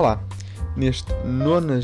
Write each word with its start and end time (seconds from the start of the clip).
Olá! 0.00 0.18
Neste 0.78 1.12
90 1.26 1.74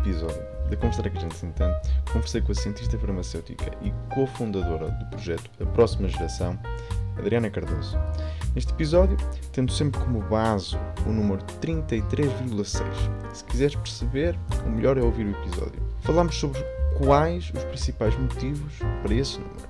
episódio 0.00 0.42
da 0.70 0.76
Conversar 0.78 1.10
que 1.10 1.18
a 1.18 1.20
gente 1.20 1.36
se 1.36 1.44
entende, 1.44 1.76
conversei 2.10 2.40
com 2.40 2.52
a 2.52 2.54
cientista 2.54 2.98
farmacêutica 2.98 3.70
e 3.82 3.92
cofundadora 4.14 4.90
do 4.90 5.04
projeto 5.10 5.50
A 5.60 5.66
Próxima 5.66 6.08
Geração, 6.08 6.58
Adriana 7.18 7.50
Cardoso. 7.50 7.98
Neste 8.54 8.72
episódio, 8.72 9.18
tendo 9.52 9.70
sempre 9.70 10.00
como 10.00 10.22
base 10.22 10.78
o 11.04 11.10
número 11.10 11.44
33,6. 11.60 12.84
Se 13.34 13.44
quiseres 13.44 13.74
perceber, 13.74 14.34
o 14.64 14.70
melhor 14.70 14.96
é 14.96 15.02
ouvir 15.02 15.26
o 15.26 15.32
episódio. 15.32 15.82
Falámos 16.00 16.36
sobre 16.36 16.64
quais 16.96 17.52
os 17.54 17.64
principais 17.64 18.18
motivos 18.18 18.78
para 19.02 19.12
esse 19.12 19.40
número. 19.40 19.68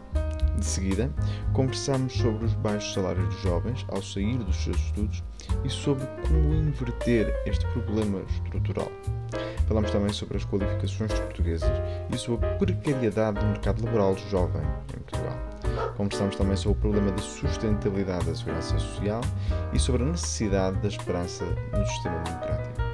De 0.56 0.64
seguida, 0.64 1.10
conversamos 1.52 2.12
sobre 2.12 2.44
os 2.44 2.54
baixos 2.54 2.94
salários 2.94 3.28
dos 3.34 3.42
jovens 3.42 3.84
ao 3.88 4.00
sair 4.00 4.38
dos 4.38 4.54
seus 4.54 4.76
estudos 4.76 5.20
e 5.64 5.70
sobre 5.70 6.06
como 6.26 6.54
inverter 6.54 7.34
este 7.46 7.66
problema 7.68 8.20
estrutural. 8.28 8.90
Falamos 9.66 9.90
também 9.90 10.12
sobre 10.12 10.36
as 10.38 10.44
qualificações 10.44 11.10
dos 11.10 11.20
portugueses 11.20 11.68
e 12.12 12.16
sobre 12.16 12.46
a 12.46 12.54
precariedade 12.54 13.38
do 13.38 13.46
mercado 13.46 13.84
laboral 13.84 14.16
jovem 14.30 14.62
em 14.96 15.00
Portugal. 15.00 15.38
Conversamos 15.96 16.36
também 16.36 16.56
sobre 16.56 16.78
o 16.78 16.80
problema 16.80 17.10
da 17.10 17.18
sustentabilidade 17.18 18.24
da 18.24 18.34
segurança 18.34 18.78
social 18.78 19.20
e 19.72 19.78
sobre 19.78 20.04
a 20.04 20.06
necessidade 20.06 20.78
da 20.78 20.88
esperança 20.88 21.44
no 21.44 21.86
sistema 21.86 22.18
democrático. 22.20 22.88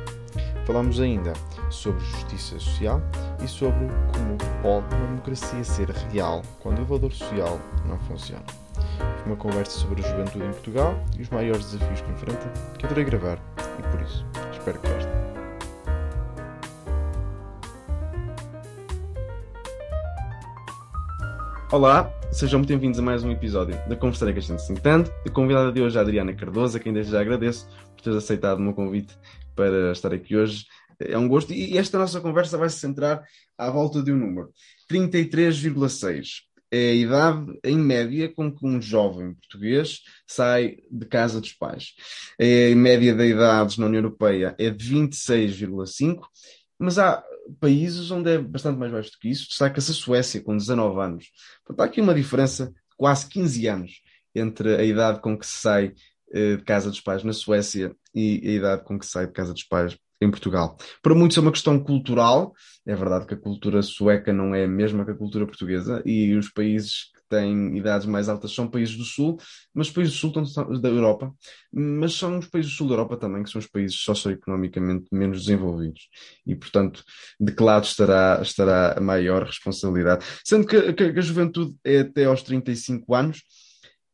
Falamos 0.66 0.98
ainda 0.98 1.34
sobre 1.70 2.02
justiça 2.02 2.58
social 2.58 3.02
e 3.44 3.46
sobre 3.46 3.86
como 4.12 4.38
pode 4.62 4.94
uma 4.94 5.06
democracia 5.06 5.62
ser 5.62 5.90
real 5.90 6.42
quando 6.60 6.80
o 6.80 6.84
valor 6.86 7.12
social 7.12 7.60
não 7.86 7.98
funciona. 8.00 8.63
Uma 9.26 9.36
conversa 9.36 9.78
sobre 9.78 10.04
a 10.04 10.08
juventude 10.08 10.44
em 10.44 10.50
Portugal 10.50 11.02
e 11.18 11.22
os 11.22 11.30
maiores 11.30 11.72
desafios 11.72 12.00
que 12.00 12.10
enfrenta, 12.10 12.52
que 12.78 12.86
adorei 12.86 13.04
gravar 13.04 13.38
e 13.78 13.82
por 13.90 14.00
isso 14.02 14.24
espero 14.52 14.78
que 14.80 14.88
gostem. 14.88 15.12
Olá, 21.72 22.08
sejam 22.30 22.60
muito 22.60 22.68
bem-vindos 22.68 23.00
a 23.00 23.02
mais 23.02 23.24
um 23.24 23.30
episódio 23.30 23.76
da 23.88 23.96
Conversar 23.96 24.32
que 24.32 24.38
a 24.38 24.42
gente 24.42 24.62
se 24.62 24.72
entende. 24.72 25.10
A 25.26 25.30
convidada 25.30 25.72
de 25.72 25.82
hoje 25.82 25.96
é 25.96 25.98
a 25.98 26.02
Adriana 26.02 26.32
Cardoso, 26.32 26.76
a 26.76 26.80
quem 26.80 26.92
desde 26.92 27.12
já 27.12 27.20
agradeço 27.20 27.66
por 27.96 28.02
teres 28.02 28.18
aceitado 28.18 28.58
o 28.58 28.62
meu 28.62 28.74
convite 28.74 29.16
para 29.56 29.90
estar 29.92 30.12
aqui 30.12 30.36
hoje. 30.36 30.66
É 31.00 31.18
um 31.18 31.26
gosto 31.26 31.52
e 31.52 31.76
esta 31.76 31.98
nossa 31.98 32.20
conversa 32.20 32.56
vai 32.56 32.68
se 32.68 32.78
centrar 32.78 33.22
à 33.58 33.70
volta 33.70 34.02
de 34.02 34.12
um 34.12 34.16
número: 34.16 34.52
33,6. 34.90 36.42
É 36.70 36.90
a 36.90 36.94
idade 36.94 37.58
em 37.62 37.78
média 37.78 38.32
com 38.32 38.52
que 38.52 38.66
um 38.66 38.80
jovem 38.80 39.34
português 39.34 40.00
sai 40.26 40.78
de 40.90 41.06
casa 41.06 41.40
dos 41.40 41.52
pais. 41.52 41.94
A 42.40 42.74
média 42.74 43.14
de 43.14 43.24
idades 43.24 43.78
na 43.78 43.86
União 43.86 44.00
Europeia 44.02 44.54
é 44.58 44.70
de 44.70 44.94
26,5, 44.94 46.26
mas 46.78 46.98
há 46.98 47.22
países 47.60 48.10
onde 48.10 48.30
é 48.30 48.38
bastante 48.38 48.78
mais 48.78 48.90
baixo 48.90 49.12
do 49.12 49.18
que 49.18 49.28
isso. 49.28 49.48
Destaca-se 49.48 49.90
a 49.90 49.94
Suécia, 49.94 50.42
com 50.42 50.56
19 50.56 51.00
anos. 51.00 51.26
Portanto, 51.64 51.80
há 51.80 51.84
aqui 51.90 52.00
uma 52.00 52.14
diferença 52.14 52.66
de 52.66 52.96
quase 52.96 53.28
15 53.28 53.66
anos 53.68 54.02
entre 54.34 54.76
a 54.76 54.82
idade 54.82 55.20
com 55.20 55.38
que 55.38 55.46
se 55.46 55.60
sai 55.60 55.94
de 56.32 56.64
casa 56.64 56.90
dos 56.90 57.00
pais 57.00 57.22
na 57.22 57.32
Suécia 57.32 57.94
e 58.12 58.40
a 58.44 58.50
idade 58.50 58.84
com 58.84 58.98
que 58.98 59.06
sai 59.06 59.26
de 59.26 59.32
casa 59.32 59.52
dos 59.52 59.62
pais 59.62 59.96
em 60.24 60.30
Portugal. 60.30 60.76
Para 61.02 61.14
muitos 61.14 61.36
é 61.36 61.40
uma 61.40 61.52
questão 61.52 61.78
cultural, 61.78 62.52
é 62.86 62.94
verdade 62.94 63.26
que 63.26 63.34
a 63.34 63.38
cultura 63.38 63.82
sueca 63.82 64.32
não 64.32 64.54
é 64.54 64.64
a 64.64 64.68
mesma 64.68 65.04
que 65.04 65.10
a 65.10 65.16
cultura 65.16 65.46
portuguesa 65.46 66.02
e 66.04 66.34
os 66.34 66.50
países 66.50 67.12
que 67.14 67.22
têm 67.28 67.76
idades 67.76 68.06
mais 68.06 68.28
altas 68.28 68.54
são 68.54 68.68
países 68.68 68.96
do 68.96 69.04
Sul, 69.04 69.38
mas 69.72 69.90
países 69.90 70.14
do 70.14 70.18
Sul 70.18 70.80
da 70.80 70.88
Europa, 70.88 71.32
mas 71.72 72.14
são 72.14 72.38
os 72.38 72.46
países 72.46 72.72
do 72.72 72.76
Sul 72.76 72.88
da 72.88 72.94
Europa 72.94 73.16
também 73.16 73.42
que 73.42 73.50
são 73.50 73.58
os 73.58 73.66
países 73.66 73.98
socioeconomicamente 74.00 75.06
menos 75.12 75.44
desenvolvidos 75.44 76.08
e, 76.46 76.54
portanto, 76.54 77.02
de 77.40 77.52
que 77.52 77.62
lado 77.62 77.84
estará, 77.84 78.40
estará 78.42 78.98
a 78.98 79.00
maior 79.00 79.44
responsabilidade? 79.44 80.24
Sendo 80.44 80.66
que, 80.66 80.92
que, 80.92 81.12
que 81.12 81.18
a 81.18 81.22
juventude 81.22 81.74
é 81.84 82.00
até 82.00 82.24
aos 82.24 82.42
35 82.42 83.14
anos, 83.14 83.42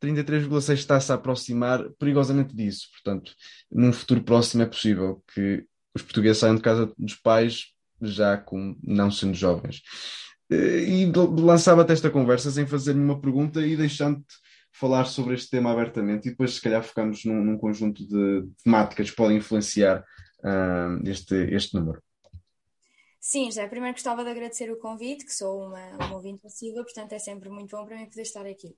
33,6 0.00 0.74
está-se 0.74 1.12
a 1.12 1.14
aproximar 1.14 1.84
perigosamente 1.98 2.54
disso. 2.54 2.88
Portanto, 2.92 3.32
num 3.70 3.92
futuro 3.92 4.22
próximo 4.22 4.62
é 4.62 4.66
possível 4.66 5.22
que 5.34 5.66
os 5.94 6.02
portugueses 6.02 6.38
saiam 6.38 6.56
de 6.56 6.62
casa 6.62 6.92
dos 6.96 7.14
pais 7.14 7.72
já 8.00 8.36
com 8.36 8.76
não 8.82 9.10
sendo 9.10 9.34
jovens. 9.34 9.82
E 10.50 11.06
lançava-te 11.38 11.92
esta 11.92 12.10
conversa 12.10 12.50
sem 12.50 12.66
fazer 12.66 12.94
nenhuma 12.94 13.20
pergunta 13.20 13.64
e 13.64 13.76
deixando-te 13.76 14.34
falar 14.72 15.04
sobre 15.04 15.34
este 15.34 15.50
tema 15.50 15.72
abertamente 15.72 16.26
e 16.26 16.30
depois 16.30 16.54
se 16.54 16.60
calhar 16.60 16.82
focamos 16.82 17.24
num, 17.24 17.44
num 17.44 17.58
conjunto 17.58 18.06
de 18.06 18.48
temáticas 18.64 19.10
que 19.10 19.16
podem 19.16 19.36
influenciar 19.36 20.04
uh, 20.40 21.08
este, 21.08 21.34
este 21.54 21.74
número. 21.74 22.02
Sim, 23.20 23.52
já 23.52 23.68
primeiro 23.68 23.94
gostava 23.94 24.24
de 24.24 24.30
agradecer 24.30 24.72
o 24.72 24.78
convite, 24.78 25.26
que 25.26 25.32
sou 25.32 25.66
uma, 25.66 25.88
uma 25.96 26.14
ouvinte 26.14 26.40
passiva, 26.40 26.82
portanto 26.82 27.12
é 27.12 27.18
sempre 27.18 27.50
muito 27.50 27.76
bom 27.76 27.84
para 27.84 27.96
mim 27.96 28.06
poder 28.06 28.22
estar 28.22 28.46
aqui. 28.46 28.74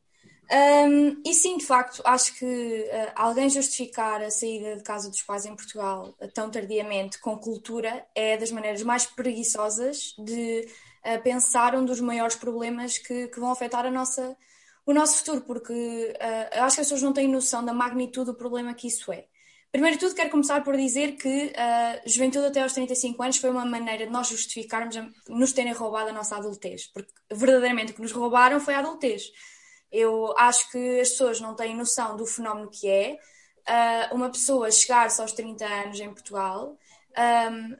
Um, 0.53 1.23
e 1.25 1.33
sim, 1.33 1.57
de 1.57 1.65
facto, 1.65 2.03
acho 2.05 2.35
que 2.35 2.45
uh, 2.45 3.13
alguém 3.15 3.49
justificar 3.49 4.21
a 4.21 4.31
saída 4.31 4.77
de 4.77 4.83
casa 4.83 5.09
dos 5.09 5.23
pais 5.23 5.47
em 5.47 5.57
Portugal 5.57 6.15
uh, 6.21 6.29
tão 6.29 6.51
tardiamente 6.51 7.19
com 7.21 7.39
cultura 7.39 8.05
é 8.15 8.37
das 8.37 8.51
maneiras 8.51 8.83
mais 8.83 9.07
preguiçosas 9.07 10.15
de 10.19 10.69
uh, 11.07 11.23
pensar 11.23 11.75
um 11.75 11.87
dos 11.87 12.01
maiores 12.01 12.37
problemas 12.37 12.99
que, 12.99 13.29
que, 13.29 13.41
vão 13.41 13.51
afetar 13.51 13.87
a 13.87 13.91
nossa, 13.91 14.37
o 14.85 14.93
nosso 14.93 15.19
futuro, 15.19 15.41
porque 15.41 16.15
acho 16.53 16.77
que 16.77 16.81
as 16.83 16.87
pessoas 16.87 17.03
não 17.03 17.15
têm 17.15 17.29
noção 17.29 17.65
da 17.65 17.73
magnitude 17.73 18.27
do 18.27 18.35
problema 18.35 18.75
que 18.75 18.89
isso 18.89 19.11
é. 19.11 19.25
Primeiro 19.71 19.97
de 19.97 20.05
tudo, 20.05 20.15
quero 20.15 20.29
começar 20.29 20.63
por 20.63 20.77
dizer 20.77 21.13
que 21.13 21.51
a 21.57 22.03
juventude 22.05 22.45
até 22.45 22.63
aos 22.63 22.75
35 22.75 23.23
anos 23.23 23.39
foi 23.39 23.49
uma 23.49 23.65
maneira 23.65 24.05
de 24.05 24.13
nós 24.13 24.29
justificarmos 24.29 24.95
nos 25.31 25.55
terem 25.55 25.73
roubado 25.73 26.11
a 26.11 26.13
nossa 26.13 26.37
adultez, 26.37 26.87
porque 26.93 27.11
verdadeiramente 27.33 27.93
o 27.93 27.95
que 27.95 28.03
nos 28.03 28.13
roubaram 28.13 28.61
foi 28.61 28.75
a 28.75 28.81
adultez 28.81 29.33
eu 29.93 30.35
acho 30.39 30.71
que 30.71 31.01
as 31.01 31.11
pessoas 31.11 31.41
não 31.41 31.55
têm 31.55 31.77
noção 31.77 32.17
do 32.17 32.25
fenómeno 32.25 32.71
que 32.71 32.89
é 32.89 33.19
uh, 33.69 34.15
uma 34.15 34.31
pessoa 34.31 34.71
chegar-se 34.71 35.21
aos 35.21 35.33
30 35.33 35.65
anos 35.65 36.01
em 36.01 36.09
Portugal. 36.09 36.77
Um, 37.17 37.77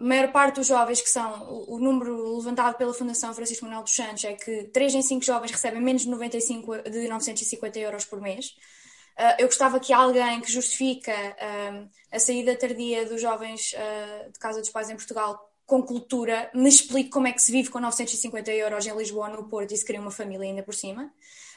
a 0.00 0.04
maior 0.04 0.32
parte 0.32 0.56
dos 0.56 0.66
jovens 0.66 1.00
que 1.00 1.08
são, 1.08 1.44
o, 1.48 1.76
o, 1.76 1.78
número 1.78 2.36
levantado 2.36 2.76
pela 2.76 2.92
Fundação 2.92 3.32
Francisco 3.32 3.64
Manuel 3.64 3.84
dos 3.84 3.94
Santos 3.94 4.24
é 4.24 4.32
que 4.32 4.64
3 4.64 4.96
em 4.96 5.02
5 5.02 5.24
jovens 5.24 5.52
recebem 5.52 5.80
menos 5.80 6.02
de, 6.02 6.08
95, 6.08 6.82
de 6.90 7.06
950 7.06 7.78
euros 7.78 8.04
por 8.04 8.20
mês. 8.20 8.56
Uh, 9.16 9.38
eu 9.38 9.46
gostava 9.46 9.78
que 9.78 9.92
alguém 9.92 10.40
que 10.40 10.50
justifica 10.50 11.12
uh, 11.12 11.88
a 12.10 12.18
saída 12.18 12.56
tardia 12.56 13.06
dos 13.06 13.20
jovens 13.20 13.72
uh, 13.74 14.32
de 14.32 14.38
casa 14.40 14.58
dos 14.58 14.70
pais 14.70 14.90
em 14.90 14.96
Portugal 14.96 15.48
com 15.64 15.82
cultura 15.82 16.50
me 16.52 16.68
explique 16.68 17.10
como 17.10 17.28
é 17.28 17.32
que 17.32 17.40
se 17.40 17.52
vive 17.52 17.70
com 17.70 17.78
950 17.78 18.50
euros 18.52 18.86
em 18.86 18.96
Lisboa, 18.96 19.28
no 19.28 19.48
Porto 19.48 19.72
e 19.72 19.76
se 19.76 19.84
cria 19.84 20.00
uma 20.00 20.10
família 20.10 20.48
ainda 20.48 20.62
por 20.62 20.74
cima 20.74 21.12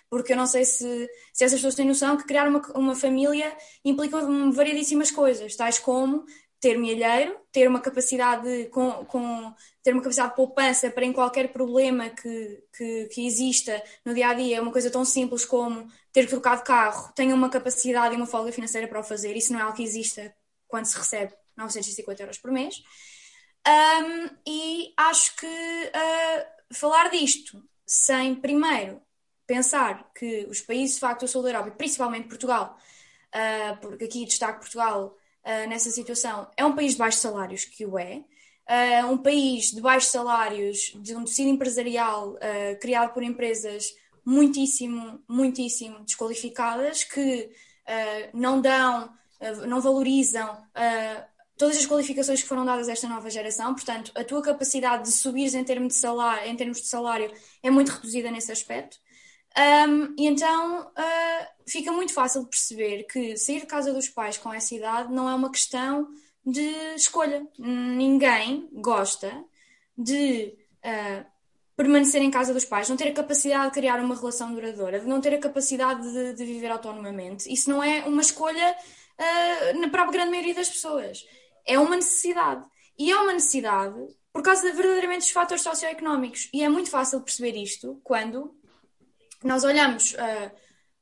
porque 0.09 0.33
eu 0.33 0.37
não 0.37 0.47
sei 0.47 0.65
se, 0.65 1.09
se 1.33 1.43
essas 1.43 1.59
pessoas 1.59 1.75
têm 1.75 1.87
noção 1.87 2.17
que 2.17 2.25
criar 2.25 2.47
uma, 2.47 2.61
uma 2.75 2.95
família 2.95 3.55
implica 3.83 4.19
variedíssimas 4.51 5.11
coisas, 5.11 5.55
tais 5.55 5.79
como 5.79 6.25
ter 6.59 6.77
milheiro, 6.79 7.37
ter 7.51 7.67
uma 7.67 7.79
capacidade 7.79 8.65
com, 8.71 9.05
com, 9.05 9.53
ter 9.83 9.93
uma 9.93 10.01
capacidade 10.01 10.31
de 10.31 10.35
poupança 10.35 10.89
para 10.89 11.05
em 11.05 11.13
qualquer 11.13 11.51
problema 11.53 12.09
que, 12.09 12.63
que, 12.75 13.05
que, 13.05 13.27
exista 13.27 13.83
no 14.03 14.13
dia 14.13 14.29
a 14.29 14.33
dia, 14.33 14.61
uma 14.61 14.71
coisa 14.71 14.89
tão 14.89 15.05
simples 15.05 15.45
como 15.45 15.87
ter 16.11 16.23
que 16.23 16.29
trocar 16.29 16.57
de 16.57 16.63
carro, 16.63 17.13
tenha 17.13 17.35
uma 17.35 17.49
capacidade 17.49 18.15
e 18.15 18.17
uma 18.17 18.25
folga 18.25 18.51
financeira 18.51 18.87
para 18.87 18.99
o 18.99 19.03
fazer. 19.03 19.35
Isso 19.37 19.53
não 19.53 19.59
é 19.59 19.63
algo 19.63 19.75
que 19.75 19.83
exista 19.83 20.33
quando 20.67 20.85
se 20.85 20.97
recebe 20.97 21.33
950 21.55 22.23
euros 22.23 22.37
por 22.39 22.51
mês. 22.51 22.81
Um, 23.67 24.29
e 24.47 24.93
acho 24.97 25.35
que 25.35 25.45
uh, 25.45 26.75
falar 26.75 27.09
disto 27.09 27.63
sem 27.85 28.33
primeiro 28.33 29.01
pensar 29.45 30.11
que 30.13 30.45
os 30.49 30.61
países 30.61 30.95
de 30.95 31.01
facto 31.01 31.21
do 31.21 31.27
sul 31.27 31.43
da 31.43 31.49
Europa, 31.49 31.71
principalmente 31.71 32.27
Portugal, 32.27 32.77
uh, 33.33 33.77
porque 33.81 34.05
aqui 34.05 34.25
destaco 34.25 34.59
Portugal 34.59 35.15
uh, 35.43 35.69
nessa 35.69 35.89
situação, 35.89 36.49
é 36.57 36.65
um 36.65 36.75
país 36.75 36.93
de 36.93 36.97
baixos 36.97 37.21
salários, 37.21 37.65
que 37.65 37.85
o 37.85 37.97
é, 37.97 38.23
uh, 39.03 39.11
um 39.11 39.17
país 39.17 39.71
de 39.71 39.81
baixos 39.81 40.11
salários, 40.11 40.93
de 40.95 41.15
um 41.15 41.23
tecido 41.23 41.49
empresarial 41.49 42.37
criado 42.81 43.13
por 43.13 43.23
empresas 43.23 43.93
muitíssimo, 44.25 45.23
muitíssimo 45.27 46.03
desqualificadas, 46.03 47.03
que 47.03 47.51
não 48.33 48.59
dão, 48.59 49.13
não 49.67 49.79
valorizam 49.79 50.57
todas 51.57 51.77
as 51.77 51.85
qualificações 51.85 52.41
que 52.41 52.47
foram 52.47 52.65
dadas 52.65 52.89
a 52.89 52.91
esta 52.91 53.07
nova 53.07 53.29
geração, 53.29 53.73
portanto, 53.73 54.11
a 54.15 54.23
tua 54.23 54.41
capacidade 54.41 55.03
de 55.03 55.11
subir 55.11 55.53
em 55.55 55.63
termos 55.63 55.93
de 55.93 55.99
salário, 55.99 56.49
em 56.49 56.55
termos 56.55 56.81
de 56.81 56.87
salário 56.87 57.31
é 57.63 57.69
muito 57.69 57.89
reduzida 57.89 58.31
nesse 58.31 58.51
aspecto. 58.51 58.97
Um, 59.57 60.13
e 60.17 60.27
então 60.27 60.81
uh, 60.81 61.47
fica 61.65 61.91
muito 61.91 62.13
fácil 62.13 62.45
perceber 62.45 63.03
que 63.03 63.37
sair 63.37 63.61
de 63.61 63.65
casa 63.65 63.93
dos 63.93 64.09
pais 64.09 64.37
com 64.37 64.53
essa 64.53 64.75
idade 64.75 65.13
não 65.13 65.29
é 65.29 65.33
uma 65.33 65.49
questão 65.49 66.09
de 66.45 66.69
escolha. 66.95 67.47
Ninguém 67.57 68.69
gosta 68.73 69.43
de 69.97 70.53
uh, 70.83 71.25
permanecer 71.75 72.21
em 72.21 72.29
casa 72.29 72.53
dos 72.53 72.65
pais, 72.65 72.89
não 72.89 72.97
ter 72.97 73.09
a 73.09 73.13
capacidade 73.13 73.67
de 73.67 73.71
criar 73.71 73.99
uma 73.99 74.15
relação 74.15 74.53
duradoura, 74.53 74.99
de 74.99 75.07
não 75.07 75.21
ter 75.21 75.33
a 75.33 75.39
capacidade 75.39 76.01
de, 76.11 76.33
de 76.33 76.45
viver 76.45 76.71
autonomamente. 76.71 77.51
Isso 77.51 77.69
não 77.69 77.81
é 77.81 78.03
uma 78.05 78.21
escolha 78.21 78.75
uh, 78.75 79.89
para 79.89 80.03
a 80.03 80.11
grande 80.11 80.31
maioria 80.31 80.53
das 80.53 80.69
pessoas. 80.69 81.25
é 81.65 81.79
uma 81.79 81.95
necessidade. 81.95 82.65
E 82.97 83.11
é 83.11 83.17
uma 83.17 83.33
necessidade 83.33 83.95
por 84.31 84.41
causa 84.41 84.69
de, 84.69 84.75
verdadeiramente 84.75 85.21
dos 85.21 85.31
fatores 85.31 85.63
socioeconómicos. 85.63 86.49
E 86.53 86.61
é 86.61 86.67
muito 86.67 86.89
fácil 86.89 87.21
perceber 87.21 87.57
isto 87.57 87.99
quando 88.03 88.53
nós 89.45 89.63
olhamos 89.63 90.13
uh, 90.13 90.51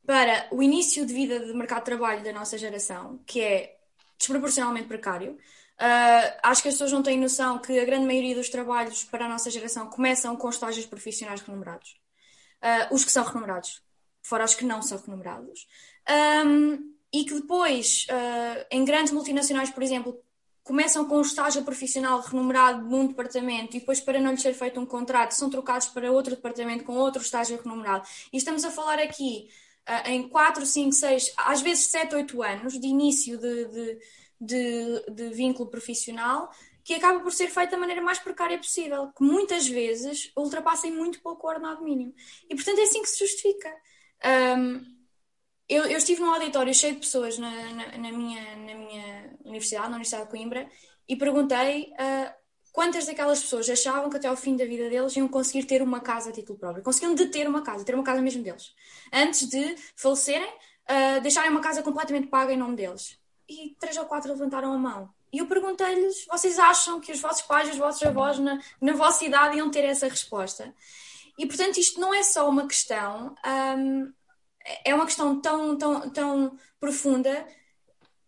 para 0.05 0.47
o 0.51 0.61
início 0.61 1.05
de 1.05 1.13
vida 1.13 1.39
de 1.39 1.53
mercado 1.53 1.79
de 1.79 1.85
trabalho 1.85 2.23
da 2.23 2.33
nossa 2.33 2.57
geração, 2.57 3.19
que 3.25 3.41
é 3.41 3.77
desproporcionalmente 4.17 4.87
precário. 4.87 5.33
Uh, 5.33 6.39
acho 6.43 6.61
que 6.61 6.67
as 6.67 6.75
pessoas 6.75 6.91
não 6.91 7.01
têm 7.01 7.17
noção 7.17 7.57
que 7.59 7.79
a 7.79 7.85
grande 7.85 8.05
maioria 8.05 8.35
dos 8.35 8.49
trabalhos 8.49 9.03
para 9.05 9.25
a 9.25 9.29
nossa 9.29 9.49
geração 9.49 9.87
começam 9.87 10.35
com 10.35 10.49
estágios 10.49 10.85
profissionais 10.85 11.41
remunerados. 11.41 11.95
Uh, 12.61 12.93
os 12.93 13.05
que 13.05 13.11
são 13.11 13.23
remunerados, 13.23 13.81
fora 14.21 14.43
os 14.43 14.55
que 14.55 14.65
não 14.65 14.81
são 14.81 14.97
remunerados. 14.97 15.67
Um, 16.45 16.93
e 17.13 17.25
que 17.25 17.35
depois, 17.35 18.07
em 18.71 18.83
grandes 18.83 19.13
multinacionais, 19.13 19.69
por 19.69 19.83
exemplo, 19.83 20.19
começam 20.63 21.05
com 21.05 21.17
um 21.17 21.21
estágio 21.21 21.63
profissional 21.63 22.21
remunerado 22.21 22.87
num 22.87 23.07
departamento 23.07 23.75
e 23.75 23.79
depois, 23.79 23.99
para 23.99 24.19
não 24.19 24.31
lhes 24.31 24.41
ser 24.41 24.53
feito 24.53 24.79
um 24.79 24.85
contrato, 24.85 25.31
são 25.31 25.49
trocados 25.49 25.87
para 25.87 26.11
outro 26.11 26.35
departamento 26.35 26.83
com 26.83 26.93
outro 26.93 27.21
estágio 27.21 27.59
remunerado. 27.61 28.07
E 28.31 28.37
estamos 28.37 28.63
a 28.63 28.71
falar 28.71 28.99
aqui 28.99 29.49
uh, 29.87 30.09
em 30.09 30.27
4, 30.29 30.65
5, 30.65 30.91
6, 30.93 31.33
às 31.37 31.61
vezes 31.61 31.87
7, 31.87 32.15
8 32.15 32.41
anos 32.41 32.79
de 32.79 32.87
início 32.87 33.37
de, 33.37 33.65
de, 33.65 33.99
de, 34.39 35.05
de 35.11 35.29
vínculo 35.29 35.69
profissional 35.69 36.49
que 36.83 36.93
acaba 36.93 37.19
por 37.21 37.31
ser 37.31 37.47
feito 37.47 37.71
da 37.71 37.77
maneira 37.77 38.01
mais 38.01 38.19
precária 38.19 38.57
possível, 38.57 39.07
que 39.15 39.23
muitas 39.23 39.67
vezes 39.67 40.31
ultrapassa 40.35 40.85
em 40.87 40.91
muito 40.91 41.21
pouco 41.21 41.47
o 41.47 41.49
ordenado 41.49 41.81
mínimo. 41.81 42.13
E, 42.49 42.55
portanto, 42.55 42.79
é 42.79 42.83
assim 42.83 43.01
que 43.01 43.09
se 43.09 43.19
justifica. 43.19 43.73
Um, 44.57 44.92
eu, 45.67 45.85
eu, 45.85 45.97
estive 45.97 46.21
num 46.21 46.33
auditório 46.33 46.73
cheio 46.73 46.93
de 46.93 46.99
pessoas 46.99 47.37
na, 47.37 47.49
na, 47.49 47.97
na, 47.97 48.11
minha, 48.11 48.55
na 48.55 48.75
minha 48.75 49.37
universidade, 49.43 49.85
na 49.87 49.95
Universidade 49.95 50.25
de 50.25 50.29
Coimbra, 50.29 50.69
e 51.07 51.15
perguntei 51.15 51.93
uh, 51.93 52.33
quantas 52.71 53.05
daquelas 53.05 53.41
pessoas 53.41 53.69
achavam 53.69 54.09
que 54.09 54.17
até 54.17 54.27
ao 54.27 54.35
fim 54.35 54.57
da 54.57 54.65
vida 54.65 54.89
deles 54.89 55.15
iam 55.15 55.27
conseguir 55.27 55.65
ter 55.65 55.81
uma 55.81 55.99
casa 55.99 56.29
a 56.29 56.33
título 56.33 56.57
próprio. 56.57 56.83
Conseguiam 56.83 57.15
de 57.15 57.27
ter 57.27 57.47
uma 57.47 57.61
casa, 57.61 57.85
ter 57.85 57.95
uma 57.95 58.03
casa 58.03 58.21
mesmo 58.21 58.43
deles. 58.43 58.73
Antes 59.11 59.47
de 59.47 59.75
falecerem, 59.95 60.49
uh, 60.49 61.21
deixarem 61.21 61.51
uma 61.51 61.61
casa 61.61 61.81
completamente 61.81 62.27
paga 62.27 62.53
em 62.53 62.57
nome 62.57 62.75
deles. 62.75 63.17
E 63.47 63.75
três 63.79 63.95
ou 63.97 64.05
quatro 64.05 64.31
levantaram 64.31 64.73
a 64.73 64.77
mão. 64.77 65.09
E 65.31 65.39
eu 65.39 65.47
perguntei-lhes: 65.47 66.25
vocês 66.29 66.59
acham 66.59 66.99
que 66.99 67.11
os 67.11 67.19
vossos 67.19 67.41
pais, 67.41 67.69
os 67.69 67.77
vossos 67.77 68.03
avós, 68.03 68.37
na, 68.37 68.59
na 68.79 68.93
vossa 68.93 69.25
idade, 69.25 69.57
iam 69.57 69.71
ter 69.71 69.83
essa 69.83 70.07
resposta? 70.07 70.73
E 71.37 71.47
portanto, 71.47 71.77
isto 71.77 71.99
não 71.99 72.13
é 72.13 72.21
só 72.21 72.47
uma 72.47 72.67
questão, 72.67 73.33
um, 73.77 74.13
é 74.85 74.93
uma 74.93 75.05
questão 75.05 75.39
tão, 75.41 75.77
tão, 75.77 76.09
tão 76.09 76.57
profunda 76.79 77.47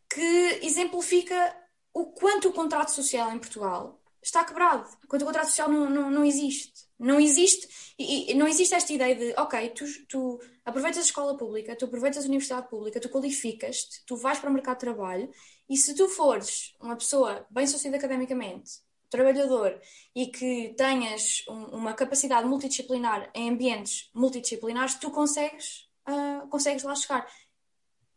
que 0.10 0.60
exemplifica 0.64 1.56
o 1.94 2.08
quanto 2.08 2.50
o 2.50 2.54
contrato 2.54 2.92
social 2.92 3.32
em 3.32 3.40
Portugal 3.40 4.02
está 4.22 4.44
quebrado, 4.44 4.90
quanto 5.08 5.22
o 5.22 5.26
contrato 5.26 5.48
social 5.48 5.70
não, 5.70 5.90
não, 5.90 6.12
não 6.12 6.26
existe. 6.26 6.86
Não 6.98 7.20
existe, 7.20 7.68
e, 8.00 8.34
não 8.36 8.48
existe 8.48 8.74
esta 8.74 8.94
ideia 8.94 9.14
de, 9.16 9.34
ok, 9.38 9.70
tu, 9.72 9.86
tu 10.08 10.40
aproveitas 10.64 11.00
a 11.00 11.06
escola 11.06 11.36
pública, 11.36 11.76
tu 11.76 11.86
aproveitas 11.86 12.24
a 12.24 12.28
universidade 12.28 12.70
pública, 12.70 13.02
tu 13.02 13.10
qualificas-te, 13.10 14.06
tu 14.06 14.16
vais 14.16 14.40
para 14.40 14.50
o 14.50 14.54
mercado 14.54 14.76
de 14.76 14.80
trabalho 14.80 15.30
e 15.70 15.76
se 15.76 15.94
tu 15.94 16.08
fores 16.08 16.74
uma 16.80 16.96
pessoa 16.96 17.46
bem 17.50 17.68
sucedida 17.68 17.98
academicamente, 17.98 18.80
trabalhador 19.10 19.80
e 20.16 20.28
que 20.28 20.74
tenhas 20.78 21.44
um, 21.50 21.78
uma 21.78 21.94
capacidade 21.94 22.48
multidisciplinar 22.48 23.30
em 23.34 23.50
ambientes 23.50 24.10
multidisciplinares, 24.14 24.96
tu 24.96 25.12
consegues, 25.12 25.85
uh, 26.08 26.48
consegues 26.48 26.84
lá 26.84 26.96
chegar. 26.96 27.28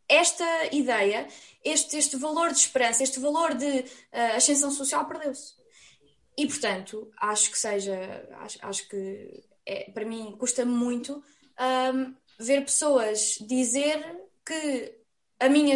Esta 0.07 0.73
ideia, 0.73 1.27
este, 1.63 1.97
este 1.97 2.17
valor 2.17 2.51
de 2.51 2.59
esperança, 2.59 3.03
este 3.03 3.19
valor 3.19 3.53
de 3.53 3.79
uh, 3.79 4.35
ascensão 4.35 4.71
social 4.71 5.05
perdeu-se. 5.07 5.59
E, 6.37 6.47
portanto, 6.47 7.11
acho 7.17 7.51
que 7.51 7.59
seja, 7.59 8.27
acho, 8.39 8.57
acho 8.61 8.89
que 8.89 9.43
é, 9.65 9.91
para 9.91 10.05
mim 10.05 10.35
custa 10.39 10.65
muito 10.65 11.21
um, 11.59 12.15
ver 12.39 12.61
pessoas 12.63 13.37
dizer 13.41 14.01
que 14.45 14.95
a 15.39 15.49
minha, 15.49 15.75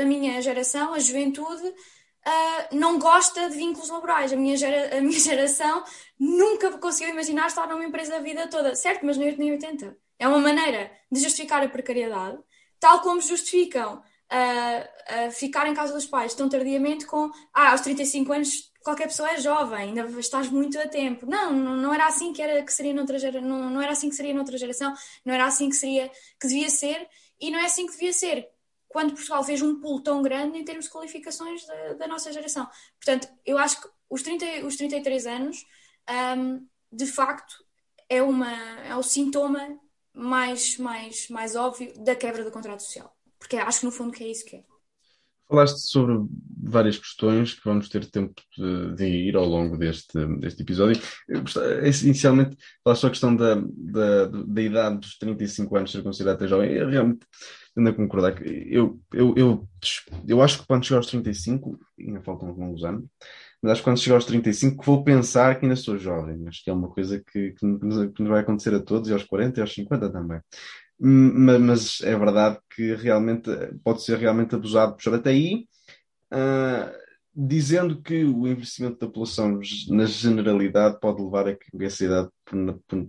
a 0.00 0.04
minha 0.04 0.40
geração, 0.40 0.94
a 0.94 0.98
juventude, 0.98 1.66
uh, 1.66 2.76
não 2.76 2.98
gosta 2.98 3.50
de 3.50 3.56
vínculos 3.56 3.90
laborais. 3.90 4.32
A 4.32 4.36
minha, 4.36 4.56
gera, 4.56 4.96
a 4.96 5.00
minha 5.00 5.18
geração 5.20 5.84
nunca 6.18 6.78
conseguiu 6.78 7.12
imaginar 7.12 7.48
estar 7.48 7.66
numa 7.66 7.84
empresa 7.84 8.16
a 8.16 8.20
vida 8.20 8.48
toda, 8.48 8.74
certo? 8.74 9.04
Mas 9.04 9.16
nem 9.16 9.52
80. 9.52 9.96
É 10.18 10.28
uma 10.28 10.38
maneira 10.38 10.90
de 11.10 11.20
justificar 11.20 11.62
a 11.62 11.68
precariedade, 11.68 12.38
tal 12.78 13.00
como 13.00 13.20
justificam 13.20 13.96
uh, 13.96 15.28
uh, 15.28 15.30
ficar 15.30 15.66
em 15.66 15.74
casa 15.74 15.92
dos 15.92 16.06
pais 16.06 16.34
tão 16.34 16.48
tardiamente 16.48 17.06
com 17.06 17.30
ah, 17.52 17.72
aos 17.72 17.80
35 17.80 18.32
anos 18.32 18.72
qualquer 18.84 19.06
pessoa 19.06 19.30
é 19.30 19.40
jovem, 19.40 19.78
ainda 19.78 20.02
estás 20.20 20.50
muito 20.50 20.78
a 20.78 20.86
tempo. 20.86 21.24
Não, 21.26 21.52
não, 21.52 21.92
era 21.94 22.06
assim 22.06 22.32
que 22.34 22.42
era 22.42 22.62
que 22.62 22.72
seria 22.72 22.92
noutra 22.92 23.18
geração, 23.18 23.48
não, 23.48 23.70
não 23.70 23.80
era 23.80 23.92
assim 23.92 24.10
que 24.10 24.14
seria 24.14 24.34
noutra 24.34 24.58
geração, 24.58 24.92
não 25.24 25.32
era 25.32 25.46
assim 25.46 25.70
que 25.70 25.76
seria 25.76 26.10
que 26.38 26.46
devia 26.46 26.68
ser 26.68 27.08
e 27.40 27.50
não 27.50 27.58
é 27.58 27.64
assim 27.64 27.86
que 27.86 27.92
devia 27.92 28.12
ser. 28.12 28.46
Quando 28.86 29.14
Portugal 29.14 29.42
fez 29.42 29.62
um 29.62 29.80
pulo 29.80 30.02
tão 30.02 30.22
grande 30.22 30.58
em 30.58 30.64
termos 30.64 30.84
de 30.84 30.90
qualificações 30.90 31.66
da, 31.66 31.94
da 31.94 32.06
nossa 32.06 32.30
geração. 32.30 32.68
Portanto, 33.02 33.26
eu 33.44 33.58
acho 33.58 33.80
que 33.80 33.88
os, 34.08 34.22
30, 34.22 34.66
os 34.66 34.76
33 34.76 35.26
anos, 35.26 35.64
um, 36.36 36.64
de 36.92 37.06
facto, 37.06 37.54
é, 38.08 38.22
uma, 38.22 38.52
é 38.86 38.94
o 38.94 39.02
sintoma 39.02 39.80
mais, 40.14 40.78
mais, 40.78 41.28
mais 41.28 41.56
óbvio 41.56 41.92
da 42.04 42.14
quebra 42.14 42.44
do 42.44 42.50
contrato 42.50 42.82
social. 42.82 43.14
Porque 43.38 43.56
acho 43.56 43.80
que 43.80 43.86
no 43.86 43.92
fundo 43.92 44.12
que 44.12 44.24
é 44.24 44.30
isso 44.30 44.44
que 44.44 44.56
é. 44.56 44.64
Falaste 45.46 45.80
sobre 45.80 46.16
várias 46.62 46.96
questões 46.96 47.52
que 47.52 47.64
vamos 47.64 47.90
ter 47.90 48.06
tempo 48.06 48.40
de, 48.96 49.04
ir 49.04 49.36
ao 49.36 49.44
longo 49.44 49.76
deste, 49.76 50.24
deste 50.38 50.62
episódio. 50.62 51.00
Inicialmente, 52.02 52.56
falaste 52.82 53.02
sobre 53.02 53.10
a 53.10 53.12
questão 53.12 53.36
da, 53.36 53.54
da, 53.56 54.26
da 54.26 54.62
idade 54.62 54.98
dos 54.98 55.18
35 55.18 55.76
anos 55.76 55.92
ser 55.92 56.02
considerado 56.02 56.36
até 56.36 56.48
jovem. 56.48 56.72
Eu 56.72 56.88
realmente 56.88 57.26
ando 57.76 57.90
a 57.90 57.92
concordar 57.92 58.40
eu, 58.46 58.98
eu, 59.12 59.34
eu, 59.36 59.68
eu 60.26 60.42
acho 60.42 60.60
que 60.60 60.66
quando 60.66 60.84
chegar 60.84 60.98
aos 60.98 61.08
35, 61.08 61.78
ainda 61.98 62.22
faltam 62.22 62.50
uns 62.50 62.58
longos 62.58 62.84
anos, 62.84 63.04
mas 63.64 63.72
acho 63.72 63.80
que 63.80 63.84
quando 63.84 63.98
chegar 63.98 64.16
aos 64.16 64.26
35 64.26 64.84
vou 64.84 65.02
pensar 65.02 65.58
que 65.58 65.64
ainda 65.64 65.74
sou 65.74 65.96
jovem. 65.96 66.46
Acho 66.46 66.62
que 66.62 66.68
é 66.68 66.72
uma 66.72 66.88
coisa 66.88 67.18
que, 67.18 67.52
que, 67.52 67.66
nos, 67.66 68.12
que 68.12 68.22
nos 68.22 68.30
vai 68.30 68.40
acontecer 68.40 68.74
a 68.74 68.80
todos, 68.80 69.08
e 69.08 69.12
aos 69.12 69.24
40 69.24 69.58
e 69.58 69.62
aos 69.62 69.72
50 69.72 70.10
também 70.10 70.40
mas 70.98 72.00
é 72.02 72.16
verdade 72.16 72.58
que 72.74 72.94
realmente 72.94 73.50
pode 73.82 74.02
ser 74.02 74.18
realmente 74.18 74.54
abusado 74.54 74.96
por 74.96 75.14
até 75.14 75.30
aí, 75.30 75.66
uh, 76.32 77.04
dizendo 77.34 78.00
que 78.00 78.24
o 78.24 78.46
envelhecimento 78.46 78.98
da 78.98 79.06
população 79.06 79.60
na 79.88 80.06
generalidade 80.06 80.98
pode 81.00 81.22
levar 81.22 81.48
a 81.48 81.54
que 81.54 81.66
essa 81.84 82.04
idade 82.04 82.28
por, 82.44 82.80
por, 82.86 83.08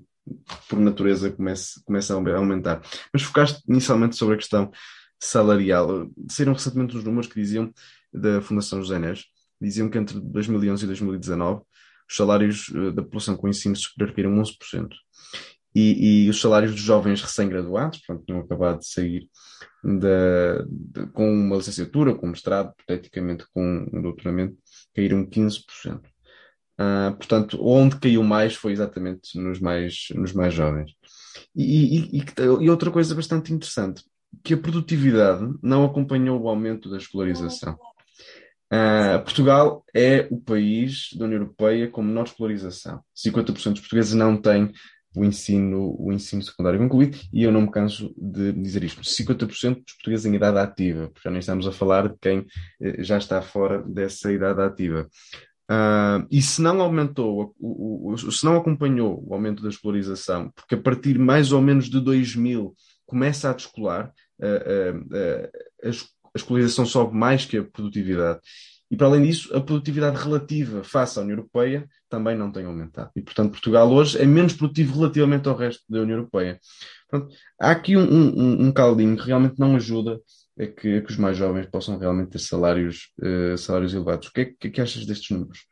por 0.67 0.79
natureza 0.79 1.31
comece, 1.31 1.81
comece 1.85 2.11
a 2.11 2.15
aumentar. 2.15 2.81
Mas 3.13 3.21
focaste 3.21 3.61
inicialmente 3.67 4.15
sobre 4.15 4.35
a 4.35 4.37
questão 4.37 4.71
salarial. 5.19 6.09
Saíram 6.29 6.53
recentemente 6.53 6.97
os 6.97 7.03
números 7.03 7.27
que 7.27 7.39
diziam 7.39 7.71
da 8.11 8.41
Fundação 8.41 8.81
José 8.81 8.97
Neves, 8.97 9.25
diziam 9.59 9.89
que 9.89 9.97
entre 9.97 10.19
2011 10.19 10.83
e 10.83 10.87
2019 10.87 11.61
os 12.07 12.15
salários 12.15 12.71
eh, 12.75 12.91
da 12.91 13.01
população 13.01 13.35
com 13.35 13.47
ensino 13.47 13.75
superior 13.75 14.13
caíram 14.13 14.35
11% 14.35 14.89
e, 15.75 16.25
e 16.25 16.29
os 16.29 16.39
salários 16.39 16.71
dos 16.71 16.81
jovens 16.81 17.21
recém-graduados, 17.21 17.99
portanto, 17.99 18.25
tinham 18.25 18.39
acabado 18.39 18.79
de 18.79 18.87
sair 18.87 19.29
da, 19.83 20.63
de, 20.69 21.07
com 21.11 21.29
uma 21.29 21.57
licenciatura, 21.57 22.15
com 22.15 22.27
um 22.27 22.29
mestrado, 22.29 22.73
hipoteticamente 22.79 23.45
com 23.53 23.85
um 23.91 24.01
doutoramento, 24.01 24.55
caíram 24.95 25.25
15%. 25.25 25.97
Uh, 25.97 26.01
ah, 26.77 27.15
portanto, 27.17 27.57
onde 27.61 27.97
caiu 27.97 28.23
mais 28.23 28.55
foi 28.55 28.71
exatamente 28.71 29.37
nos 29.37 29.59
mais, 29.59 30.07
nos 30.15 30.31
mais 30.31 30.53
jovens. 30.53 30.91
E, 31.53 32.17
e, 32.17 32.23
e, 32.61 32.69
outra 32.69 32.89
coisa 32.89 33.13
bastante 33.13 33.53
interessante, 33.53 34.01
que 34.43 34.53
a 34.53 34.57
produtividade 34.57 35.45
não 35.61 35.85
acompanhou 35.85 36.41
o 36.41 36.47
aumento 36.47 36.89
da 36.89 36.97
escolarização. 36.97 37.77
Uh, 38.71 39.23
Portugal 39.23 39.83
é 39.93 40.27
o 40.31 40.39
país 40.39 41.09
da 41.15 41.25
União 41.25 41.41
Europeia 41.41 41.89
com 41.89 42.01
menor 42.01 42.25
escolarização. 42.25 43.01
50% 43.15 43.45
dos 43.45 43.81
portugueses 43.81 44.13
não 44.13 44.35
têm 44.35 44.71
o 45.15 45.23
ensino, 45.23 45.95
o 45.97 46.11
ensino 46.11 46.41
secundário 46.41 46.79
concluído, 46.79 47.17
e 47.31 47.43
eu 47.43 47.51
não 47.51 47.61
me 47.61 47.71
canso 47.71 48.13
de 48.17 48.51
dizer 48.51 48.83
isto. 48.83 49.01
50% 49.01 49.83
dos 49.83 49.93
portugueses 49.93 50.25
em 50.25 50.35
idade 50.35 50.57
ativa, 50.59 51.07
porque 51.07 51.21
já 51.23 51.31
nem 51.31 51.39
estamos 51.39 51.65
a 51.67 51.71
falar 51.71 52.09
de 52.09 52.15
quem 52.19 52.45
eh, 52.81 53.01
já 53.01 53.17
está 53.17 53.41
fora 53.41 53.81
dessa 53.83 54.31
idade 54.31 54.61
ativa. 54.61 55.07
Uh, 55.71 56.21
e 56.29 56.41
se 56.43 56.61
não 56.61 56.79
aumentou, 56.79 57.55
o, 57.59 58.11
o, 58.11 58.17
se 58.17 58.45
não 58.45 58.55
acompanhou 58.55 59.23
o 59.25 59.33
aumento 59.33 59.63
da 59.63 59.69
escolarização, 59.69 60.51
porque 60.51 60.75
a 60.75 60.81
partir 60.81 61.17
mais 61.17 61.51
ou 61.51 61.61
menos 61.61 61.89
de 61.89 61.99
2000 61.99 62.75
começa 63.07 63.49
a 63.49 63.53
descolar, 63.53 64.11
uh, 64.39 64.45
uh, 64.45 65.49
a, 65.83 65.87
a 65.87 65.89
escolarização 66.37 66.85
sobe 66.85 67.15
mais 67.15 67.45
que 67.45 67.57
a 67.57 67.63
produtividade. 67.63 68.39
E 68.89 68.95
para 68.95 69.07
além 69.07 69.23
disso, 69.23 69.55
a 69.55 69.59
produtividade 69.59 70.17
relativa 70.17 70.83
face 70.83 71.17
à 71.17 71.21
União 71.21 71.37
Europeia 71.37 71.87
também 72.07 72.37
não 72.37 72.51
tem 72.51 72.65
aumentado. 72.65 73.09
E, 73.15 73.21
portanto, 73.21 73.51
Portugal 73.51 73.91
hoje 73.91 74.21
é 74.21 74.25
menos 74.25 74.53
produtivo 74.53 74.99
relativamente 74.99 75.49
ao 75.49 75.55
resto 75.55 75.83
da 75.89 76.01
União 76.01 76.17
Europeia. 76.17 76.59
Portanto, 77.09 77.35
há 77.59 77.71
aqui 77.71 77.97
um, 77.97 78.03
um, 78.03 78.67
um 78.67 78.71
caldinho 78.71 79.17
que 79.17 79.23
realmente 79.23 79.59
não 79.59 79.75
ajuda 79.75 80.19
é 80.57 80.67
que, 80.67 80.87
é 80.87 81.01
que 81.01 81.11
os 81.11 81.17
mais 81.17 81.35
jovens 81.35 81.65
possam 81.65 81.97
realmente 81.97 82.31
ter 82.31 82.39
salários, 82.39 83.11
uh, 83.19 83.57
salários 83.57 83.93
elevados. 83.93 84.29
O 84.29 84.31
que 84.31 84.41
é 84.41 84.45
que, 84.45 84.69
que 84.69 84.81
achas 84.81 85.05
destes 85.05 85.31
números? 85.31 85.67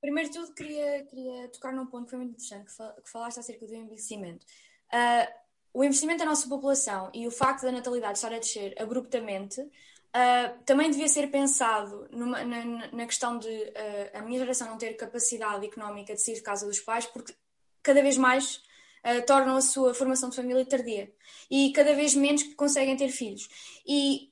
Primeiro 0.00 0.30
de 0.30 0.38
tudo, 0.38 0.54
queria, 0.54 1.04
queria 1.04 1.48
tocar 1.48 1.74
num 1.74 1.86
ponto 1.86 2.04
que 2.04 2.10
foi 2.10 2.18
muito 2.18 2.32
interessante, 2.32 2.64
que, 2.64 3.02
que 3.02 3.10
falaste 3.10 3.38
acerca 3.38 3.66
do 3.66 3.74
investimento. 3.74 4.46
Uh, 4.92 5.28
o 5.72 5.84
investimento 5.84 6.18
da 6.18 6.24
nossa 6.24 6.48
população 6.48 7.10
e 7.14 7.26
o 7.26 7.30
facto 7.30 7.62
da 7.62 7.72
natalidade 7.72 8.18
estar 8.18 8.32
a 8.32 8.38
descer 8.38 8.74
abruptamente 8.80 9.60
uh, 9.60 10.62
também 10.64 10.90
devia 10.90 11.08
ser 11.08 11.28
pensado 11.30 12.08
numa, 12.10 12.42
na, 12.44 12.88
na, 12.92 13.06
questão 13.06 13.38
de 13.38 13.48
uh, 13.48 14.18
a 14.18 14.22
minha 14.22 14.38
geração 14.38 14.68
não 14.68 14.78
ter 14.78 14.94
capacidade 14.94 15.64
económica 15.64 16.14
de 16.14 16.20
sair 16.20 16.34
de 16.34 16.42
casa 16.42 16.66
dos 16.66 16.80
pais, 16.80 17.06
porque 17.06 17.34
cada 17.82 18.02
vez 18.02 18.16
mais 18.16 18.56
uh, 19.04 19.24
tornam 19.26 19.56
a 19.56 19.60
sua 19.60 19.94
formação 19.94 20.28
de 20.28 20.36
família 20.36 20.64
tardia 20.66 21.12
e 21.50 21.72
cada 21.72 21.94
vez 21.94 22.14
menos 22.14 22.42
conseguem 22.54 22.96
ter 22.96 23.08
filhos. 23.08 23.48
E 23.86 24.30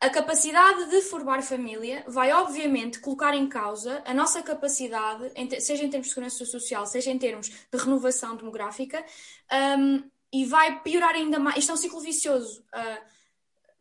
a 0.00 0.10
capacidade 0.10 0.90
de 0.90 1.00
formar 1.02 1.42
família 1.42 2.04
vai, 2.08 2.32
obviamente, 2.32 2.98
colocar 2.98 3.34
em 3.34 3.48
causa 3.48 4.02
a 4.04 4.12
nossa 4.12 4.42
capacidade, 4.42 5.30
seja 5.60 5.84
em 5.84 5.90
termos 5.90 6.08
de 6.08 6.14
segurança 6.14 6.44
social, 6.44 6.84
seja 6.86 7.12
em 7.12 7.18
termos 7.18 7.48
de 7.48 7.78
renovação 7.78 8.34
demográfica, 8.34 9.04
um, 9.78 10.02
e 10.32 10.44
vai 10.44 10.80
piorar 10.80 11.14
ainda 11.14 11.38
mais. 11.38 11.58
Isto 11.58 11.70
é 11.70 11.74
um 11.74 11.78
ciclo 11.78 12.00
vicioso. 12.00 12.64
Uh, 12.74 13.12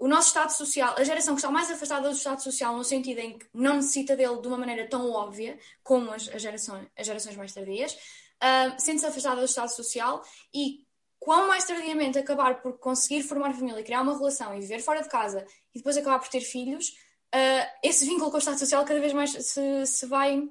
o 0.01 0.07
nosso 0.07 0.29
Estado 0.29 0.51
Social, 0.51 0.95
a 0.97 1.03
geração 1.03 1.35
que 1.35 1.39
está 1.39 1.51
mais 1.51 1.69
afastada 1.69 2.09
do 2.09 2.15
Estado 2.15 2.41
Social, 2.41 2.75
no 2.75 2.83
sentido 2.83 3.19
em 3.19 3.37
que 3.37 3.45
não 3.53 3.75
necessita 3.75 4.15
dele 4.15 4.41
de 4.41 4.47
uma 4.47 4.57
maneira 4.57 4.87
tão 4.87 5.11
óbvia 5.11 5.59
como 5.83 6.11
as, 6.11 6.27
as, 6.27 6.41
gerações, 6.41 6.87
as 6.97 7.05
gerações 7.05 7.37
mais 7.37 7.53
tardias, 7.53 7.93
uh, 7.93 8.81
sente-se 8.81 9.05
afastada 9.05 9.39
do 9.41 9.45
Estado 9.45 9.69
Social 9.69 10.23
e 10.53 10.83
quão 11.19 11.47
mais 11.47 11.65
tardiamente 11.65 12.17
acabar 12.17 12.63
por 12.63 12.79
conseguir 12.79 13.21
formar 13.21 13.53
família, 13.53 13.83
criar 13.83 14.01
uma 14.01 14.17
relação 14.17 14.57
e 14.57 14.61
viver 14.61 14.79
fora 14.79 15.03
de 15.03 15.07
casa 15.09 15.45
e 15.73 15.77
depois 15.77 15.95
acabar 15.95 16.17
por 16.17 16.29
ter 16.29 16.41
filhos, 16.41 16.89
uh, 17.35 17.69
esse 17.83 18.03
vínculo 18.03 18.31
com 18.31 18.37
o 18.37 18.39
Estado 18.39 18.57
Social 18.57 18.83
cada 18.83 18.99
vez 18.99 19.13
mais 19.13 19.29
se, 19.29 19.85
se 19.85 20.05
vai 20.07 20.49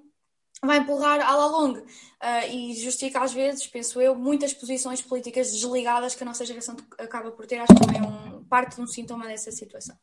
vai 0.62 0.78
empurrar 0.78 1.20
à 1.20 1.34
la 1.34 1.46
longue 1.46 1.80
uh, 1.80 2.46
e 2.50 2.74
justifica 2.74 3.22
às 3.22 3.32
vezes, 3.32 3.66
penso 3.66 4.00
eu, 4.00 4.14
muitas 4.14 4.52
posições 4.52 5.00
políticas 5.00 5.50
desligadas 5.52 6.14
que 6.14 6.22
a 6.22 6.26
nossa 6.26 6.44
geração 6.44 6.76
acaba 6.98 7.30
por 7.32 7.46
ter, 7.46 7.58
acho 7.58 7.74
que 7.74 7.80
também 7.80 8.00
é 8.00 8.02
um, 8.02 8.44
parte 8.44 8.76
de 8.76 8.82
um 8.82 8.86
sintoma 8.86 9.26
dessa 9.26 9.50
situação. 9.50 9.96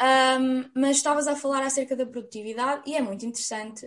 Um, 0.00 0.70
mas 0.74 0.96
estavas 0.96 1.28
a 1.28 1.36
falar 1.36 1.62
acerca 1.62 1.94
da 1.94 2.06
produtividade 2.06 2.82
e 2.86 2.96
é 2.96 3.00
muito 3.00 3.24
interessante, 3.24 3.86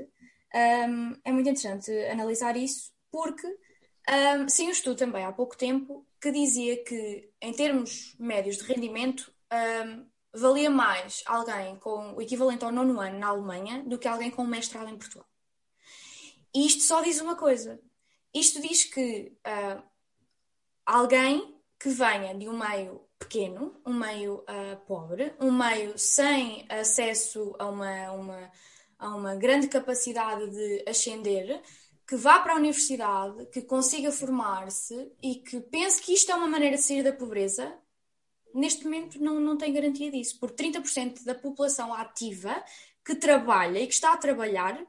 um, 0.56 1.16
é 1.24 1.32
muito 1.32 1.50
interessante 1.50 1.92
analisar 2.08 2.56
isso, 2.56 2.92
porque 3.12 3.48
um, 4.38 4.48
sim, 4.48 4.68
um 4.68 4.72
estudo 4.72 4.98
também 4.98 5.26
há 5.26 5.34
pouco 5.34 5.58
tempo 5.58 6.06
que 6.22 6.32
dizia 6.32 6.82
que 6.84 7.30
em 7.42 7.52
termos 7.52 8.16
médios 8.18 8.58
de 8.58 8.64
rendimento 8.64 9.34
valia 10.34 10.70
mais 10.70 11.22
alguém 11.28 11.76
com 11.76 12.14
o 12.14 12.22
equivalente 12.22 12.66
ao 12.66 12.72
nono 12.72 13.00
ano 13.00 13.20
na 13.20 13.28
Alemanha 13.28 13.84
do 13.86 14.00
que 14.00 14.08
alguém 14.08 14.32
com 14.32 14.44
um 14.44 14.48
mestrado 14.48 14.90
em 14.90 14.98
Portugal. 14.98 15.28
E 16.54 16.66
isto 16.66 16.84
só 16.84 17.02
diz 17.02 17.20
uma 17.20 17.36
coisa. 17.36 17.80
Isto 18.34 18.62
diz 18.62 18.84
que 18.84 19.36
uh, 19.46 19.84
alguém 20.86 21.60
que 21.80 21.90
venha 21.90 22.34
de 22.34 22.48
um 22.48 22.58
meio 22.58 23.02
pequeno, 23.20 23.80
um 23.86 23.94
meio 23.94 24.36
uh, 24.42 24.78
pobre, 24.88 25.34
um 25.40 25.52
meio 25.52 25.98
sem 25.98 26.66
acesso 26.70 27.56
a 27.60 27.68
uma, 27.68 28.12
uma, 28.12 28.52
a 29.00 29.16
uma 29.16 29.36
grande 29.36 29.68
capacidade 29.68 30.50
de 30.50 30.84
ascender, 30.88 31.62
que 32.08 32.16
vá 32.16 32.40
para 32.40 32.54
a 32.54 32.58
universidade, 32.58 33.46
que 33.48 33.62
consiga 33.62 34.12
formar-se 34.12 35.12
e 35.22 35.36
que 35.36 35.60
pense 35.62 36.02
que 36.02 36.14
isto 36.14 36.32
é 36.32 36.36
uma 36.36 36.48
maneira 36.48 36.76
de 36.76 36.84
sair 36.84 37.04
da 37.04 37.14
pobreza, 37.14 37.78
neste 38.54 38.84
momento 38.84 39.22
não, 39.22 39.40
não 39.40 39.58
tem 39.58 39.74
garantia 39.74 40.12
disso, 40.12 40.38
porque 40.40 40.64
30% 40.64 41.24
da 41.24 41.34
população 41.34 41.94
ativa 41.94 42.64
que 43.04 43.16
trabalha 43.16 43.80
e 43.80 43.88
que 43.88 43.94
está 43.94 44.14
a 44.14 44.18
trabalhar 44.18 44.80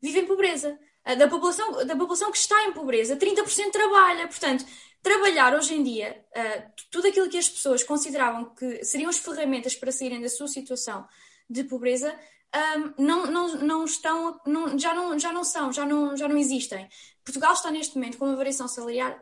vive 0.00 0.20
em 0.20 0.26
pobreza 0.26 0.78
da 1.14 1.28
população, 1.28 1.86
da 1.86 1.94
população 1.94 2.32
que 2.32 2.38
está 2.38 2.64
em 2.64 2.72
pobreza, 2.72 3.16
30% 3.16 3.70
trabalha. 3.70 4.26
Portanto, 4.26 4.64
trabalhar 5.02 5.54
hoje 5.54 5.74
em 5.74 5.82
dia, 5.84 6.24
uh, 6.36 6.72
tudo 6.90 7.06
aquilo 7.06 7.28
que 7.28 7.38
as 7.38 7.48
pessoas 7.48 7.84
consideravam 7.84 8.46
que 8.54 8.84
seriam 8.84 9.08
as 9.08 9.18
ferramentas 9.18 9.76
para 9.76 9.92
saírem 9.92 10.20
da 10.20 10.28
sua 10.28 10.48
situação 10.48 11.06
de 11.48 11.62
pobreza, 11.62 12.18
um, 12.54 13.04
não, 13.04 13.26
não, 13.26 13.54
não 13.56 13.84
estão, 13.84 14.40
não, 14.46 14.78
já, 14.78 14.94
não, 14.94 15.18
já 15.18 15.32
não 15.32 15.44
são, 15.44 15.72
já 15.72 15.84
não, 15.86 16.16
já 16.16 16.28
não 16.28 16.36
existem. 16.36 16.88
Portugal 17.24 17.52
está 17.52 17.70
neste 17.70 17.94
momento 17.96 18.18
com 18.18 18.24
uma 18.24 18.36
variação 18.36 18.66
salarial, 18.66 19.18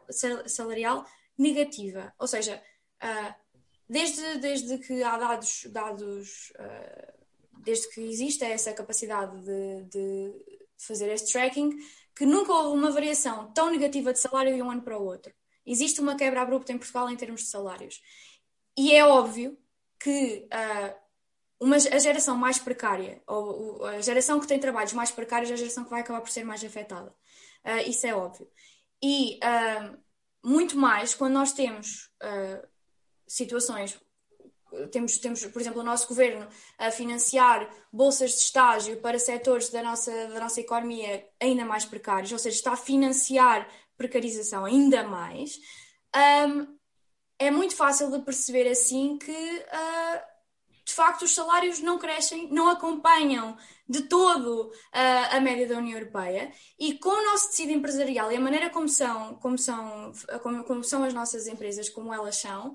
salarial 0.46 1.04
negativa, 1.36 2.14
ou 2.18 2.26
seja, 2.26 2.62
uh, 3.02 3.34
desde, 3.88 4.38
desde 4.38 4.78
que 4.78 5.02
há 5.02 5.18
dados, 5.18 5.66
dados 5.70 6.52
uh, 6.58 7.12
desde 7.58 7.88
que 7.90 8.00
existe 8.00 8.44
essa 8.44 8.72
capacidade 8.72 9.36
de, 9.42 9.84
de 9.84 10.32
fazer 10.78 11.10
este 11.10 11.32
tracking, 11.32 11.70
que 12.14 12.24
nunca 12.24 12.52
houve 12.52 12.78
uma 12.78 12.90
variação 12.90 13.52
tão 13.52 13.70
negativa 13.70 14.12
de 14.12 14.18
salário 14.18 14.54
de 14.54 14.62
um 14.62 14.70
ano 14.70 14.82
para 14.82 14.98
o 14.98 15.04
outro. 15.04 15.32
Existe 15.66 16.00
uma 16.00 16.16
quebra 16.16 16.42
abrupta 16.42 16.72
em 16.72 16.78
Portugal 16.78 17.10
em 17.10 17.16
termos 17.16 17.42
de 17.42 17.48
salários. 17.48 18.00
E 18.76 18.94
é 18.94 19.04
óbvio 19.04 19.58
que 19.98 20.46
uh, 20.52 20.94
uma, 21.58 21.76
a 21.76 21.98
geração 21.98 22.36
mais 22.36 22.58
precária, 22.58 23.22
ou 23.26 23.84
a 23.84 24.00
geração 24.00 24.38
que 24.38 24.46
tem 24.46 24.58
trabalhos 24.58 24.92
mais 24.92 25.10
precários, 25.10 25.50
é 25.50 25.54
a 25.54 25.56
geração 25.56 25.84
que 25.84 25.90
vai 25.90 26.00
acabar 26.00 26.20
por 26.20 26.30
ser 26.30 26.44
mais 26.44 26.62
afetada. 26.62 27.14
Uh, 27.64 27.88
isso 27.88 28.06
é 28.06 28.14
óbvio. 28.14 28.46
E 29.02 29.38
uh, 29.38 29.98
muito 30.42 30.76
mais 30.76 31.14
quando 31.14 31.32
nós 31.32 31.52
temos 31.52 32.10
situações 33.26 33.98
temos, 34.90 35.18
temos, 35.18 35.44
por 35.46 35.60
exemplo, 35.60 35.80
o 35.80 35.84
nosso 35.84 36.08
governo 36.08 36.46
a 36.78 36.90
financiar 36.90 37.68
bolsas 37.92 38.32
de 38.32 38.38
estágio 38.38 38.96
para 38.98 39.18
setores 39.18 39.70
da 39.70 39.82
nossa, 39.82 40.10
da 40.28 40.40
nossa 40.40 40.60
economia 40.60 41.26
ainda 41.40 41.64
mais 41.64 41.84
precários, 41.84 42.32
ou 42.32 42.38
seja, 42.38 42.56
está 42.56 42.72
a 42.72 42.76
financiar 42.76 43.68
precarização 43.96 44.64
ainda 44.64 45.04
mais, 45.04 45.58
um, 46.48 46.74
é 47.38 47.50
muito 47.50 47.74
fácil 47.74 48.10
de 48.10 48.20
perceber 48.20 48.68
assim 48.68 49.18
que, 49.18 49.32
uh, 49.32 50.20
de 50.84 50.92
facto, 50.92 51.22
os 51.22 51.34
salários 51.34 51.80
não 51.80 51.98
crescem, 51.98 52.48
não 52.50 52.68
acompanham 52.68 53.56
de 53.88 54.02
todo 54.02 54.68
uh, 54.68 54.72
a 55.30 55.40
média 55.40 55.66
da 55.66 55.78
União 55.78 55.98
Europeia. 55.98 56.52
E 56.78 56.96
com 56.98 57.08
o 57.08 57.24
nosso 57.30 57.50
tecido 57.50 57.72
empresarial 57.72 58.30
e 58.30 58.36
a 58.36 58.40
maneira 58.40 58.70
como 58.70 58.88
são, 58.88 59.34
como 59.36 59.58
são, 59.58 60.12
como, 60.42 60.64
como 60.64 60.84
são 60.84 61.02
as 61.02 61.12
nossas 61.12 61.46
empresas, 61.46 61.88
como 61.88 62.14
elas 62.14 62.36
são, 62.36 62.74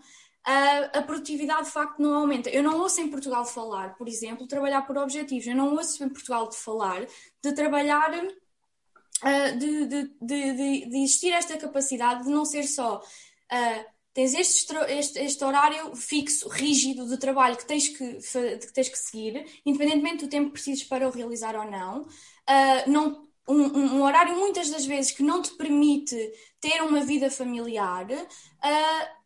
a, 0.50 0.98
a, 0.98 1.02
produtividade 1.04 1.66
de 1.66 1.72
facto 1.72 2.02
não 2.02 2.16
aumenta. 2.16 2.50
Eu 2.50 2.64
não 2.64 2.80
ouço 2.80 3.00
em 3.00 3.08
Portugal 3.08 3.46
falar, 3.46 3.96
por 3.96 4.08
exemplo, 4.08 4.48
trabalhar 4.48 4.82
por 4.82 4.98
objetivos. 4.98 5.46
Eu 5.46 5.56
não 5.56 5.76
ouço 5.76 6.04
em 6.04 6.10
Portugal 6.10 6.50
de 6.50 6.56
falar 6.56 7.06
de 7.44 7.54
trabalhar, 7.54 8.12
uh, 8.12 9.60
de, 9.60 9.86
de, 9.86 10.12
de, 10.20 10.86
de, 10.90 11.04
existir 11.04 11.32
esta 11.32 11.56
capacidade 11.56 12.24
de 12.24 12.30
não 12.30 12.46
ser 12.46 12.64
só. 12.64 12.98
Uh, 12.98 13.86
tens 14.12 14.34
este, 14.34 14.76
este, 14.88 15.20
este, 15.20 15.44
horário 15.44 15.96
fixo, 15.96 16.50
rígido 16.50 17.08
de 17.08 17.18
trabalho 17.18 17.56
que 17.56 17.68
tens 17.68 17.88
que, 17.90 18.16
que 18.16 18.74
tens 18.74 18.90
que 18.90 18.98
seguir, 18.98 19.46
independentemente 19.64 20.26
do 20.26 20.30
tempo 20.32 20.48
que 20.48 20.54
precises 20.54 20.84
para 20.84 21.08
o 21.08 21.12
realizar 21.12 21.56
ou 21.56 21.70
não. 21.70 22.02
Uh, 22.02 22.90
não 22.90 23.30
um, 23.48 23.98
um, 23.98 24.02
horário 24.02 24.36
muitas 24.36 24.70
das 24.72 24.84
vezes 24.84 25.12
que 25.12 25.22
não 25.22 25.44
te 25.44 25.52
permite 25.52 26.16
ter 26.60 26.82
uma 26.82 27.02
vida 27.02 27.30
familiar. 27.30 28.08
Uh, 28.10 29.19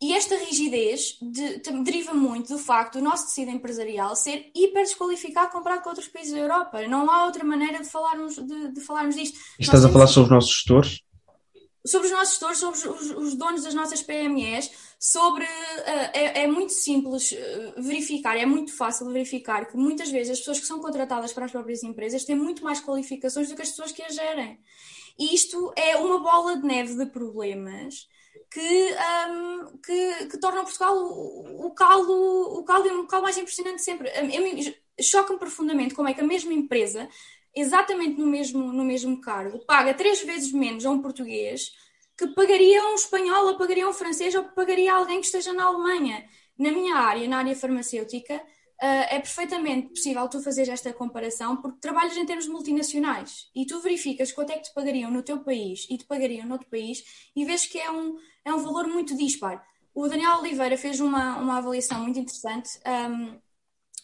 e 0.00 0.14
esta 0.14 0.34
rigidez 0.36 1.18
de, 1.20 1.58
de, 1.58 1.84
deriva 1.84 2.14
muito 2.14 2.54
do 2.54 2.58
facto 2.58 2.98
do 2.98 3.04
nosso 3.04 3.26
tecido 3.26 3.50
empresarial 3.50 4.16
ser 4.16 4.50
hiper 4.54 4.84
desqualificado 4.84 5.52
comparado 5.52 5.82
com 5.82 5.90
outros 5.90 6.08
países 6.08 6.32
da 6.32 6.38
Europa. 6.38 6.88
Não 6.88 7.10
há 7.10 7.26
outra 7.26 7.44
maneira 7.44 7.80
de 7.80 7.88
falarmos, 7.88 8.36
de, 8.36 8.72
de 8.72 8.80
falarmos 8.80 9.14
disto. 9.14 9.38
E 9.58 9.62
estás 9.62 9.84
a 9.84 9.90
falar 9.90 10.06
sobre 10.06 10.28
os 10.28 10.30
nossos 10.30 10.50
gestores? 10.50 11.02
Sobre 11.84 12.06
os 12.08 12.12
nossos 12.12 12.30
gestores, 12.30 12.58
sobre 12.58 12.78
os, 12.78 13.10
os 13.10 13.34
donos 13.34 13.62
das 13.62 13.74
nossas 13.74 14.02
PMEs, 14.02 14.70
sobre. 14.98 15.44
Uh, 15.44 16.10
é, 16.14 16.42
é, 16.44 16.46
muito 16.46 16.72
simples 16.72 17.32
uh, 17.32 17.82
verificar, 17.82 18.36
é 18.38 18.46
muito 18.46 18.72
fácil 18.72 19.06
verificar 19.10 19.66
que 19.66 19.76
muitas 19.76 20.10
vezes 20.10 20.32
as 20.32 20.38
pessoas 20.38 20.60
que 20.60 20.66
são 20.66 20.80
contratadas 20.80 21.32
para 21.32 21.44
as 21.44 21.52
próprias 21.52 21.82
empresas 21.82 22.24
têm 22.24 22.36
muito 22.36 22.64
mais 22.64 22.80
qualificações 22.80 23.48
do 23.48 23.54
que 23.54 23.62
as 23.62 23.70
pessoas 23.70 23.92
que 23.92 24.02
as 24.02 24.14
gerem. 24.14 24.58
E 25.18 25.34
isto 25.34 25.72
é 25.76 25.96
uma 25.96 26.18
bola 26.20 26.56
de 26.56 26.66
neve 26.66 26.94
de 26.96 27.06
problemas 27.06 28.08
que, 28.50 28.94
um, 29.28 29.78
que, 29.78 30.26
que 30.26 30.38
tornam 30.38 30.64
Portugal 30.64 30.96
o, 30.96 31.66
o 31.66 31.70
calo, 31.72 32.58
o 32.58 32.64
calo, 32.64 33.00
o 33.00 33.06
calo 33.06 33.22
mais 33.22 33.38
impressionante 33.38 33.82
sempre. 33.82 34.10
Choca-me 35.00 35.38
profundamente 35.38 35.94
como 35.94 36.08
é 36.08 36.14
que 36.14 36.20
a 36.20 36.26
mesma 36.26 36.52
empresa, 36.52 37.08
exatamente 37.54 38.18
no 38.18 38.26
mesmo, 38.26 38.72
no 38.72 38.84
mesmo 38.84 39.20
cargo, 39.20 39.64
paga 39.64 39.94
três 39.94 40.22
vezes 40.22 40.52
menos 40.52 40.84
a 40.84 40.90
um 40.90 41.00
português 41.00 41.72
que 42.16 42.26
pagaria 42.28 42.84
um 42.88 42.94
espanhol, 42.94 43.46
ou 43.46 43.56
pagaria 43.56 43.88
um 43.88 43.94
francês, 43.94 44.34
ou 44.34 44.44
pagaria 44.44 44.92
alguém 44.92 45.20
que 45.20 45.26
esteja 45.26 45.54
na 45.54 45.64
Alemanha. 45.64 46.28
Na 46.58 46.70
minha 46.70 46.94
área, 46.96 47.26
na 47.26 47.38
área 47.38 47.56
farmacêutica, 47.56 48.42
é 48.86 49.18
perfeitamente 49.18 49.88
possível 49.88 50.26
tu 50.28 50.42
fazeres 50.42 50.70
esta 50.70 50.92
comparação 50.92 51.56
porque 51.60 51.80
trabalhas 51.80 52.16
em 52.16 52.24
termos 52.24 52.48
multinacionais 52.48 53.50
e 53.54 53.66
tu 53.66 53.80
verificas 53.80 54.32
quanto 54.32 54.52
é 54.52 54.56
que 54.56 54.64
te 54.64 54.74
pagariam 54.74 55.10
no 55.10 55.22
teu 55.22 55.40
país 55.40 55.86
e 55.90 55.98
te 55.98 56.06
pagariam 56.06 56.46
no 56.46 56.52
outro 56.52 56.68
país 56.68 57.04
e 57.36 57.44
vês 57.44 57.66
que 57.66 57.78
é 57.78 57.90
um, 57.90 58.16
é 58.44 58.52
um 58.52 58.58
valor 58.58 58.86
muito 58.88 59.16
dispar. 59.16 59.62
o 59.94 60.08
Daniel 60.08 60.38
Oliveira 60.38 60.78
fez 60.78 60.98
uma, 60.98 61.36
uma 61.36 61.58
avaliação 61.58 62.02
muito 62.02 62.18
interessante 62.18 62.70
um, 62.86 63.38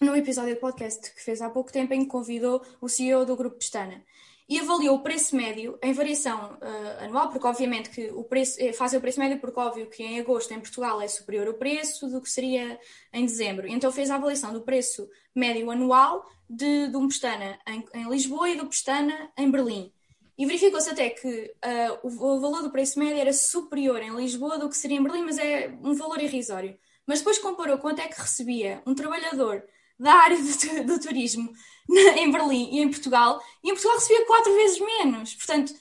num 0.04 0.14
episódio 0.14 0.54
do 0.54 0.60
podcast 0.60 1.14
que 1.14 1.22
fez 1.22 1.40
há 1.40 1.48
pouco 1.48 1.72
tempo 1.72 1.94
em 1.94 2.00
que 2.00 2.10
convidou 2.10 2.62
o 2.80 2.88
CEO 2.88 3.24
do 3.24 3.34
Grupo 3.34 3.56
Pestana 3.56 4.04
e 4.48 4.60
avaliou 4.60 4.96
o 4.96 5.02
preço 5.02 5.34
médio 5.34 5.76
em 5.82 5.92
variação 5.92 6.56
uh, 6.62 7.04
anual, 7.04 7.30
porque 7.30 7.46
obviamente 7.46 7.90
que 7.90 8.10
o 8.12 8.22
preço, 8.22 8.56
eh, 8.60 8.72
fazem 8.72 8.98
o 8.98 9.02
preço 9.02 9.18
médio 9.18 9.40
porque 9.40 9.58
óbvio 9.58 9.86
que 9.86 10.04
em 10.04 10.20
agosto 10.20 10.52
em 10.54 10.60
Portugal 10.60 11.00
é 11.00 11.08
superior 11.08 11.48
ao 11.48 11.54
preço 11.54 12.08
do 12.08 12.20
que 12.20 12.30
seria 12.30 12.78
em 13.12 13.26
dezembro. 13.26 13.66
Então 13.66 13.90
fez 13.90 14.08
a 14.08 14.14
avaliação 14.14 14.52
do 14.52 14.60
preço 14.60 15.08
médio 15.34 15.68
anual 15.68 16.24
de, 16.48 16.88
de 16.88 16.96
um 16.96 17.08
Pestana 17.08 17.58
em, 17.66 17.84
em 17.92 18.08
Lisboa 18.08 18.48
e 18.48 18.56
do 18.56 18.66
Pestana 18.66 19.32
em 19.36 19.50
Berlim. 19.50 19.92
E 20.38 20.46
verificou-se 20.46 20.90
até 20.90 21.10
que 21.10 21.52
uh, 21.64 22.06
o, 22.06 22.36
o 22.36 22.40
valor 22.40 22.62
do 22.62 22.70
preço 22.70 23.00
médio 23.00 23.18
era 23.18 23.32
superior 23.32 24.00
em 24.00 24.14
Lisboa 24.14 24.58
do 24.58 24.68
que 24.68 24.76
seria 24.76 24.98
em 24.98 25.02
Berlim, 25.02 25.24
mas 25.24 25.38
é 25.38 25.76
um 25.82 25.94
valor 25.94 26.22
irrisório. 26.22 26.78
Mas 27.04 27.18
depois 27.18 27.38
comparou 27.38 27.78
quanto 27.78 28.00
é 28.00 28.06
que 28.06 28.20
recebia 28.20 28.80
um 28.86 28.94
trabalhador 28.94 29.64
da 29.98 30.12
área 30.12 30.36
do, 30.36 30.84
do 30.84 31.00
turismo 31.00 31.52
na, 31.88 32.18
em 32.18 32.30
Berlim 32.30 32.76
e 32.76 32.80
em 32.80 32.90
Portugal, 32.90 33.42
e 33.62 33.70
em 33.70 33.72
Portugal 33.74 33.98
recebia 33.98 34.26
quatro 34.26 34.54
vezes 34.54 34.80
menos. 34.80 35.34
Portanto, 35.34 35.74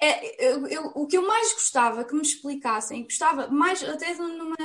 é, 0.00 0.48
eu, 0.52 0.66
eu, 0.66 0.92
o 0.94 1.06
que 1.06 1.16
eu 1.16 1.26
mais 1.26 1.52
gostava 1.52 2.04
que 2.04 2.14
me 2.14 2.22
explicassem, 2.22 3.04
gostava 3.04 3.46
mais 3.48 3.82
até 3.84 4.12
numa, 4.14 4.56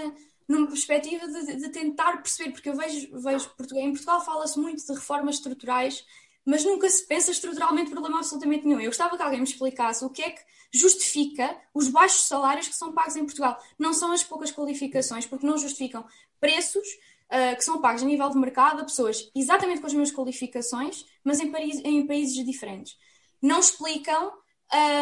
numa 0.47 0.67
perspectiva 0.67 1.27
de, 1.27 1.57
de 1.57 1.69
tentar 1.69 2.23
perceber, 2.23 2.51
porque 2.51 2.69
eu 2.69 2.75
vejo, 2.75 3.07
vejo 3.21 3.49
Portugal, 3.55 3.83
em 3.83 3.91
Portugal 3.91 4.19
fala-se 4.25 4.59
muito 4.59 4.83
de 4.83 4.93
reformas 4.93 5.35
estruturais, 5.35 6.03
mas 6.43 6.63
nunca 6.63 6.89
se 6.89 7.05
pensa 7.05 7.29
estruturalmente 7.29 7.91
problema 7.91 8.17
absolutamente 8.17 8.65
nenhum. 8.65 8.79
Eu 8.79 8.89
gostava 8.89 9.15
que 9.15 9.21
alguém 9.21 9.39
me 9.39 9.45
explicasse 9.45 10.03
o 10.03 10.09
que 10.09 10.23
é 10.23 10.31
que 10.31 10.41
justifica 10.73 11.55
os 11.73 11.87
baixos 11.87 12.25
salários 12.25 12.67
que 12.67 12.75
são 12.75 12.93
pagos 12.93 13.15
em 13.15 13.25
Portugal. 13.25 13.61
Não 13.77 13.93
são 13.93 14.11
as 14.11 14.23
poucas 14.23 14.51
qualificações, 14.51 15.25
porque 15.25 15.45
não 15.45 15.57
justificam 15.57 16.05
preços 16.39 16.87
uh, 17.31 17.55
que 17.55 17.63
são 17.63 17.81
pagos 17.81 18.03
a 18.03 18.05
nível 18.05 18.29
de 18.29 18.37
mercado 18.37 18.81
a 18.81 18.85
pessoas 18.85 19.29
exatamente 19.35 19.81
com 19.81 19.87
as 19.87 19.93
mesmas 19.93 20.15
qualificações, 20.15 21.05
mas 21.23 21.39
em, 21.39 21.51
país, 21.51 21.79
em 21.83 22.05
países 22.05 22.45
diferentes. 22.45 22.95
Não 23.41 23.59
explicam, 23.59 24.31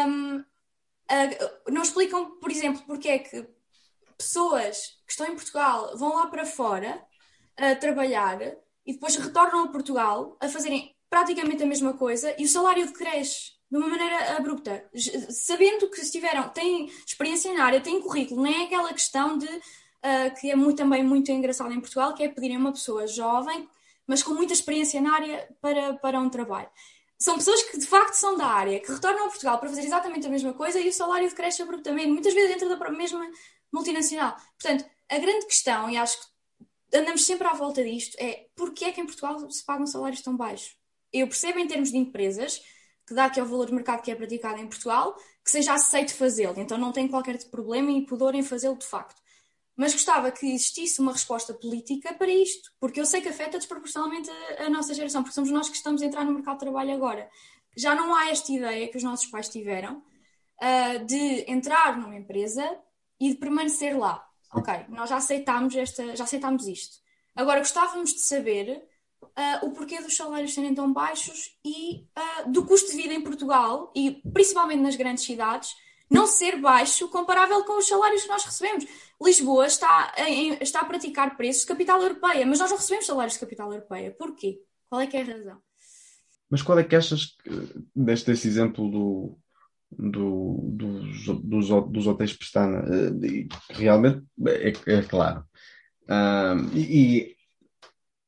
um, 0.08 0.38
uh, 0.38 1.70
não 1.70 1.82
explicam, 1.82 2.38
por 2.38 2.50
exemplo, 2.50 2.82
porque 2.86 3.08
é 3.08 3.18
que 3.18 3.46
pessoas 4.16 4.98
que 5.06 5.12
estão 5.12 5.26
em 5.26 5.34
Portugal 5.34 5.96
vão 5.96 6.14
lá 6.16 6.26
para 6.26 6.46
fora 6.46 7.02
a 7.56 7.74
trabalhar 7.74 8.40
e 8.84 8.92
depois 8.92 9.16
retornam 9.16 9.64
a 9.64 9.68
Portugal 9.68 10.36
a 10.40 10.48
fazerem 10.48 10.94
praticamente 11.08 11.62
a 11.62 11.66
mesma 11.66 11.94
coisa 11.94 12.34
e 12.38 12.44
o 12.44 12.48
salário 12.48 12.86
decresce 12.86 13.56
de 13.70 13.76
uma 13.76 13.88
maneira 13.88 14.36
abrupta, 14.36 14.88
sabendo 15.28 15.90
que 15.90 16.00
estiveram, 16.00 16.48
têm 16.50 16.86
experiência 17.04 17.52
na 17.52 17.64
área, 17.64 17.80
têm 17.80 18.00
currículo, 18.00 18.42
nem 18.42 18.62
é 18.62 18.64
aquela 18.66 18.92
questão 18.92 19.36
de 19.36 19.48
uh, 20.06 20.34
que 20.40 20.50
é 20.50 20.56
muito, 20.56 20.78
também 20.78 21.02
muito 21.02 21.30
engraçado 21.32 21.72
em 21.72 21.80
Portugal, 21.80 22.14
que 22.14 22.22
é 22.22 22.28
pedirem 22.28 22.56
uma 22.56 22.72
pessoa 22.72 23.06
jovem, 23.06 23.68
mas 24.06 24.22
com 24.22 24.34
muita 24.34 24.52
experiência 24.52 25.00
na 25.00 25.14
área 25.14 25.48
para, 25.60 25.94
para 25.94 26.20
um 26.20 26.30
trabalho. 26.30 26.68
São 27.18 27.36
pessoas 27.36 27.62
que 27.64 27.78
de 27.78 27.86
facto 27.86 28.14
são 28.14 28.36
da 28.36 28.46
área, 28.46 28.78
que 28.78 28.92
retornam 28.92 29.26
a 29.26 29.28
Portugal 29.28 29.58
para 29.58 29.68
fazer 29.68 29.82
exatamente 29.82 30.26
a 30.26 30.30
mesma 30.30 30.52
coisa 30.52 30.78
e 30.78 30.88
o 30.88 30.92
salário 30.92 31.30
cresce 31.34 31.62
abruptamente, 31.62 32.08
muitas 32.08 32.32
vezes 32.32 32.50
dentro 32.50 32.68
da 32.68 32.90
mesma 32.90 33.28
multinacional. 33.72 34.36
Portanto, 34.60 34.84
a 35.08 35.18
grande 35.18 35.46
questão, 35.46 35.90
e 35.90 35.96
acho 35.96 36.18
que 36.20 36.98
andamos 36.98 37.24
sempre 37.24 37.48
à 37.48 37.54
volta 37.54 37.82
disto, 37.82 38.16
é 38.20 38.46
porquê 38.54 38.86
é 38.86 38.92
que 38.92 39.00
em 39.00 39.06
Portugal 39.06 39.50
se 39.50 39.64
pagam 39.64 39.86
salários 39.86 40.20
tão 40.20 40.36
baixos? 40.36 40.76
Eu 41.12 41.26
percebo 41.26 41.58
em 41.58 41.66
termos 41.66 41.90
de 41.90 41.96
empresas, 41.96 42.62
que 43.06 43.14
dá 43.14 43.24
aquele 43.26 43.46
valor 43.46 43.66
de 43.66 43.72
mercado 43.72 44.02
que 44.02 44.10
é 44.10 44.14
praticado 44.14 44.60
em 44.60 44.66
Portugal, 44.66 45.16
que 45.42 45.50
seja 45.50 45.72
aceito 45.72 46.14
fazê-lo. 46.14 46.60
Então 46.60 46.76
não 46.76 46.92
tem 46.92 47.08
qualquer 47.08 47.38
problema 47.48 47.90
e 47.92 48.04
pudor 48.04 48.34
em 48.34 48.42
fazê-lo 48.42 48.76
de 48.76 48.86
facto 48.86 49.22
mas 49.76 49.92
gostava 49.92 50.32
que 50.32 50.46
existisse 50.46 51.00
uma 51.00 51.12
resposta 51.12 51.52
política 51.52 52.14
para 52.14 52.30
isto, 52.30 52.72
porque 52.80 52.98
eu 52.98 53.04
sei 53.04 53.20
que 53.20 53.28
afeta 53.28 53.58
desproporcionalmente 53.58 54.30
a, 54.30 54.64
a, 54.64 54.70
nossa 54.70 54.94
geração, 54.94 55.22
porque 55.22 55.34
somos 55.34 55.50
nós 55.50 55.68
que 55.68 55.76
estamos 55.76 56.00
a 56.00 56.06
entrar 56.06 56.24
no 56.24 56.32
mercado 56.32 56.54
de 56.54 56.60
trabalho 56.60 56.94
agora. 56.94 57.28
Já 57.76 57.94
não 57.94 58.14
há 58.14 58.30
esta 58.30 58.50
ideia 58.50 58.88
que 58.88 58.96
os 58.96 59.02
nossos 59.02 59.26
pais 59.26 59.48
tiveram 59.48 59.98
uh, 59.98 61.04
de 61.04 61.44
entrar 61.50 61.98
numa 61.98 62.16
empresa 62.16 62.78
e 63.20 63.30
de 63.30 63.36
permanecer 63.36 63.96
lá. 63.98 64.26
Ok, 64.54 64.72
nós 64.88 65.10
já 65.10 65.16
aceitámos, 65.16 65.76
esta, 65.76 66.16
já 66.16 66.24
aceitámos 66.24 66.66
isto. 66.66 66.96
Agora 67.34 67.58
gostávamos 67.58 68.14
de 68.14 68.20
saber 68.20 68.82
uh, 69.22 69.66
o 69.66 69.72
porquê 69.72 70.00
dos 70.00 70.16
salários 70.16 70.54
serem 70.54 70.74
tão 70.74 70.90
baixos 70.90 71.58
e 71.62 72.06
uh, 72.16 72.50
do 72.50 72.64
custo 72.64 72.90
de 72.90 72.96
vida 72.96 73.12
em 73.12 73.20
Portugal, 73.20 73.92
e 73.94 74.22
principalmente 74.32 74.80
nas 74.80 74.96
grandes 74.96 75.24
cidades, 75.24 75.76
não 76.10 76.26
ser 76.26 76.60
baixo 76.60 77.08
comparável 77.08 77.64
com 77.64 77.78
os 77.78 77.88
salários 77.88 78.22
que 78.22 78.28
nós 78.28 78.44
recebemos. 78.44 78.86
Lisboa 79.22 79.66
está, 79.66 80.12
está 80.60 80.80
a 80.80 80.84
praticar 80.84 81.36
preços 81.36 81.62
de 81.62 81.68
capital 81.68 82.00
europeia, 82.00 82.46
mas 82.46 82.58
nós 82.58 82.70
não 82.70 82.76
recebemos 82.76 83.06
salários 83.06 83.34
de 83.34 83.40
capital 83.40 83.72
europeia. 83.72 84.14
Porquê? 84.16 84.60
Qual 84.88 85.00
é 85.00 85.06
que 85.06 85.16
é 85.16 85.22
a 85.22 85.24
razão? 85.24 85.58
Mas 86.48 86.62
qual 86.62 86.78
é 86.78 86.84
que 86.84 86.94
achas, 86.94 87.36
que, 87.42 87.50
deste 87.94 88.30
esse 88.30 88.46
exemplo 88.46 88.88
do, 88.88 89.38
do, 89.90 90.60
dos, 90.72 91.26
dos, 91.26 91.68
dos 91.90 92.06
hotéis 92.06 92.32
Pestana, 92.32 92.84
eh, 92.88 93.46
realmente 93.70 94.22
é, 94.46 94.72
é 94.86 95.02
claro. 95.02 95.44
Um, 96.08 96.76
e, 96.76 97.18
e 97.20 97.35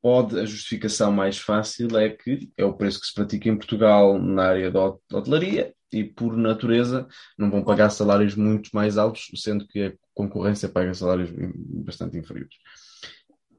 pode, 0.03 0.39
a 0.39 0.45
justificação 0.45 1.13
mais 1.13 1.39
fácil 1.39 1.97
é 1.99 2.09
que 2.09 2.51
é 2.57 2.65
o 2.65 2.75
preço 2.75 3.01
que 3.01 3.07
se 3.07 3.15
pratica 3.15 3.49
em 3.49 3.57
Portugal 3.57 4.19
na 4.19 4.45
área 4.45 4.71
da 4.71 4.95
hotelaria 5.13 5.75
e, 5.93 6.05
por 6.05 6.37
natureza, 6.37 7.07
não 7.37 7.51
vão 7.51 7.65
pagar 7.65 7.91
salários 7.91 8.35
muito 8.35 8.71
mais 8.73 8.99
altos, 8.99 9.31
sendo 9.37 9.67
que 9.67 9.83
a 9.83 9.93
concorrência 10.15 10.69
paga 10.69 10.95
salários 10.95 11.31
bastante 11.33 12.17
inferiores. 12.17 12.55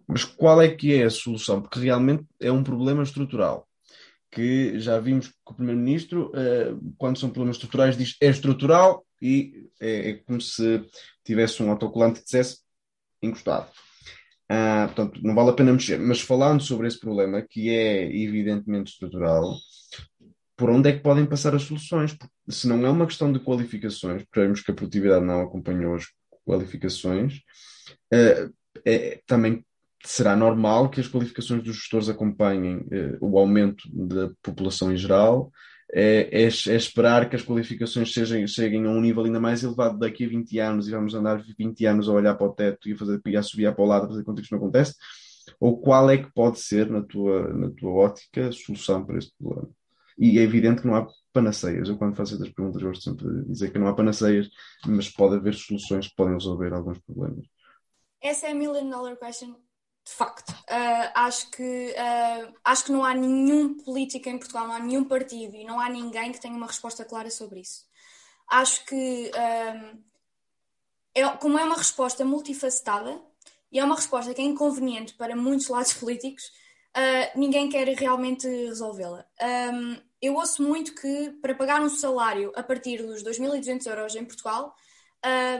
Mas 0.08 0.23
qual 0.23 0.62
é 0.62 0.69
que 0.69 0.93
é 0.93 1.06
a 1.06 1.10
solução? 1.10 1.62
Porque 1.62 1.80
realmente 1.80 2.25
é 2.39 2.52
um 2.52 2.63
problema 2.63 3.04
estrutural. 3.04 3.67
Que 4.32 4.80
já 4.80 4.99
vimos 4.99 5.28
que 5.28 5.34
o 5.45 5.54
Primeiro-Ministro, 5.54 6.32
eh, 6.36 6.73
quando 6.97 7.17
são 7.17 7.30
problemas 7.30 7.58
estruturais, 7.58 7.97
diz 7.97 8.15
é 8.21 8.28
estrutural 8.28 9.06
e 9.21 9.69
é, 9.80 10.12
é 10.12 10.13
como 10.15 10.39
se 10.39 10.84
tivesse 11.23 11.62
um 11.63 11.71
autocolante 11.71 12.19
que 12.19 12.25
dissesse 12.25 12.60
encostado. 13.21 13.71
Ah, 14.49 14.85
portanto, 14.88 15.21
não 15.23 15.35
vale 15.35 15.51
a 15.51 15.53
pena 15.53 15.71
mexer. 15.71 15.99
Mas 15.99 16.21
falando 16.21 16.62
sobre 16.62 16.88
esse 16.88 16.99
problema, 16.99 17.45
que 17.47 17.69
é 17.69 18.03
evidentemente 18.12 18.91
estrutural, 18.91 19.55
por 20.57 20.71
onde 20.71 20.89
é 20.89 20.93
que 20.93 21.03
podem 21.03 21.25
passar 21.25 21.53
as 21.55 21.62
soluções? 21.62 22.13
Porque 22.13 22.33
se 22.49 22.67
não 22.67 22.83
é 22.85 22.89
uma 22.89 23.05
questão 23.05 23.31
de 23.31 23.39
qualificações, 23.39 24.23
porque 24.23 24.41
vemos 24.41 24.62
que 24.62 24.71
a 24.71 24.73
produtividade 24.73 25.23
não 25.23 25.41
acompanhou 25.41 25.95
as 25.95 26.05
qualificações, 26.45 27.38
uh, 28.13 28.53
é, 28.83 29.21
também 29.27 29.63
será 30.03 30.35
normal 30.35 30.89
que 30.89 30.99
as 30.99 31.07
qualificações 31.07 31.63
dos 31.63 31.75
gestores 31.75 32.09
acompanhem 32.09 32.77
uh, 32.77 33.17
o 33.21 33.38
aumento 33.38 33.83
da 33.93 34.31
população 34.41 34.91
em 34.91 34.97
geral. 34.97 35.51
É, 35.91 36.43
é, 36.43 36.43
é, 36.43 36.47
esperar 36.47 37.28
que 37.28 37.36
as 37.36 37.41
qualificações 37.41 38.13
sejam, 38.13 38.45
cheguem 38.45 38.86
a 38.86 38.89
um 38.89 39.02
nível 39.02 39.23
ainda 39.23 39.39
mais 39.39 39.63
elevado 39.63 39.97
daqui 39.97 40.23
a 40.23 40.30
20 40.30 40.60
anos 40.60 40.88
e 40.88 40.91
vamos 40.91 41.15
andar 41.15 41.43
20 41.58 41.86
anos 41.86 42.08
a 42.08 42.12
olhar 42.12 42.36
para 42.36 42.45
o 42.45 42.54
teto 42.54 42.88
e 42.88 42.93
a, 42.93 42.97
fazer, 42.97 43.19
e 43.25 43.38
a 43.38 43.41
subir 43.41 43.73
para 43.73 43.84
o 43.84 43.88
lado 43.88 44.06
a 44.06 44.10
fazer 44.10 44.23
conta 44.23 44.39
que 44.39 44.43
isto 44.43 44.52
não 44.52 44.60
acontece? 44.60 44.93
Ou 45.60 45.80
qual 45.80 46.10
é 46.10 46.17
que 46.17 46.32
pode 46.32 46.60
ser, 46.60 46.89
na 46.89 47.02
tua, 47.02 47.52
na 47.54 47.71
tua 47.71 47.91
ótica, 47.91 48.49
a 48.49 48.52
solução 48.52 49.04
para 49.04 49.17
este 49.17 49.34
problema? 49.38 49.69
E 50.17 50.38
é 50.38 50.43
evidente 50.43 50.82
que 50.82 50.88
não 50.88 50.95
há 50.95 51.08
panaceias. 51.34 51.89
Eu, 51.89 51.97
quando 51.97 52.15
faço 52.15 52.34
estas 52.34 52.49
perguntas, 52.49 52.84
gosto 52.84 53.04
sempre 53.04 53.28
de 53.28 53.45
dizer 53.45 53.71
que 53.71 53.80
não 53.80 53.88
há 53.88 53.95
panaceias, 53.95 54.49
mas 54.86 55.10
pode 55.10 55.36
haver 55.36 55.56
soluções 55.56 56.08
que 56.08 56.15
podem 56.15 56.34
resolver 56.34 56.73
alguns 56.73 56.99
problemas. 56.99 57.45
Essa 58.21 58.47
é 58.47 58.52
a 58.52 58.56
million 58.56 58.89
dollar 58.89 59.15
question, 59.15 59.56
de 60.09 60.15
facto. 60.15 60.49
Uh, 60.49 61.11
acho, 61.13 61.51
que, 61.51 61.93
uh, 61.93 62.53
acho 62.63 62.85
que 62.85 62.91
não 62.91 63.05
há 63.05 63.13
nenhum 63.13 63.75
político 63.75 64.27
em 64.27 64.39
Portugal, 64.39 64.67
não 64.67 64.73
há 64.73 64.79
nenhum 64.79 65.03
partido 65.03 65.55
e 65.55 65.63
não 65.63 65.79
há 65.79 65.87
ninguém 65.87 66.31
que 66.31 66.41
tenha 66.41 66.55
uma 66.55 66.65
resposta 66.65 67.05
clara 67.05 67.29
sobre 67.29 67.59
isso. 67.59 67.85
Acho 68.47 68.83
que, 68.85 69.29
uh, 69.29 70.03
é, 71.13 71.29
como 71.37 71.59
é 71.59 71.63
uma 71.63 71.77
resposta 71.77 72.25
multifacetada 72.25 73.21
e 73.71 73.79
é 73.79 73.85
uma 73.85 73.95
resposta 73.95 74.33
que 74.33 74.41
é 74.41 74.45
inconveniente 74.45 75.13
para 75.13 75.35
muitos 75.35 75.67
lados 75.67 75.93
políticos, 75.99 76.51
ninguém 77.35 77.69
quer 77.69 77.87
realmente 77.89 78.47
resolvê-la. 78.47 79.23
Um, 79.71 79.95
eu 80.19 80.35
ouço 80.35 80.61
muito 80.63 80.95
que 80.95 81.31
para 81.39 81.55
pagar 81.55 81.79
um 81.81 81.89
salário 81.89 82.51
a 82.55 82.63
partir 82.63 82.97
dos 83.03 83.23
2.200 83.23 83.85
euros 83.85 84.15
em 84.15 84.25
Portugal, 84.25 84.75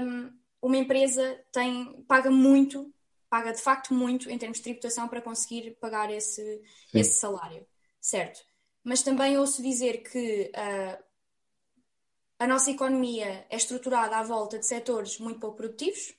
um, 0.01 0.31
uma 0.62 0.75
empresa 0.75 1.39
tem, 1.53 2.03
paga 2.07 2.29
muito, 2.29 2.91
paga 3.30 3.52
de 3.54 3.62
facto 3.62 3.94
muito 3.94 4.30
em 4.30 4.38
termos 4.38 4.58
de 4.58 4.63
tributação 4.63 5.08
para 5.08 5.22
conseguir 5.22 5.78
pagar 5.80 6.12
esse, 6.12 6.62
esse 6.94 7.20
salário, 7.20 7.65
certo? 8.02 8.42
Mas 8.84 9.04
também 9.04 9.38
ouço 9.38 9.62
dizer 9.62 10.04
que 10.04 10.52
uh, 10.56 11.04
a 12.39 12.48
nossa 12.48 12.72
economia 12.72 13.46
é 13.50 13.56
estruturada 13.56 14.18
à 14.18 14.24
volta 14.24 14.58
de 14.58 14.65
setores 14.65 15.20
muito 15.20 15.39
pouco 15.39 15.58
produtivos. 15.58 16.15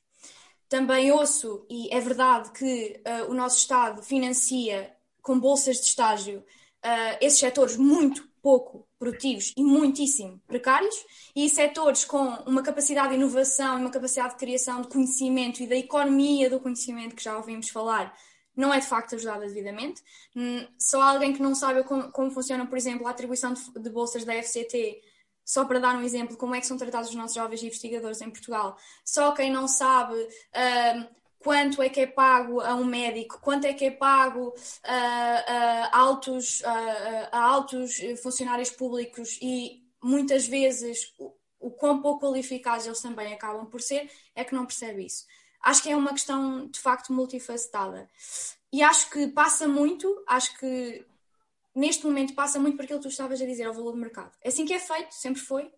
Também 0.68 1.11
ouço, 1.11 1.66
e 1.68 1.92
é 1.92 1.99
verdade, 1.99 2.53
que 2.53 3.03
uh, 3.05 3.31
o 3.31 3.35
nosso 3.35 3.59
Estado 3.59 4.03
financia 4.03 4.94
com 5.20 5.38
bolsas 5.38 5.81
de 5.81 5.87
estágio 5.87 6.38
uh, 6.85 7.18
esses 7.20 7.40
setores 7.40 7.77
muito 7.77 8.29
pouco 8.42 8.87
produtivos 8.98 9.53
e 9.57 9.62
muitíssimo 9.62 10.40
precários, 10.46 10.94
e 11.35 11.48
setores 11.48 12.05
com 12.05 12.24
uma 12.46 12.62
capacidade 12.62 13.11
de 13.11 13.14
inovação 13.14 13.81
uma 13.81 13.90
capacidade 13.90 14.35
de 14.35 14.38
criação 14.38 14.83
de 14.83 14.88
conhecimento 14.88 15.62
e 15.62 15.66
da 15.66 15.76
economia 15.76 16.50
do 16.50 16.61
conhecimento 16.61 17.16
que 17.16 17.22
já 17.22 17.37
ouvimos 17.37 17.68
falar, 17.68 18.14
não 18.57 18.72
é 18.74 18.81
de 18.81 18.87
facto 18.87 19.14
ajudada 19.14 19.46
devidamente. 19.46 20.03
Hum, 20.37 20.66
só 20.79 21.00
alguém 21.00 21.33
que 21.33 21.42
não 21.42 21.55
sabe 21.55 21.83
como, 21.85 22.11
como 22.11 22.31
funciona, 22.31 22.66
por 22.66 22.76
exemplo, 22.76 23.07
a 23.07 23.11
atribuição 23.11 23.53
de, 23.53 23.62
de, 23.79 23.90
bolsas 23.90 24.24
da 24.24 24.35
FCT, 24.35 25.00
só 25.44 25.64
para 25.64 25.79
dar 25.79 25.96
um 25.96 26.03
exemplo 26.03 26.37
como 26.37 26.55
é 26.55 26.61
que 26.61 26.66
são 26.66 26.76
tratados 26.76 27.09
os 27.09 27.14
nossos 27.14 27.35
jovens 27.35 27.62
investigadores 27.62 28.20
em 28.20 28.31
Portugal, 28.31 28.76
só 29.05 29.33
quem 29.33 29.50
não 29.50 29.66
sabe. 29.66 30.14
Uh, 30.14 31.19
quanto 31.40 31.83
é 31.83 31.88
que 31.88 32.00
é 32.00 32.07
pago 32.07 32.61
a 32.61 32.74
um 32.74 32.85
médico, 32.85 33.40
quanto 33.40 33.66
é 33.66 33.72
que 33.72 33.87
é 33.87 33.90
pago 33.90 34.55
a, 34.85 35.90
a 35.90 35.98
altos, 35.98 36.62
a, 36.64 37.29
a, 37.33 37.42
altos 37.42 37.98
funcionários 38.22 38.70
públicos 38.70 39.38
e 39.40 39.83
muitas 40.03 40.46
vezes 40.46 41.12
o, 41.18 41.35
o 41.59 41.70
quão 41.70 42.00
pouco 42.00 42.26
qualificados 42.26 42.87
eles 42.87 43.00
também 43.00 43.33
acabam 43.33 43.66
por 43.66 43.81
ser, 43.81 44.11
é 44.35 44.44
que 44.44 44.55
não 44.55 44.66
percebe 44.66 45.05
isso. 45.05 45.26
Acho 45.62 45.83
que 45.83 45.90
é 45.90 45.96
uma 45.96 46.12
questão 46.12 46.66
de 46.68 46.79
facto 46.79 47.12
multifacetada. 47.12 48.09
E 48.72 48.83
acho 48.83 49.11
que 49.11 49.29
passa 49.29 49.66
muito, 49.66 50.22
acho 50.26 50.59
que 50.59 51.05
neste 51.74 52.05
momento 52.05 52.35
passa 52.35 52.59
muito 52.59 52.76
por 52.76 52.85
aquilo 52.85 52.98
que 52.98 53.09
tu 53.09 53.11
estavas 53.11 53.40
a 53.40 53.46
dizer, 53.46 53.64
ao 53.64 53.74
valor 53.74 53.92
do 53.92 53.98
mercado. 53.98 54.33
É 54.42 54.48
assim 54.48 54.64
que 54.64 54.72
é 54.72 54.79
feito, 54.79 55.12
sempre 55.14 55.40
foi. 55.40 55.70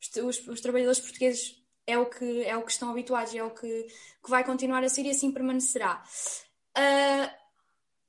Os, 0.00 0.16
os, 0.16 0.48
os 0.48 0.60
trabalhadores 0.60 1.00
portugueses 1.00 1.60
é 1.86 1.98
o 1.98 2.06
que, 2.06 2.44
é 2.44 2.56
o 2.56 2.62
que 2.62 2.72
estão 2.72 2.90
habituados, 2.90 3.34
é 3.34 3.42
o 3.42 3.50
que, 3.50 3.86
que 4.22 4.30
vai 4.30 4.44
continuar 4.44 4.82
a 4.82 4.88
ser 4.88 5.06
e 5.06 5.10
assim 5.10 5.30
permanecerá. 5.30 6.02
Uh, 6.76 7.46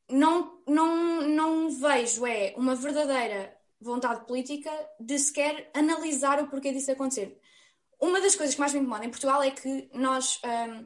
não, 0.09 0.61
não, 0.67 1.21
não 1.27 1.69
vejo 1.69 2.25
é 2.25 2.53
uma 2.57 2.75
verdadeira 2.75 3.55
vontade 3.79 4.25
política 4.25 4.71
de 4.99 5.19
sequer 5.19 5.69
analisar 5.73 6.41
o 6.41 6.47
porquê 6.47 6.71
disso 6.71 6.91
acontecer. 6.91 7.39
Uma 7.99 8.21
das 8.21 8.35
coisas 8.35 8.55
que 8.55 8.61
mais 8.61 8.73
me 8.73 8.79
incomoda 8.79 9.05
em 9.05 9.09
Portugal 9.09 9.41
é 9.43 9.51
que 9.51 9.89
nós 9.93 10.39
um, 10.43 10.49
ah, 10.49 10.83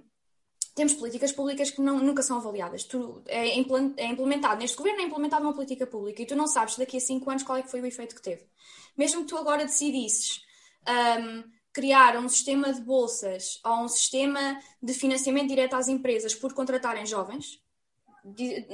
temos 0.74 0.94
políticas 0.94 1.32
públicas 1.32 1.72
que 1.72 1.82
não, 1.82 2.00
nunca 2.00 2.24
são 2.24 2.38
avaliadas. 2.38 2.84
Tu, 2.86 3.22
é, 3.28 3.50
é, 3.50 4.06
implementado, 4.08 4.60
neste 4.60 4.78
governo 4.78 5.02
é 5.02 5.04
implementada 5.04 5.44
uma 5.44 5.54
política 5.54 5.86
pública 5.86 6.22
e 6.22 6.26
tu 6.26 6.36
não 6.36 6.48
sabes 6.48 6.78
daqui 6.78 6.98
a 6.98 7.02
cinco 7.02 7.30
anos 7.30 7.44
qual 7.44 7.58
é 7.58 7.62
que 7.62 7.70
foi 7.70 7.82
o 7.82 7.86
efeito 7.86 8.16
que 8.16 8.22
teve. 8.22 8.46
Mesmo 8.98 9.22
que 9.22 9.28
tu 9.28 9.38
agora 9.38 9.66
decidisses 9.66 10.42
um, 10.88 11.44
criar 11.74 12.18
um 12.18 12.28
sistema 12.28 12.74
de 12.74 12.82
bolsas 12.82 13.60
ou 13.64 13.84
um 13.84 13.88
sistema 13.88 14.60
de 14.82 14.94
financiamento 14.94 15.50
direto 15.50 15.76
às 15.76 15.88
empresas 15.88 16.36
por 16.36 16.54
contratarem 16.54 17.06
jovens, 17.06 17.62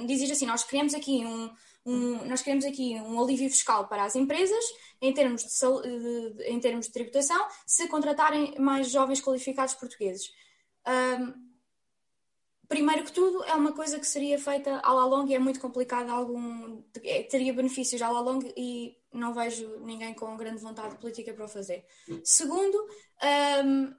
dizes 0.06 0.32
assim, 0.32 0.46
nós 0.46 0.64
queremos 0.64 0.94
aqui 0.94 1.26
um, 1.26 1.50
um, 1.86 2.26
nós 2.26 2.42
queremos 2.42 2.66
aqui 2.66 2.96
um 2.96 3.22
alívio 3.22 3.50
fiscal 3.50 3.88
para 3.88 4.04
as 4.04 4.16
empresas 4.16 4.64
em 5.02 5.14
termos 5.14 5.44
de, 5.44 6.34
de 6.34 6.44
em 6.44 6.60
termos 6.60 6.88
de 6.88 6.92
tributação 6.92 7.48
se 7.66 7.88
contratarem 7.88 8.56
mais 8.60 8.92
jovens 8.92 9.22
qualificados 9.22 9.74
portugueses. 9.74 10.32
Um, 10.86 11.47
primeiro 12.68 13.04
que 13.04 13.12
tudo, 13.12 13.44
é 13.46 13.54
uma 13.54 13.72
coisa 13.72 14.00
que 14.00 14.08
seria 14.08 14.38
feita 14.38 14.80
à 14.84 14.94
la 14.94 15.06
longa 15.06 15.32
e 15.32 15.36
é 15.36 15.40
muito 15.40 15.60
complicado, 15.60 16.10
algum, 16.10 16.84
é, 17.04 17.24
teria 17.24 17.54
benefícios 17.54 18.02
à 18.02 18.10
la 18.10 18.20
longa 18.20 18.52
e 18.58 18.98
não 19.14 19.34
vejo 19.34 19.80
ninguém 19.80 20.14
com 20.14 20.36
grande 20.36 20.62
vontade 20.62 20.98
política 20.98 21.34
para 21.34 21.46
o 21.46 21.50
fazer. 21.50 21.86
Segundo, 22.24 22.78
um, 23.66 23.94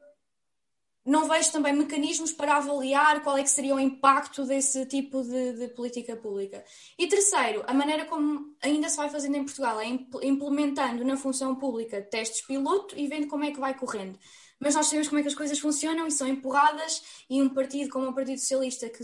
não 1.05 1.27
vejo 1.27 1.51
também 1.51 1.73
mecanismos 1.73 2.33
para 2.33 2.59
avaliar 2.59 3.23
qual 3.23 3.39
é 3.39 3.43
que 3.43 3.49
seria 3.49 3.75
o 3.75 3.81
impacto 3.81 4.45
desse 4.45 4.85
tipo 4.85 5.23
de, 5.23 5.55
de, 5.55 5.69
política 5.69 6.15
pública. 6.15 6.63
E 6.99 7.07
terceiro, 7.07 7.65
a 7.67 7.73
maneira 7.73 8.05
como 8.05 8.55
ainda 8.63 8.91
se 8.91 8.99
vai 8.99 9.09
fazendo 9.09 9.37
em 9.37 9.45
Portugal 9.45 9.81
é 9.81 9.87
implementando 9.87 11.03
na 11.05 11.17
função 11.17 11.55
pública 11.55 12.03
testes 12.03 12.47
piloto 12.47 12.95
e 12.99 13.07
vendo 13.07 13.27
como 13.27 13.45
é 13.45 13.51
que 13.51 13.59
vai 13.59 13.75
correndo 13.75 14.19
mas 14.61 14.75
nós 14.75 14.87
sabemos 14.87 15.09
como 15.09 15.21
é 15.21 15.23
que 15.23 15.29
as 15.29 15.35
coisas 15.35 15.59
funcionam 15.59 16.07
e 16.07 16.11
são 16.11 16.27
empurradas, 16.27 17.03
e 17.29 17.41
um 17.41 17.49
partido 17.49 17.91
como 17.91 18.09
o 18.09 18.13
Partido 18.13 18.39
Socialista, 18.39 18.89
que 18.89 19.03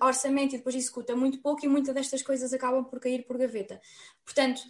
orçamento 0.00 0.54
e 0.54 0.58
depois 0.58 0.74
executa 0.74 1.16
muito 1.16 1.38
pouco, 1.38 1.64
e 1.64 1.68
muitas 1.68 1.94
destas 1.94 2.22
coisas 2.22 2.52
acabam 2.52 2.84
por 2.84 3.00
cair 3.00 3.24
por 3.26 3.36
gaveta. 3.36 3.80
Portanto, 4.24 4.62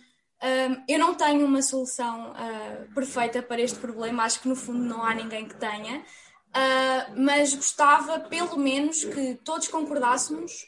hum, 0.43 0.83
eu 0.89 0.99
não 0.99 1.15
tenho 1.15 1.45
uma 1.45 1.63
solução 1.63 2.33
uh, 2.33 2.95
perfeita 2.95 3.43
para 3.43 3.61
este 3.61 3.79
problema, 3.79 4.25
acho 4.25 4.41
que 4.41 4.49
no 4.49 4.57
fundo 4.57 4.81
não 4.81 5.05
há 5.05 5.15
ninguém 5.15 5.47
que 5.47 5.57
tenha, 5.57 5.99
uh, 5.99 7.21
mas 7.21 7.55
gostava 7.55 8.21
pelo 8.21 8.57
menos 8.57 9.05
que 9.05 9.35
todos 9.45 9.69
concordássemos 9.69 10.67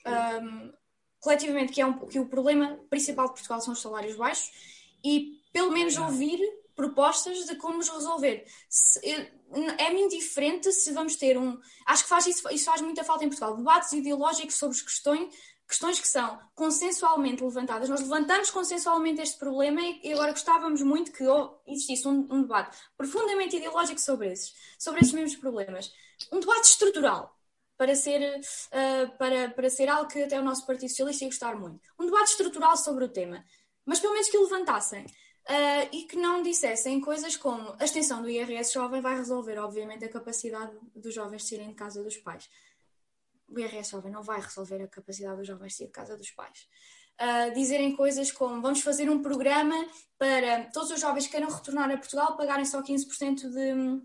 coletivamente 1.21 1.73
que, 1.73 1.81
é 1.81 1.87
um, 1.87 2.07
que 2.07 2.21
o 2.21 2.27
problema 2.27 2.79
principal 2.89 3.27
de 3.27 3.33
Portugal 3.33 3.61
são 3.61 3.73
os 3.73 3.83
salários 3.83 4.15
baixos 4.15 4.53
e 5.05 5.41
pelo 5.53 5.73
menos 5.73 5.97
ouvir 5.97 6.39
propostas 6.77 7.47
de 7.47 7.57
como 7.57 7.79
os 7.79 7.89
resolver. 7.89 8.47
É-me 9.79 10.03
indiferente 10.03 10.71
se 10.71 10.93
vamos 10.93 11.17
ter 11.17 11.37
um. 11.39 11.59
Acho 11.87 12.03
que 12.03 12.09
faz 12.09 12.27
isso, 12.27 12.49
isso 12.51 12.67
faz 12.67 12.83
muita 12.83 13.03
falta 13.03 13.25
em 13.25 13.29
Portugal. 13.29 13.57
Debates 13.57 13.93
ideológicos 13.93 14.55
sobre 14.55 14.79
questões, 14.79 15.35
questões 15.67 15.99
que 15.99 16.07
são 16.07 16.39
consensualmente 16.55 17.43
levantadas. 17.43 17.89
Nós 17.89 18.01
levantamos 18.01 18.51
consensualmente 18.51 19.23
este 19.23 19.39
problema 19.39 19.81
e 19.81 20.13
agora 20.13 20.33
gostávamos 20.33 20.83
muito 20.83 21.11
que 21.11 21.25
existisse 21.67 22.07
um, 22.07 22.29
um 22.31 22.43
debate 22.43 22.77
profundamente 22.97 23.57
ideológico 23.57 24.01
sobre 24.01 24.31
esses, 24.31 24.55
sobre 24.79 25.01
esses 25.01 25.15
mesmos 25.15 25.37
problemas. 25.37 25.91
Um 26.31 26.39
debate 26.39 26.69
estrutural. 26.69 27.35
Para 27.79 27.95
ser, 27.95 28.41
uh, 28.41 29.19
para, 29.19 29.51
para 29.51 29.69
ser 29.69 29.91
algo 29.91 30.09
que 30.09 30.23
até 30.23 30.41
o 30.41 30.43
nosso 30.43 30.65
Partido 30.65 30.89
Socialista 30.89 31.25
ia 31.25 31.31
gostar 31.31 31.57
muito. 31.57 31.79
Um 31.99 32.07
debate 32.07 32.31
estrutural 32.31 32.75
sobre 32.75 33.05
o 33.05 33.09
tema. 33.09 33.45
Mas 33.85 34.01
pelo 34.01 34.15
menos 34.15 34.31
que 34.31 34.39
o 34.39 34.45
levantassem 34.45 35.05
uh, 35.49 35.89
e 35.93 36.05
que 36.05 36.17
não 36.17 36.43
dissessem 36.43 37.01
coisas 37.01 37.37
como 37.37 37.75
a 37.79 37.85
extensão 37.85 38.23
do 38.23 38.29
IRS 38.29 38.73
jovem 38.73 39.01
vai 39.01 39.17
resolver, 39.17 39.59
obviamente, 39.59 40.05
a 40.05 40.09
capacidade 40.09 40.73
dos 40.95 41.15
jovens 41.15 41.43
de 41.43 41.49
saírem 41.49 41.69
de 41.69 41.75
casa 41.75 42.03
dos 42.03 42.17
pais. 42.17 42.49
O 43.49 43.59
IRS 43.59 43.91
jovem 43.91 44.13
não 44.13 44.23
vai 44.23 44.41
resolver 44.41 44.83
a 44.83 44.89
capacidade 44.89 45.39
dos 45.39 45.47
jovens 45.47 45.73
de 45.73 45.79
sair 45.79 45.87
de 45.87 45.93
casa 45.93 46.17
dos 46.17 46.31
pais. 46.31 46.69
Uh, 47.19 47.55
dizerem 47.55 47.97
coisas 47.97 48.31
como 48.31 48.61
vamos 48.61 48.83
fazer 48.83 49.09
um 49.09 49.23
programa 49.23 49.75
para 50.19 50.65
todos 50.71 50.91
os 50.91 51.01
jovens 51.01 51.25
que 51.25 51.31
queiram 51.33 51.49
retornar 51.49 51.91
a 51.91 51.97
Portugal 51.97 52.37
pagarem 52.37 52.67
só 52.67 52.83
15% 52.83 53.49
de 53.49 54.03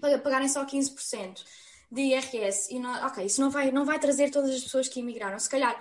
pagarem 0.00 0.48
só 0.48 0.64
15% 0.64 1.44
de 1.92 2.00
IRS 2.00 2.72
e 2.72 2.78
não, 2.78 3.06
ok, 3.06 3.24
isso 3.24 3.40
não 3.40 3.50
vai, 3.50 3.70
não 3.70 3.84
vai 3.84 3.98
trazer 3.98 4.30
todas 4.30 4.50
as 4.50 4.62
pessoas 4.62 4.88
que 4.88 5.00
emigraram. 5.00 5.38
Se 5.38 5.48
calhar 5.48 5.80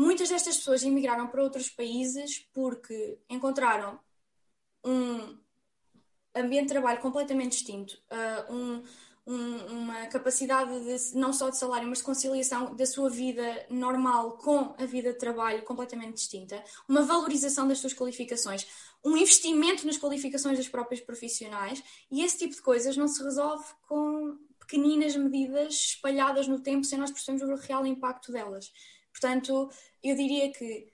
muitas 0.00 0.30
destas 0.30 0.56
pessoas 0.56 0.82
emigraram 0.82 1.28
para 1.28 1.42
outros 1.42 1.68
países 1.68 2.38
porque 2.54 3.18
encontraram 3.28 4.00
um 4.82 5.38
ambiente 6.34 6.68
de 6.68 6.72
trabalho 6.72 7.00
completamente 7.00 7.52
distinto, 7.52 7.98
uh, 8.10 8.54
um, 8.54 8.82
um, 9.26 9.66
uma 9.66 10.06
capacidade 10.06 10.72
de, 10.80 11.18
não 11.18 11.34
só 11.34 11.50
de 11.50 11.58
salário, 11.58 11.86
mas 11.86 11.98
de 11.98 12.04
conciliação 12.04 12.74
da 12.74 12.86
sua 12.86 13.10
vida 13.10 13.66
normal 13.68 14.38
com 14.38 14.74
a 14.78 14.86
vida 14.86 15.12
de 15.12 15.18
trabalho 15.18 15.62
completamente 15.64 16.14
distinta, 16.14 16.64
uma 16.88 17.02
valorização 17.02 17.68
das 17.68 17.78
suas 17.78 17.92
qualificações, 17.92 18.66
um 19.04 19.16
investimento 19.16 19.86
nas 19.86 19.98
qualificações 19.98 20.56
das 20.56 20.68
próprias 20.68 21.02
profissionais 21.02 21.82
e 22.10 22.22
esse 22.22 22.38
tipo 22.38 22.54
de 22.54 22.62
coisas 22.62 22.96
não 22.96 23.06
se 23.06 23.22
resolve 23.22 23.66
com 23.86 24.38
pequeninas 24.60 25.14
medidas 25.14 25.74
espalhadas 25.74 26.48
no 26.48 26.60
tempo 26.60 26.84
sem 26.84 26.98
nós 26.98 27.10
percebermos 27.10 27.60
o 27.60 27.66
real 27.66 27.84
impacto 27.84 28.32
delas. 28.32 28.72
Portanto, 29.12 29.68
eu 30.02 30.16
diria 30.16 30.52
que 30.52 30.88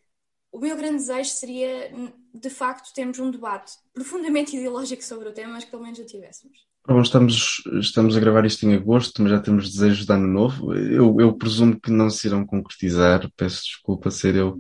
o 0.52 0.59
meu 0.59 0.76
grande 0.76 0.96
desejo 0.96 1.31
seria, 1.31 1.92
de 2.35 2.50
facto, 2.50 2.92
termos 2.94 3.18
um 3.18 3.31
debate 3.31 3.72
profundamente 3.92 4.57
ideológico 4.57 5.05
sobre 5.05 5.29
o 5.29 5.33
tema, 5.33 5.55
mas 5.55 5.64
que 5.64 5.70
pelo 5.70 5.83
menos 5.83 5.98
o 5.98 6.07
tivéssemos. 6.07 6.66
Bom, 6.88 7.02
estamos, 7.02 7.62
estamos 7.81 8.16
a 8.16 8.20
gravar 8.20 8.46
isto 8.46 8.64
em 8.64 8.74
agosto, 8.74 9.20
mas 9.20 9.33
já 9.33 9.40
temos 9.40 9.72
desejos 9.72 10.07
de 10.07 10.12
ano 10.12 10.29
novo. 10.29 10.72
Eu, 10.72 11.16
eu 11.20 11.37
presumo 11.37 11.81
que 11.81 11.90
não 11.90 12.09
se 12.09 12.29
irão 12.29 12.46
concretizar. 12.46 13.29
Peço 13.37 13.64
desculpa 13.64 14.09
ser 14.09 14.37
eu 14.37 14.57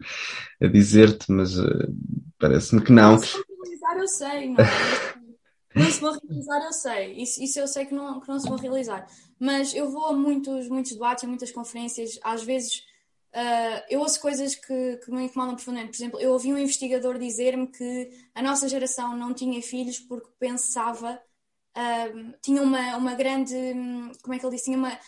a 0.60 0.66
dizer-te, 0.66 1.30
mas 1.30 1.56
uh, 1.56 1.94
parece-me 2.36 2.82
que 2.82 2.90
não. 2.90 3.12
Não 3.12 3.18
se 3.20 3.32
vão 3.32 3.44
realizar, 3.62 3.96
eu 3.96 4.08
sei. 4.08 4.48
Não, 4.48 4.56
não 5.76 5.90
se 5.90 6.00
vão 6.00 6.18
realizar, 6.20 6.64
eu 6.64 6.72
sei. 6.72 7.12
Isso, 7.12 7.44
isso 7.44 7.60
eu 7.60 7.68
sei 7.68 7.86
que 7.86 7.94
não, 7.94 8.20
que 8.20 8.28
não 8.28 8.40
se 8.40 8.48
vão 8.48 8.58
realizar. 8.58 9.06
Mas 9.38 9.72
eu 9.72 9.88
vou 9.88 10.06
a 10.06 10.12
muitos, 10.12 10.68
muitos 10.68 10.92
debates, 10.92 11.22
a 11.22 11.28
muitas 11.28 11.52
conferências, 11.52 12.18
às 12.24 12.42
vezes 12.42 12.82
Uh, 13.36 13.84
eu 13.90 14.00
ouço 14.00 14.18
coisas 14.18 14.54
que, 14.54 14.96
que, 14.96 15.10
me 15.10 15.24
incomodam 15.24 15.54
profundamente. 15.54 15.90
Por 15.90 15.96
exemplo, 15.96 16.20
eu 16.20 16.32
ouvi 16.32 16.54
um 16.54 16.56
investigador 16.56 17.18
dizer-me 17.18 17.66
que 17.66 18.10
a 18.34 18.40
nossa 18.40 18.66
geração 18.66 19.14
não 19.14 19.34
tinha 19.34 19.60
filhos 19.60 19.98
porque 19.98 20.30
pensava, 20.38 21.20
uh, 21.76 22.38
tinha 22.40 22.62
uma, 22.62 22.96
uma 22.96 23.14
grande, 23.14 23.54
como 24.22 24.32
é 24.32 24.38
que 24.38 24.46
ele 24.46 24.54
disse, 24.54 24.64
tinha 24.64 24.78
uma, 24.78 24.98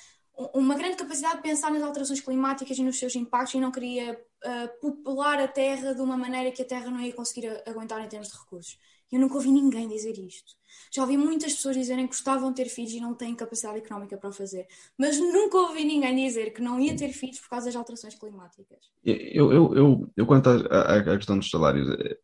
uma 0.52 0.74
grande 0.74 0.96
capacidade 0.96 1.36
de 1.36 1.42
pensar 1.42 1.70
nas 1.70 1.82
alterações 1.82 2.20
climáticas 2.20 2.76
e 2.76 2.82
nos 2.82 2.98
seus 2.98 3.16
impactos 3.16 3.54
e 3.54 3.60
não 3.60 3.72
queria 3.72 4.20
uh, 4.44 4.80
popular 4.80 5.40
a 5.40 5.48
Terra 5.48 5.94
de 5.94 6.00
uma 6.00 6.16
maneira 6.16 6.50
que 6.50 6.62
a 6.62 6.64
Terra 6.64 6.90
não 6.90 7.00
ia 7.00 7.12
conseguir 7.12 7.62
aguentar 7.66 8.04
em 8.04 8.08
termos 8.08 8.28
de 8.28 8.38
recursos. 8.38 8.78
Eu 9.10 9.18
nunca 9.18 9.36
ouvi 9.36 9.50
ninguém 9.50 9.88
dizer 9.88 10.18
isto. 10.18 10.54
Já 10.92 11.02
ouvi 11.02 11.16
muitas 11.16 11.54
pessoas 11.54 11.76
dizerem 11.76 12.06
que 12.06 12.14
gostavam 12.14 12.50
de 12.50 12.56
ter 12.56 12.68
filhos 12.68 12.92
e 12.92 13.00
não 13.00 13.14
têm 13.14 13.34
capacidade 13.34 13.78
económica 13.78 14.18
para 14.18 14.28
o 14.28 14.32
fazer. 14.32 14.66
Mas 14.98 15.18
nunca 15.18 15.56
ouvi 15.56 15.84
ninguém 15.84 16.14
dizer 16.14 16.52
que 16.52 16.60
não 16.60 16.78
ia 16.78 16.94
ter 16.94 17.10
filhos 17.12 17.40
por 17.40 17.48
causa 17.48 17.66
das 17.66 17.76
alterações 17.76 18.14
climáticas. 18.14 18.78
Eu, 19.02 19.50
eu, 19.52 19.74
eu, 19.74 20.10
eu 20.14 20.26
quanto 20.26 20.50
à, 20.50 21.16
questão 21.16 21.38
dos 21.38 21.48
salários, 21.48 21.88
eh, 21.88 22.18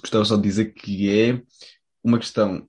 gostava 0.00 0.24
só 0.24 0.36
de 0.36 0.42
dizer 0.42 0.72
que 0.72 1.10
é 1.10 1.42
uma 2.02 2.18
questão 2.18 2.68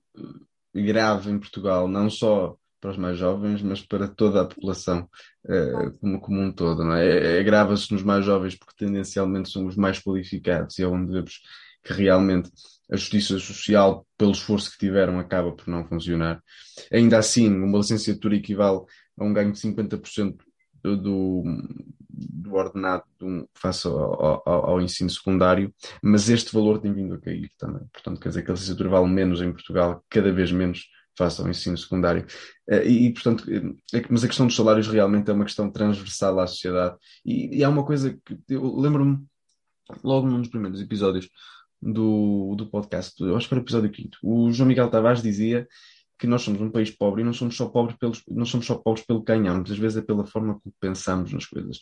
grave 0.74 1.30
em 1.30 1.38
Portugal, 1.38 1.86
não 1.86 2.10
só 2.10 2.58
para 2.86 2.92
os 2.92 2.96
mais 2.96 3.18
jovens, 3.18 3.62
mas 3.62 3.82
para 3.82 4.06
toda 4.06 4.42
a 4.42 4.44
população 4.44 5.08
uh, 5.44 5.98
como, 5.98 6.20
como 6.20 6.40
um 6.40 6.52
todo. 6.52 6.84
Não 6.84 6.94
é? 6.94 7.04
é, 7.04 7.36
é 7.36 7.40
Agrava-se 7.40 7.92
nos 7.92 8.04
mais 8.04 8.24
jovens 8.24 8.54
porque 8.54 8.84
tendencialmente 8.84 9.50
são 9.50 9.66
os 9.66 9.74
mais 9.74 9.98
qualificados 9.98 10.78
e 10.78 10.84
é 10.84 10.86
onde 10.86 11.12
vemos 11.12 11.40
que 11.82 11.92
realmente 11.92 12.50
a 12.90 12.96
justiça 12.96 13.38
social, 13.40 14.06
pelo 14.16 14.30
esforço 14.30 14.70
que 14.70 14.78
tiveram, 14.78 15.18
acaba 15.18 15.50
por 15.50 15.66
não 15.66 15.84
funcionar. 15.84 16.40
Ainda 16.92 17.18
assim, 17.18 17.48
uma 17.48 17.78
licenciatura 17.78 18.36
equivale 18.36 18.80
a 19.18 19.24
um 19.24 19.32
ganho 19.32 19.50
de 19.50 19.58
50% 19.58 20.36
do, 20.80 21.42
do 22.08 22.54
ordenado 22.54 23.04
um, 23.20 23.44
face 23.54 23.88
ao, 23.88 24.44
ao, 24.48 24.70
ao, 24.70 24.80
ensino 24.80 25.10
secundário, 25.10 25.74
mas 26.00 26.28
este 26.28 26.52
valor 26.52 26.80
tem 26.80 26.92
vindo 26.92 27.14
a 27.14 27.18
cair 27.20 27.50
também. 27.58 27.82
Portanto, 27.92 28.20
quer 28.20 28.28
dizer 28.28 28.42
que 28.42 28.50
a 28.52 28.54
licenciatura 28.54 28.90
vale 28.90 29.08
menos 29.08 29.42
em 29.42 29.50
Portugal, 29.50 30.04
cada 30.08 30.30
vez 30.32 30.52
menos 30.52 30.86
face 31.16 31.40
ao 31.40 31.48
ensino 31.48 31.76
secundário. 31.76 32.26
Eh, 32.68 32.88
e, 32.88 33.06
e, 33.06 33.12
portanto, 33.12 33.44
é 33.94 34.02
mas 34.10 34.24
a 34.24 34.28
questão 34.28 34.46
dos 34.46 34.56
salários 34.56 34.88
realmente 34.88 35.30
é 35.30 35.34
uma 35.34 35.44
questão 35.44 35.70
transversal 35.70 36.38
à 36.40 36.46
sociedade. 36.46 36.96
E, 37.24 37.58
e 37.58 37.64
há 37.64 37.68
uma 37.68 37.84
coisa 37.84 38.18
que 38.24 38.38
eu 38.48 38.76
lembro-me, 38.76 39.24
logo 40.02 40.26
num 40.26 40.40
dos 40.40 40.50
primeiros 40.50 40.80
episódios 40.80 41.28
do, 41.80 42.54
do 42.56 42.66
podcast, 42.66 43.20
eu 43.22 43.36
acho 43.36 43.48
que 43.48 43.54
era 43.54 43.60
o 43.60 43.64
episódio 43.64 43.90
quinto, 43.90 44.18
o 44.22 44.50
João 44.50 44.68
Miguel 44.68 44.90
Tavares 44.90 45.22
dizia 45.22 45.68
que 46.18 46.26
nós 46.26 46.42
somos 46.42 46.60
um 46.60 46.70
país 46.70 46.90
pobre 46.90 47.22
e 47.22 47.24
não 47.24 47.32
somos 47.32 47.56
só 47.56 47.66
pobres 47.68 47.96
pelos, 47.98 48.22
não 48.28 48.46
somos 48.46 48.66
só 48.66 48.74
pobres 48.76 49.04
pelo 49.04 49.22
que 49.22 49.32
ganhamos, 49.32 49.70
às 49.70 49.78
vezes 49.78 49.98
é 49.98 50.02
pela 50.02 50.26
forma 50.26 50.58
como 50.58 50.74
pensamos 50.80 51.32
nas 51.32 51.44
coisas. 51.44 51.78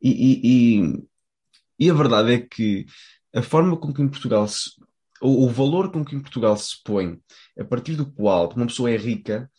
E, 0.00 0.10
e, 0.10 0.80
e, 0.80 1.86
e 1.86 1.90
a 1.90 1.94
verdade 1.94 2.34
é 2.34 2.40
que 2.40 2.86
a 3.34 3.42
forma 3.42 3.76
com 3.76 3.92
que 3.92 4.00
em 4.00 4.08
Portugal 4.08 4.46
se, 4.46 4.70
o, 5.20 5.44
o 5.44 5.48
valor 5.48 5.90
com 5.90 6.04
que 6.04 6.14
em 6.14 6.20
Portugal 6.20 6.56
se 6.56 6.82
põe, 6.84 7.18
a 7.58 7.64
partir 7.64 7.96
do 7.96 8.06
qual 8.06 8.52
uma 8.54 8.66
pessoa 8.66 8.90
é 8.90 8.96
rica, 8.96 9.50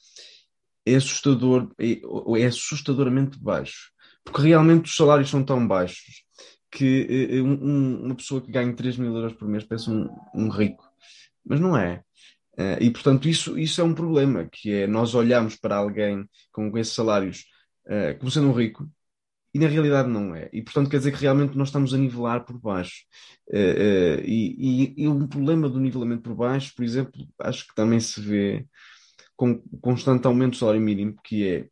é 0.86 0.96
assustador, 0.96 1.72
é, 1.80 2.02
é 2.42 2.46
assustadoramente 2.46 3.40
baixo. 3.40 3.92
Porque 4.24 4.42
realmente 4.42 4.86
os 4.86 4.96
salários 4.96 5.30
são 5.30 5.44
tão 5.44 5.66
baixos 5.68 6.24
que 6.72 7.30
eh, 7.32 7.42
um, 7.42 8.06
uma 8.06 8.16
pessoa 8.16 8.42
que 8.42 8.52
ganha 8.52 8.76
3 8.76 8.98
mil 8.98 9.16
euros 9.16 9.34
por 9.34 9.48
mês 9.48 9.64
parece 9.64 9.90
um, 9.90 10.10
um 10.34 10.50
rico. 10.50 10.84
Mas 11.46 11.60
não 11.60 11.78
é. 11.78 12.04
Uh, 12.58 12.82
e, 12.82 12.90
portanto, 12.90 13.28
isso, 13.28 13.58
isso 13.58 13.82
é 13.82 13.84
um 13.84 13.94
problema, 13.94 14.48
que 14.50 14.72
é 14.72 14.88
nós 14.88 15.14
olhamos 15.14 15.56
para 15.58 15.76
alguém 15.76 16.28
com 16.52 16.76
esses 16.78 16.94
salários 16.94 17.46
uh, 17.86 18.18
como 18.18 18.32
sendo 18.32 18.48
um 18.48 18.54
rico 18.54 18.90
e 19.56 19.60
na 19.60 19.70
realidade 19.70 20.10
não 20.10 20.36
é. 20.36 20.50
E, 20.52 20.62
portanto, 20.62 20.90
quer 20.90 20.98
dizer 20.98 21.14
que 21.14 21.22
realmente 21.22 21.58
nós 21.58 21.70
estamos 21.70 21.94
a 21.94 21.98
nivelar 21.98 22.44
por 22.44 22.60
baixo. 22.60 23.06
Uh, 23.48 24.20
e, 24.26 24.94
e, 24.98 25.04
e 25.04 25.08
o 25.08 25.26
problema 25.30 25.70
do 25.70 25.80
nivelamento 25.80 26.24
por 26.24 26.36
baixo, 26.36 26.74
por 26.76 26.84
exemplo, 26.84 27.26
acho 27.40 27.66
que 27.66 27.74
também 27.74 28.02
se 28.02 28.20
vê 28.20 28.66
com 29.34 29.58
constante 29.80 30.28
aumento 30.28 30.52
do 30.52 30.58
salário 30.58 30.82
mínimo, 30.82 31.16
que 31.24 31.48
é 31.48 31.68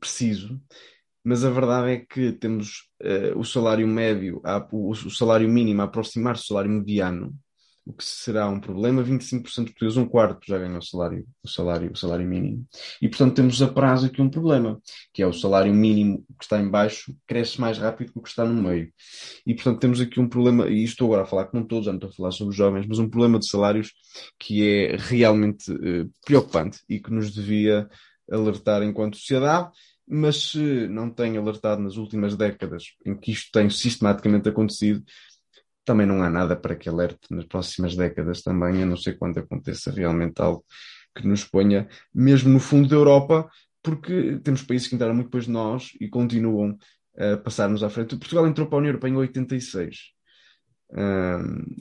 preciso, 0.00 0.58
mas 1.22 1.44
a 1.44 1.50
verdade 1.50 1.90
é 1.90 1.96
que 1.98 2.32
temos 2.32 2.88
o 3.36 3.44
salário 3.44 3.86
médio, 3.86 4.40
o, 4.72 4.90
o 4.90 5.10
salário 5.10 5.48
mínimo 5.48 5.82
a 5.82 5.84
aproximar-se 5.84 6.44
do 6.44 6.46
salário 6.48 6.70
mediano, 6.70 7.34
o 7.90 7.92
que 7.92 8.04
será 8.04 8.48
um 8.48 8.60
problema, 8.60 9.02
25% 9.02 9.42
de 9.42 9.72
portugueses, 9.72 9.96
um 9.96 10.06
quarto 10.06 10.46
já 10.46 10.56
ganham 10.56 10.78
o 10.78 10.82
salário, 10.82 11.26
o 11.42 11.48
salário, 11.48 11.90
o 11.92 11.96
salário 11.96 12.26
mínimo. 12.26 12.64
E, 13.02 13.08
portanto, 13.08 13.34
temos 13.34 13.60
a 13.60 13.66
prazo 13.66 14.06
aqui 14.06 14.22
um 14.22 14.30
problema, 14.30 14.80
que 15.12 15.22
é 15.22 15.26
o 15.26 15.32
salário 15.32 15.74
mínimo 15.74 16.24
que 16.38 16.44
está 16.44 16.60
em 16.60 16.68
baixo 16.68 17.14
cresce 17.26 17.60
mais 17.60 17.78
rápido 17.78 18.12
que 18.12 18.18
o 18.18 18.22
que 18.22 18.28
está 18.28 18.44
no 18.44 18.62
meio. 18.62 18.92
E, 19.44 19.54
portanto, 19.54 19.80
temos 19.80 20.00
aqui 20.00 20.20
um 20.20 20.28
problema, 20.28 20.68
e 20.68 20.84
estou 20.84 21.08
agora 21.08 21.22
a 21.22 21.26
falar 21.26 21.46
com 21.46 21.64
todos, 21.64 21.86
já 21.86 21.92
não 21.92 21.98
estou 21.98 22.10
a 22.10 22.14
falar 22.14 22.30
sobre 22.30 22.50
os 22.52 22.56
jovens, 22.56 22.86
mas 22.86 22.98
um 23.00 23.10
problema 23.10 23.38
de 23.40 23.48
salários 23.48 23.92
que 24.38 24.66
é 24.66 24.96
realmente 24.96 25.72
uh, 25.72 26.10
preocupante 26.24 26.78
e 26.88 27.00
que 27.00 27.10
nos 27.10 27.32
devia 27.32 27.88
alertar 28.30 28.84
enquanto 28.84 29.16
sociedade, 29.16 29.70
mas 30.06 30.50
se 30.50 30.88
não 30.88 31.10
tem 31.10 31.36
alertado 31.36 31.82
nas 31.82 31.96
últimas 31.96 32.36
décadas 32.36 32.84
em 33.04 33.16
que 33.16 33.32
isto 33.32 33.50
tem 33.52 33.68
sistematicamente 33.68 34.48
acontecido, 34.48 35.02
também 35.90 36.06
não 36.06 36.22
há 36.22 36.30
nada 36.30 36.54
para 36.54 36.76
que 36.76 36.88
alerte 36.88 37.18
nas 37.30 37.44
próximas 37.46 37.96
décadas 37.96 38.42
também, 38.42 38.80
a 38.80 38.86
não 38.86 38.96
ser 38.96 39.18
quando 39.18 39.38
aconteça 39.38 39.90
realmente 39.90 40.40
algo 40.40 40.64
que 41.16 41.26
nos 41.26 41.42
ponha 41.42 41.88
mesmo 42.14 42.48
no 42.48 42.60
fundo 42.60 42.88
da 42.88 42.94
Europa, 42.94 43.50
porque 43.82 44.38
temos 44.44 44.62
países 44.62 44.86
que 44.86 44.94
entraram 44.94 45.14
muito 45.14 45.26
depois 45.26 45.46
de 45.46 45.50
nós 45.50 45.90
e 46.00 46.08
continuam 46.08 46.78
a 47.18 47.36
passar-nos 47.38 47.82
à 47.82 47.90
frente. 47.90 48.16
Portugal 48.16 48.46
entrou 48.46 48.68
para 48.68 48.76
a 48.76 48.78
União 48.78 48.90
Europeia 48.90 49.10
em 49.10 49.16
86. 49.16 49.96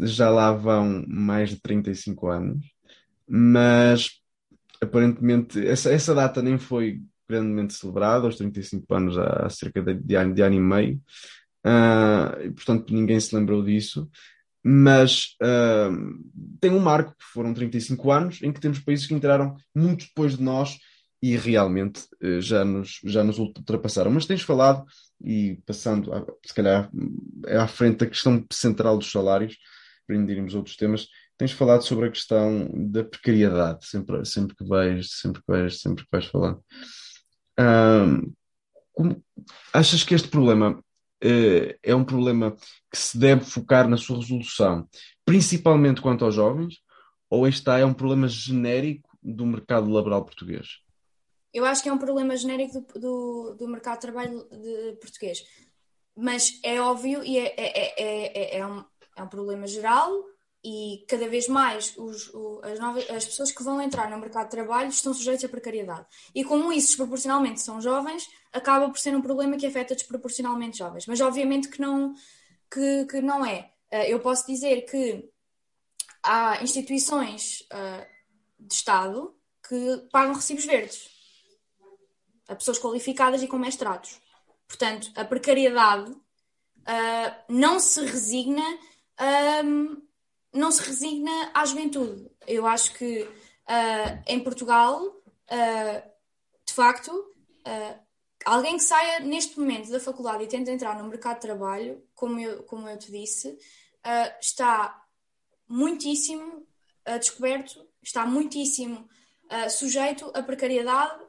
já 0.02 0.32
lá 0.32 0.52
vão 0.52 1.06
mais 1.08 1.52
de 1.52 1.62
35 1.62 2.30
anos, 2.30 2.66
mas 3.28 4.10
aparentemente 4.82 5.64
essa, 5.68 5.92
essa 5.92 6.16
data 6.16 6.42
nem 6.42 6.58
foi 6.58 7.00
grandemente 7.28 7.76
celebrada, 7.76 8.26
aos 8.26 8.38
35 8.38 8.92
anos 8.92 9.20
há 9.20 9.48
cerca 9.52 9.84
de, 9.84 9.94
de, 9.94 10.16
ano, 10.16 10.34
de 10.34 10.42
ano 10.42 10.56
e 10.56 10.60
meio, 10.60 11.00
uh, 11.66 12.54
portanto 12.54 12.94
ninguém 12.94 13.20
se 13.20 13.36
lembrou 13.36 13.64
disso. 13.64 14.10
Mas 14.64 15.38
uh, 15.42 16.20
tem 16.60 16.72
um 16.72 16.80
marco, 16.80 17.16
que 17.18 17.24
foram 17.24 17.54
35 17.54 18.12
anos, 18.12 18.42
em 18.44 18.52
que 18.52 18.60
temos 18.60 18.80
países 18.80 19.08
que 19.08 19.14
entraram 19.14 19.56
muito 19.74 20.06
depois 20.06 20.36
de 20.36 20.44
nós 20.44 20.78
e 21.22 21.38
realmente 21.38 22.02
uh, 22.24 22.42
já, 22.42 22.66
nos, 22.66 23.00
já 23.06 23.24
nos 23.24 23.40
ultrapassaram. 23.40 24.12
Mas 24.12 24.26
tens 24.26 24.42
falado, 24.42 24.86
e 25.24 25.60
passando, 25.66 26.14
a, 26.14 26.26
se 26.46 26.54
calhar, 26.54 26.90
é 27.48 27.58
à 27.58 27.68
frente 27.68 28.00
da 28.00 28.08
questão 28.08 28.46
central 28.52 28.98
dos 28.98 29.12
salários, 29.12 29.58
para 30.06 30.16
irmos 30.16 30.56
outros 30.56 30.76
temas, 30.76 31.08
tens 31.38 31.52
falado 31.52 31.84
sobre 31.84 32.08
a 32.08 32.12
questão 32.12 32.70
da 32.74 33.04
precariedade, 33.04 33.86
sempre, 33.86 34.26
sempre 34.26 34.56
que 34.56 34.66
vais, 34.66 35.10
sempre 35.20 35.42
que 35.42 35.48
vais, 35.48 35.80
sempre 35.80 36.04
que 36.04 36.10
vais 36.12 36.26
falando. 36.26 36.62
Uh, 37.58 38.34
como, 38.92 39.24
achas 39.72 40.04
que 40.04 40.14
este 40.14 40.28
problema 40.28 40.84
é 41.22 41.96
um 41.96 42.04
problema 42.04 42.56
que 42.92 42.98
se 42.98 43.18
deve 43.18 43.44
focar 43.44 43.88
na 43.88 43.98
sua 43.98 44.18
resolução, 44.18 44.88
principalmente 45.26 46.02
quanto 46.02 46.26
aos 46.26 46.36
jovens, 46.36 46.82
ou 47.30 47.48
este 47.48 47.70
é 47.70 47.86
um 47.86 47.94
problema 47.94 48.28
genérico 48.28 49.10
do 49.22 49.46
mercado 49.46 49.90
laboral 49.90 50.26
português? 50.26 50.80
Eu 51.54 51.66
acho 51.66 51.82
que 51.82 51.90
é 51.90 51.94
um 51.94 51.98
problema 51.98 52.36
genérico 52.36 52.82
do, 52.82 53.00
do, 53.00 53.56
do 53.56 53.68
mercado 53.68 53.96
de 53.96 54.02
trabalho 54.02 54.48
de 54.50 54.98
português. 55.02 55.44
Mas 56.16 56.60
é 56.64 56.82
óbvio 56.82 57.24
e 57.24 57.38
é, 57.38 57.54
é, 57.58 58.04
é, 58.04 58.58
é, 58.58 58.68
um, 58.68 58.84
é 59.16 59.24
um 59.24 59.28
problema 59.28 59.66
geral 59.66 60.12
e 60.64 61.06
cada 61.08 61.28
vez 61.28 61.48
mais 61.48 61.96
os, 61.98 62.28
o, 62.34 62.60
as, 62.64 62.80
novas, 62.80 63.10
as 63.10 63.26
pessoas 63.26 63.52
que 63.52 63.64
vão 63.64 63.82
entrar 63.82 64.10
no 64.10 64.18
mercado 64.18 64.46
de 64.46 64.52
trabalho 64.52 64.90
estão 64.90 65.14
sujeitas 65.14 65.46
à 65.46 65.50
precariedade. 65.50 66.06
E 66.36 66.44
como 66.44 66.74
isso 66.74 66.88
desproporcionalmente 66.88 67.62
são 67.62 67.82
jovens, 67.82 68.28
acaba 68.52 68.90
por 68.90 68.98
ser 68.98 69.16
um 69.16 69.22
problema 69.22 69.58
que 69.58 69.66
afeta 69.66 69.96
desproporcionalmente 69.96 70.78
jovens. 70.78 71.06
Mas 71.06 71.22
obviamente 71.22 71.70
que 71.70 71.82
não, 71.82 72.14
que, 72.72 73.06
que 73.06 73.22
não 73.22 73.46
é. 73.46 73.72
Eh, 73.92 74.14
eu 74.14 74.20
posso 74.20 74.46
dizer 74.48 74.82
que 74.82 75.30
há 76.24 76.62
instituições 76.64 77.62
uh, 77.72 78.06
de 78.60 78.74
Estado 78.74 79.36
que 79.68 80.08
pagam 80.12 80.34
recibos 80.34 80.66
verdes 80.66 81.10
a 82.48 82.56
pessoas 82.56 82.80
qualificadas 82.80 83.44
e 83.44 83.48
com 83.48 83.58
mestrados. 83.60 84.20
Portanto, 84.68 85.12
a 85.16 85.24
precariedade 85.24 86.12
uh, 86.12 87.36
não 87.48 87.80
se 87.80 88.04
resigna. 88.04 88.64
Um, 89.64 90.02
não 90.52 90.72
se 90.72 90.82
resigna 90.82 91.52
à 91.54 91.64
juventude. 91.64 92.28
Eu 92.48 92.66
acho 92.66 92.94
que 92.96 93.22
uh, 93.22 94.24
em 94.26 94.40
Portugal, 94.40 95.00
uh, 95.04 96.10
de 96.66 96.74
facto, 96.74 97.12
alguém 98.46 98.78
que 98.78 98.84
saia 98.84 99.20
neste 99.20 99.60
momento 99.60 99.90
da 99.90 100.00
faculdade 100.00 100.44
e 100.44 100.48
tenta 100.48 100.72
entrar 100.72 100.98
no 100.98 101.10
mercado 101.10 101.36
de 101.36 101.42
trabalho, 101.42 102.04
como 102.16 102.40
eu, 102.40 102.64
como 102.64 102.88
eu 102.88 102.98
te 102.98 103.12
disse, 103.12 103.58
está 104.40 105.04
muitíssimo 105.68 106.66
descoberto, 107.20 107.86
está 108.02 108.26
muitíssimo 108.26 109.08
sujeito 109.70 110.32
à 110.34 110.42
precariedade, 110.44 111.20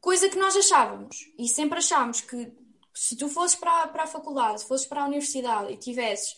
coisa 0.00 0.28
que 0.28 0.38
nós 0.38 0.56
achávamos 0.56 1.16
e 1.38 1.48
sempre 1.48 1.78
achámos 1.78 2.20
que 2.20 2.52
se 2.94 3.16
tu 3.16 3.28
fosses 3.28 3.56
para, 3.56 3.88
para 3.88 4.04
a 4.04 4.06
faculdade, 4.06 4.60
se 4.60 4.68
fosses 4.68 4.86
para 4.86 5.02
a 5.02 5.06
universidade 5.06 5.72
e 5.72 5.76
tivesses 5.76 6.32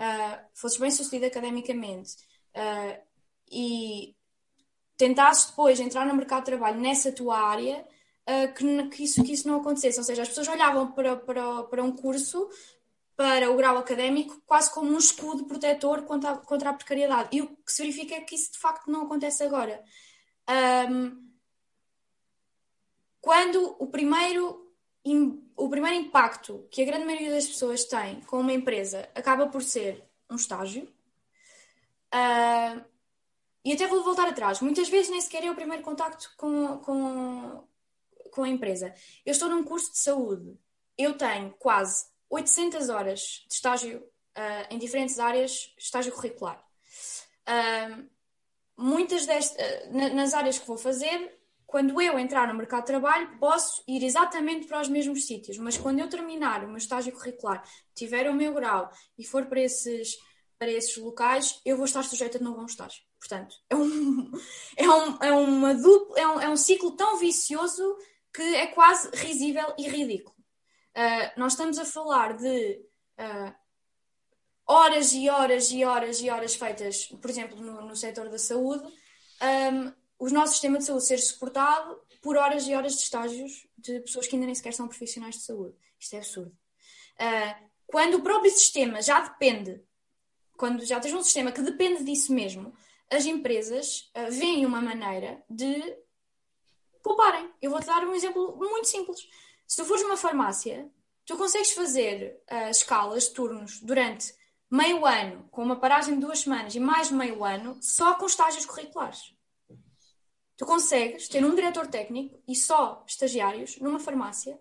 uh, 0.00 0.44
fosses 0.54 0.78
bem 0.78 0.90
sucedido 0.90 1.26
academicamente 1.26 2.16
uh, 2.56 3.00
e 3.50 4.16
tentasses 4.96 5.50
depois 5.50 5.78
entrar 5.78 6.04
no 6.06 6.14
mercado 6.14 6.40
de 6.40 6.46
trabalho 6.46 6.80
nessa 6.80 7.12
tua 7.12 7.38
área, 7.38 7.86
uh, 8.28 8.54
que, 8.54 8.88
que, 8.88 9.04
isso, 9.04 9.22
que 9.22 9.32
isso 9.32 9.48
não 9.48 9.60
acontecesse. 9.60 9.98
Ou 9.98 10.04
seja, 10.04 10.22
as 10.22 10.28
pessoas 10.28 10.48
olhavam 10.48 10.92
para, 10.92 11.16
para, 11.16 11.62
para 11.64 11.82
um 11.82 11.92
curso, 11.92 12.48
para 13.16 13.50
o 13.50 13.56
grau 13.56 13.78
académico, 13.78 14.40
quase 14.46 14.72
como 14.72 14.90
um 14.90 14.98
escudo 14.98 15.44
protetor 15.44 16.02
contra 16.02 16.30
a, 16.30 16.36
contra 16.38 16.70
a 16.70 16.74
precariedade. 16.74 17.28
E 17.32 17.42
o 17.42 17.48
que 17.48 17.72
se 17.72 17.82
verifica 17.82 18.14
é 18.14 18.20
que 18.20 18.34
isso 18.34 18.52
de 18.52 18.58
facto 18.58 18.90
não 18.90 19.02
acontece 19.02 19.42
agora. 19.42 19.82
Um, 20.90 21.30
quando 23.20 23.76
o 23.78 23.86
primeiro 23.86 24.66
o 25.56 25.68
primeiro 25.68 25.96
impacto 25.96 26.66
que 26.70 26.82
a 26.82 26.84
grande 26.84 27.06
maioria 27.06 27.30
das 27.30 27.46
pessoas 27.46 27.84
tem 27.84 28.20
com 28.22 28.40
uma 28.40 28.52
empresa 28.52 29.08
acaba 29.14 29.46
por 29.46 29.62
ser 29.62 30.04
um 30.28 30.36
estágio. 30.36 30.84
Uh, 32.12 32.84
e 33.64 33.72
até 33.72 33.86
vou 33.86 34.02
voltar 34.02 34.28
atrás. 34.28 34.60
Muitas 34.60 34.88
vezes 34.88 35.10
nem 35.10 35.20
sequer 35.20 35.44
é 35.44 35.50
o 35.50 35.54
primeiro 35.54 35.82
contacto 35.82 36.32
com, 36.36 36.78
com, 36.78 37.64
com 38.30 38.42
a 38.42 38.48
empresa. 38.48 38.94
Eu 39.24 39.32
estou 39.32 39.48
num 39.48 39.64
curso 39.64 39.92
de 39.92 39.98
saúde. 39.98 40.58
Eu 40.96 41.16
tenho 41.16 41.50
quase 41.58 42.06
800 42.28 42.88
horas 42.88 43.44
de 43.48 43.54
estágio 43.54 43.98
uh, 43.98 44.66
em 44.70 44.78
diferentes 44.78 45.18
áreas, 45.18 45.72
estágio 45.78 46.12
curricular. 46.12 46.62
Uh, 47.48 48.08
muitas 48.76 49.26
destas, 49.26 49.56
uh, 49.58 50.14
nas 50.14 50.34
áreas 50.34 50.58
que 50.58 50.66
vou 50.66 50.78
fazer, 50.78 51.38
quando 51.66 52.00
eu 52.00 52.18
entrar 52.18 52.48
no 52.48 52.54
mercado 52.54 52.80
de 52.80 52.88
trabalho, 52.88 53.38
posso 53.38 53.82
ir 53.86 54.02
exatamente 54.02 54.66
para 54.66 54.80
os 54.80 54.88
mesmos 54.88 55.24
sítios, 55.24 55.56
mas 55.58 55.78
quando 55.78 56.00
eu 56.00 56.08
terminar 56.08 56.64
o 56.64 56.68
meu 56.68 56.76
estágio 56.76 57.12
curricular, 57.12 57.62
tiver 57.94 58.28
o 58.28 58.34
meu 58.34 58.52
grau 58.52 58.90
e 59.16 59.24
for 59.24 59.46
para 59.46 59.60
esses, 59.60 60.16
para 60.58 60.70
esses 60.70 60.96
locais, 60.96 61.60
eu 61.64 61.76
vou 61.76 61.84
estar 61.84 62.02
sujeita 62.02 62.40
novo 62.40 62.58
a 62.58 62.62
um 62.64 62.66
estágio. 62.66 63.02
Portanto, 63.20 63.54
é 63.68 63.76
um, 63.76 64.32
é 64.76 64.88
um, 64.88 65.16
é 65.22 65.32
uma 65.32 65.74
dupla, 65.74 66.18
é 66.18 66.26
um, 66.26 66.40
é 66.40 66.48
um 66.48 66.56
ciclo 66.56 66.96
tão 66.96 67.18
vicioso 67.18 67.96
que 68.32 68.42
é 68.56 68.66
quase 68.68 69.10
risível 69.14 69.74
e 69.78 69.88
ridículo. 69.88 70.36
Uh, 70.96 71.40
nós 71.40 71.52
estamos 71.52 71.78
a 71.78 71.84
falar 71.84 72.36
de 72.36 72.80
uh, 73.18 73.54
horas 74.66 75.12
e 75.12 75.28
horas 75.28 75.70
e 75.70 75.84
horas 75.84 76.20
e 76.20 76.30
horas 76.30 76.54
feitas, 76.54 77.06
por 77.06 77.28
exemplo, 77.28 77.60
no, 77.60 77.82
no 77.82 77.96
setor 77.96 78.28
da 78.28 78.38
saúde, 78.38 78.86
um, 79.42 79.92
o 80.18 80.28
nosso 80.30 80.52
sistema 80.52 80.78
de 80.78 80.84
saúde 80.84 81.04
ser 81.04 81.18
suportado 81.18 82.00
por 82.22 82.36
horas 82.36 82.66
e 82.68 82.74
horas 82.74 82.94
de 82.94 83.02
estágios 83.02 83.66
de 83.76 84.00
pessoas 84.00 84.26
que 84.26 84.36
ainda 84.36 84.46
nem 84.46 84.54
sequer 84.54 84.74
são 84.74 84.86
profissionais 84.86 85.36
de 85.36 85.42
saúde. 85.42 85.74
Isto 85.98 86.14
é 86.14 86.18
absurdo. 86.18 86.52
Uh, 87.18 87.70
quando 87.86 88.14
o 88.14 88.22
próprio 88.22 88.50
sistema 88.50 89.02
já 89.02 89.20
depende, 89.20 89.82
quando 90.56 90.84
já 90.84 91.00
tens 91.00 91.14
um 91.14 91.22
sistema 91.22 91.50
que 91.50 91.62
depende 91.62 92.04
disso 92.04 92.32
mesmo, 92.32 92.72
as 93.10 93.26
empresas 93.26 94.10
uh, 94.16 94.30
veem 94.30 94.66
uma 94.66 94.80
maneira 94.80 95.42
de 95.48 95.82
pouparem. 97.02 97.50
Eu 97.60 97.70
vou-te 97.70 97.86
dar 97.86 98.04
um 98.04 98.14
exemplo 98.14 98.56
muito 98.56 98.86
simples. 98.86 99.28
Se 99.66 99.76
tu 99.76 99.84
fores 99.84 100.02
uma 100.02 100.16
farmácia, 100.16 100.90
tu 101.24 101.36
consegues 101.36 101.72
fazer 101.72 102.42
uh, 102.50 102.70
escalas, 102.70 103.28
turnos, 103.28 103.80
durante 103.80 104.34
meio 104.70 105.04
ano, 105.04 105.48
com 105.50 105.62
uma 105.62 105.76
paragem 105.76 106.14
de 106.14 106.20
duas 106.20 106.40
semanas 106.40 106.74
e 106.74 106.80
mais 106.80 107.10
meio 107.10 107.44
ano, 107.44 107.78
só 107.80 108.14
com 108.14 108.26
estágios 108.26 108.66
curriculares. 108.66 109.34
Tu 110.56 110.66
consegues 110.66 111.28
ter 111.28 111.44
um 111.44 111.54
diretor 111.54 111.86
técnico 111.86 112.40
e 112.46 112.54
só 112.54 113.02
estagiários 113.06 113.78
numa 113.78 113.98
farmácia 113.98 114.58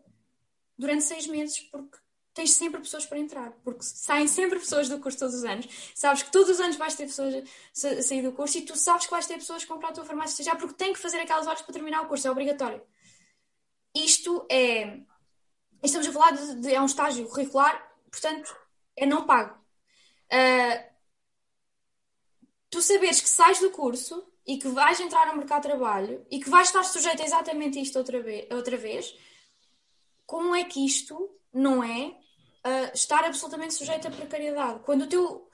durante 0.77 1.03
seis 1.03 1.27
meses, 1.27 1.59
porque 1.59 1.97
tens 2.33 2.51
sempre 2.53 2.79
pessoas 2.79 3.05
para 3.05 3.19
entrar, 3.19 3.51
porque 3.63 3.83
saem 3.83 4.27
sempre 4.27 4.59
pessoas 4.59 4.87
do 4.87 4.99
curso 4.99 5.19
todos 5.19 5.35
os 5.35 5.43
anos. 5.43 5.67
Sabes 5.95 6.23
que 6.23 6.31
todos 6.31 6.49
os 6.49 6.59
anos 6.59 6.77
vais 6.77 6.95
ter 6.95 7.05
pessoas 7.05 7.35
a 7.35 8.01
sair 8.01 8.21
do 8.21 8.31
curso 8.31 8.57
e 8.57 8.61
tu 8.61 8.77
sabes 8.77 9.05
que 9.05 9.11
vais 9.11 9.25
ter 9.25 9.35
pessoas 9.35 9.63
a 9.63 9.67
comprar 9.67 9.89
a 9.89 9.93
tua 9.93 10.05
farmácia 10.05 10.33
estagiária 10.33 10.59
porque 10.59 10.75
tem 10.75 10.93
que 10.93 10.99
fazer 10.99 11.19
aquelas 11.19 11.47
horas 11.47 11.61
para 11.61 11.73
terminar 11.73 12.01
o 12.01 12.07
curso, 12.07 12.27
é 12.27 12.31
obrigatório. 12.31 12.81
Isto 13.95 14.45
é. 14.49 15.01
Estamos 15.83 16.07
a 16.07 16.11
falar 16.11 16.31
de, 16.31 16.55
de 16.55 16.73
é 16.73 16.81
um 16.81 16.85
estágio 16.85 17.27
curricular, 17.27 17.91
portanto, 18.11 18.55
é 18.95 19.05
não 19.05 19.25
pago. 19.25 19.57
Uh, 20.31 20.89
tu 22.69 22.81
saberes 22.81 23.21
que 23.21 23.29
sais 23.29 23.59
do 23.59 23.71
curso 23.71 24.25
e 24.45 24.57
que 24.57 24.67
vais 24.67 24.99
entrar 24.99 25.27
no 25.27 25.37
mercado 25.37 25.63
de 25.63 25.69
trabalho 25.69 26.25
e 26.29 26.39
que 26.39 26.49
vais 26.49 26.67
estar 26.67 26.83
sujeito 26.83 27.21
a 27.21 27.25
exatamente 27.25 27.81
isto 27.81 27.97
outra 27.97 28.21
vez, 28.21 28.47
outra 28.51 28.77
vez 28.77 29.15
como 30.25 30.53
é 30.53 30.63
que 30.63 30.85
isto 30.85 31.38
não 31.53 31.83
é 31.83 32.07
uh, 32.07 32.91
estar 32.93 33.23
absolutamente 33.25 33.73
sujeito 33.73 34.07
à 34.07 34.11
precariedade? 34.11 34.79
Quando 34.83 35.03
o 35.03 35.07
teu. 35.07 35.47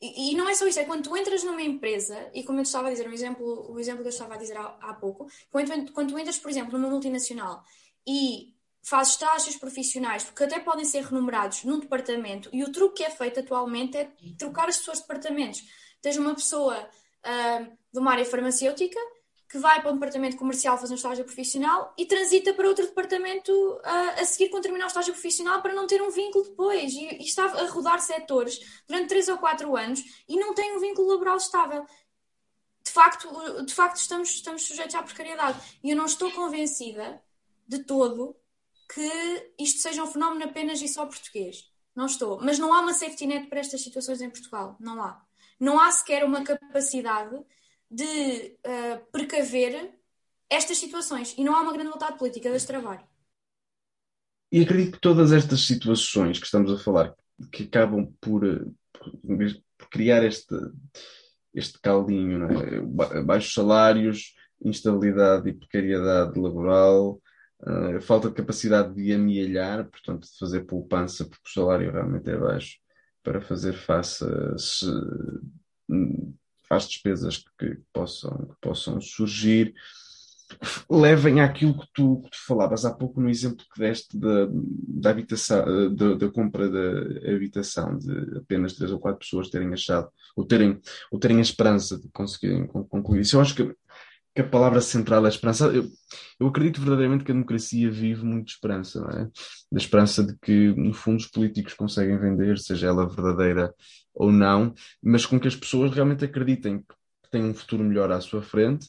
E, 0.00 0.32
e, 0.32 0.34
não 0.36 0.48
é 0.48 0.54
só 0.54 0.66
isso, 0.66 0.80
é 0.80 0.84
quando 0.84 1.04
tu 1.04 1.16
entras 1.16 1.44
numa 1.44 1.62
empresa, 1.62 2.30
e 2.34 2.42
como 2.42 2.58
eu 2.58 2.62
estava 2.62 2.88
a 2.88 2.90
dizer, 2.90 3.08
um 3.08 3.12
exemplo, 3.12 3.72
o 3.72 3.78
exemplo 3.78 4.02
que 4.02 4.08
eu 4.08 4.12
estava 4.12 4.34
a 4.34 4.36
dizer 4.36 4.56
há, 4.56 4.76
há 4.80 4.94
pouco, 4.94 5.26
quando, 5.50 5.92
quando 5.92 6.10
tu 6.10 6.18
entras, 6.18 6.38
por 6.38 6.50
exemplo, 6.50 6.76
numa 6.76 6.90
multinacional 6.90 7.64
e 8.06 8.54
fazes 8.82 9.14
estágios 9.14 9.56
profissionais, 9.56 10.24
porque 10.24 10.44
até 10.44 10.60
podem 10.60 10.84
ser 10.84 11.04
remunerados 11.04 11.64
num 11.64 11.80
departamento, 11.80 12.50
e 12.52 12.62
o 12.62 12.70
truque 12.70 12.96
que 12.96 13.04
é 13.04 13.10
feito 13.10 13.40
atualmente 13.40 13.96
é 13.96 14.10
trocar 14.38 14.68
as 14.68 14.76
pessoas 14.76 14.98
de 14.98 15.04
departamentos. 15.04 15.62
Tens 16.02 16.18
uma 16.18 16.34
pessoa 16.34 16.78
uh, 16.78 17.64
de 17.64 17.98
uma 17.98 18.12
área 18.12 18.26
farmacêutica 18.26 19.00
que 19.54 19.58
vai 19.60 19.80
para 19.80 19.92
um 19.92 19.94
departamento 19.94 20.36
comercial 20.36 20.76
fazer 20.76 20.94
um 20.94 20.96
estágio 20.96 21.24
profissional 21.24 21.94
e 21.96 22.04
transita 22.04 22.52
para 22.54 22.66
outro 22.66 22.88
departamento 22.88 23.52
uh, 23.52 24.20
a 24.20 24.24
seguir 24.24 24.48
quando 24.48 24.64
terminar 24.64 24.86
o 24.86 24.88
estágio 24.88 25.12
profissional 25.12 25.62
para 25.62 25.72
não 25.72 25.86
ter 25.86 26.02
um 26.02 26.10
vínculo 26.10 26.42
depois. 26.42 26.92
E, 26.92 27.18
e 27.20 27.22
está 27.22 27.44
a 27.44 27.68
rodar 27.68 28.00
setores 28.00 28.82
durante 28.88 29.10
3 29.10 29.28
ou 29.28 29.38
4 29.38 29.76
anos 29.76 30.02
e 30.28 30.36
não 30.36 30.54
tem 30.54 30.76
um 30.76 30.80
vínculo 30.80 31.06
laboral 31.06 31.36
estável. 31.36 31.86
De 32.84 32.90
facto, 32.90 33.62
de 33.64 33.72
facto 33.72 33.98
estamos, 33.98 34.30
estamos 34.30 34.66
sujeitos 34.66 34.96
à 34.96 35.04
precariedade. 35.04 35.78
E 35.84 35.90
eu 35.90 35.96
não 35.96 36.06
estou 36.06 36.32
convencida 36.32 37.22
de 37.64 37.84
todo 37.84 38.34
que 38.92 39.52
isto 39.56 39.80
seja 39.80 40.02
um 40.02 40.08
fenómeno 40.08 40.46
apenas 40.46 40.82
e 40.82 40.88
só 40.88 41.06
português. 41.06 41.70
Não 41.94 42.06
estou. 42.06 42.40
Mas 42.42 42.58
não 42.58 42.74
há 42.74 42.80
uma 42.80 42.92
safety 42.92 43.28
net 43.28 43.46
para 43.46 43.60
estas 43.60 43.82
situações 43.82 44.20
em 44.20 44.30
Portugal. 44.30 44.76
Não 44.80 45.00
há 45.00 45.24
não 45.58 45.80
há 45.80 45.90
sequer 45.90 46.24
uma 46.24 46.42
capacidade 46.42 47.34
de 47.90 48.56
uh, 48.66 49.10
precaver 49.12 49.92
estas 50.50 50.78
situações 50.78 51.34
e 51.36 51.44
não 51.44 51.54
há 51.54 51.62
uma 51.62 51.72
grande 51.72 51.90
vontade 51.90 52.18
política 52.18 52.56
de 52.56 52.66
trabalho. 52.66 53.04
E 54.52 54.62
acredito 54.62 54.92
que 54.92 55.00
todas 55.00 55.32
estas 55.32 55.66
situações 55.66 56.38
que 56.38 56.46
estamos 56.46 56.70
a 56.72 56.78
falar, 56.78 57.14
que 57.50 57.64
acabam 57.64 58.12
por, 58.20 58.46
eh, 58.46 58.64
por 59.76 59.88
criar 59.90 60.24
este, 60.24 60.54
este 61.52 61.80
caldinho, 61.80 62.44
é? 62.44 63.22
baixos 63.22 63.52
salários, 63.52 64.34
instabilidade 64.64 65.48
e 65.48 65.54
precariedade 65.54 66.38
laboral, 66.38 67.20
uh, 67.62 68.00
falta 68.00 68.28
de 68.28 68.34
capacidade 68.34 68.94
de 68.94 69.12
amealhar, 69.12 69.88
portanto, 69.90 70.22
de 70.30 70.38
fazer 70.38 70.64
poupança, 70.64 71.24
porque 71.24 71.48
o 71.48 71.52
salário 71.52 71.90
realmente 71.90 72.30
é 72.30 72.36
baixo, 72.36 72.78
para 73.24 73.40
fazer 73.40 73.72
face 73.72 74.24
se, 74.56 74.86
às 76.70 76.88
despesas 76.88 77.44
que, 77.58 77.78
possam, 77.92 78.48
que 78.48 78.54
possam 78.60 79.00
surgir, 79.00 79.74
levem 80.90 81.40
àquilo 81.40 81.78
que 81.78 81.86
tu, 81.92 82.20
que 82.22 82.30
tu 82.30 82.46
falavas 82.46 82.84
há 82.84 82.92
pouco 82.92 83.20
no 83.20 83.28
exemplo 83.28 83.64
que 83.72 83.80
deste 83.80 84.16
da, 84.16 84.48
da 84.50 85.10
habitação, 85.10 85.94
da, 85.94 86.14
da, 86.14 86.30
compra 86.30 86.68
da 86.68 87.34
habitação, 87.34 87.98
de 87.98 88.38
apenas 88.38 88.74
três 88.74 88.92
ou 88.92 88.98
quatro 88.98 89.20
pessoas 89.20 89.48
terem 89.48 89.72
achado, 89.72 90.08
ou 90.36 90.44
terem, 90.44 90.80
ou 91.10 91.18
terem 91.18 91.38
a 91.38 91.42
esperança 91.42 91.98
de 91.98 92.08
conseguirem 92.10 92.66
concluir 92.66 93.20
isso. 93.20 93.36
Eu 93.36 93.40
acho 93.40 93.54
que 93.54 93.74
que 94.34 94.40
a 94.40 94.48
palavra 94.48 94.80
central 94.80 95.24
é 95.24 95.28
esperança. 95.28 95.66
Eu, 95.66 95.88
eu 96.40 96.48
acredito 96.48 96.80
verdadeiramente 96.80 97.24
que 97.24 97.30
a 97.30 97.34
democracia 97.34 97.90
vive 97.90 98.24
muito 98.24 98.46
de 98.46 98.52
esperança, 98.52 99.00
não 99.00 99.10
é? 99.10 99.30
Da 99.70 99.78
esperança 99.78 100.24
de 100.24 100.36
que, 100.38 100.72
no 100.74 100.92
fundo, 100.92 101.18
os 101.18 101.26
políticos 101.26 101.74
conseguem 101.74 102.18
vender, 102.18 102.58
seja 102.58 102.88
ela 102.88 103.08
verdadeira 103.08 103.72
ou 104.12 104.32
não, 104.32 104.74
mas 105.02 105.24
com 105.24 105.38
que 105.38 105.48
as 105.48 105.54
pessoas 105.54 105.92
realmente 105.92 106.24
acreditem 106.24 106.80
que 106.80 107.30
têm 107.30 107.44
um 107.44 107.54
futuro 107.54 107.84
melhor 107.84 108.10
à 108.10 108.20
sua 108.20 108.42
frente 108.42 108.86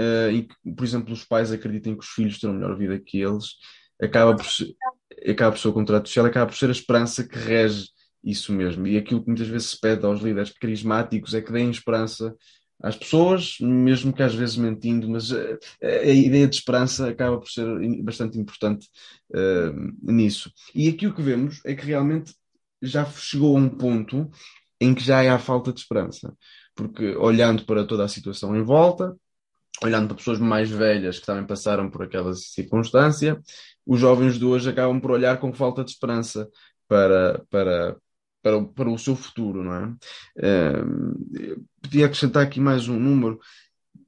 uh, 0.00 0.30
e 0.32 0.42
que, 0.42 0.54
por 0.76 0.84
exemplo, 0.84 1.12
os 1.12 1.24
pais 1.24 1.52
acreditem 1.52 1.94
que 1.94 2.04
os 2.04 2.10
filhos 2.10 2.38
terão 2.38 2.54
melhor 2.54 2.76
vida 2.76 2.98
que 2.98 3.20
eles, 3.20 3.54
acaba 4.02 4.34
por 4.34 4.46
ser, 4.46 4.74
acaba 5.28 5.52
por 5.52 5.58
ser 5.60 5.68
o 5.68 5.72
contrato 5.72 6.08
social, 6.08 6.26
acaba 6.26 6.46
por 6.46 6.56
ser 6.56 6.68
a 6.68 6.72
esperança 6.72 7.26
que 7.26 7.38
rege 7.38 7.88
isso 8.22 8.52
mesmo. 8.52 8.86
E 8.86 8.96
aquilo 8.96 9.20
que 9.20 9.28
muitas 9.28 9.46
vezes 9.46 9.70
se 9.70 9.80
pede 9.80 10.04
aos 10.04 10.20
líderes 10.20 10.52
carismáticos 10.52 11.34
é 11.34 11.40
que 11.40 11.52
deem 11.52 11.70
esperança 11.70 12.34
às 12.82 12.96
pessoas, 12.96 13.56
mesmo 13.60 14.12
que 14.12 14.22
às 14.22 14.34
vezes 14.34 14.56
mentindo, 14.56 15.08
mas 15.08 15.32
a, 15.32 15.58
eh, 15.80 16.10
a 16.10 16.12
ideia 16.12 16.46
de 16.46 16.56
esperança 16.56 17.08
acaba 17.08 17.38
por 17.38 17.48
ser 17.48 17.66
bastante 18.02 18.38
importante 18.38 18.88
uh, 19.30 20.12
nisso. 20.12 20.52
E 20.74 20.88
aqui 20.88 21.06
o 21.06 21.14
que 21.14 21.22
vemos 21.22 21.60
é 21.64 21.74
que 21.74 21.86
realmente 21.86 22.34
já 22.82 23.04
chegou 23.06 23.56
a 23.56 23.60
um 23.60 23.68
ponto 23.68 24.30
em 24.80 24.94
que 24.94 25.02
já 25.02 25.34
há 25.34 25.38
falta 25.38 25.72
de 25.72 25.80
esperança, 25.80 26.34
porque 26.74 27.16
olhando 27.16 27.64
para 27.64 27.86
toda 27.86 28.04
a 28.04 28.08
situação 28.08 28.54
em 28.54 28.62
volta, 28.62 29.16
olhando 29.82 30.08
para 30.08 30.16
pessoas 30.16 30.38
mais 30.38 30.70
velhas 30.70 31.18
que 31.18 31.26
também 31.26 31.46
passaram 31.46 31.90
por 31.90 32.02
aquela 32.02 32.34
circunstância, 32.34 33.40
os 33.86 34.00
jovens 34.00 34.38
de 34.38 34.44
hoje 34.44 34.68
acabam 34.68 35.00
por 35.00 35.10
olhar 35.10 35.38
com 35.38 35.52
falta 35.52 35.82
de 35.84 35.90
esperança 35.90 36.48
para, 36.88 37.42
para, 37.50 37.96
para, 38.46 38.62
para 38.62 38.90
o 38.90 38.96
seu 38.96 39.16
futuro, 39.16 39.64
não 39.64 39.74
é? 39.74 39.86
Uh, 40.38 41.66
podia 41.82 42.06
acrescentar 42.06 42.44
aqui 42.44 42.60
mais 42.60 42.86
um 42.86 42.96
número 42.96 43.40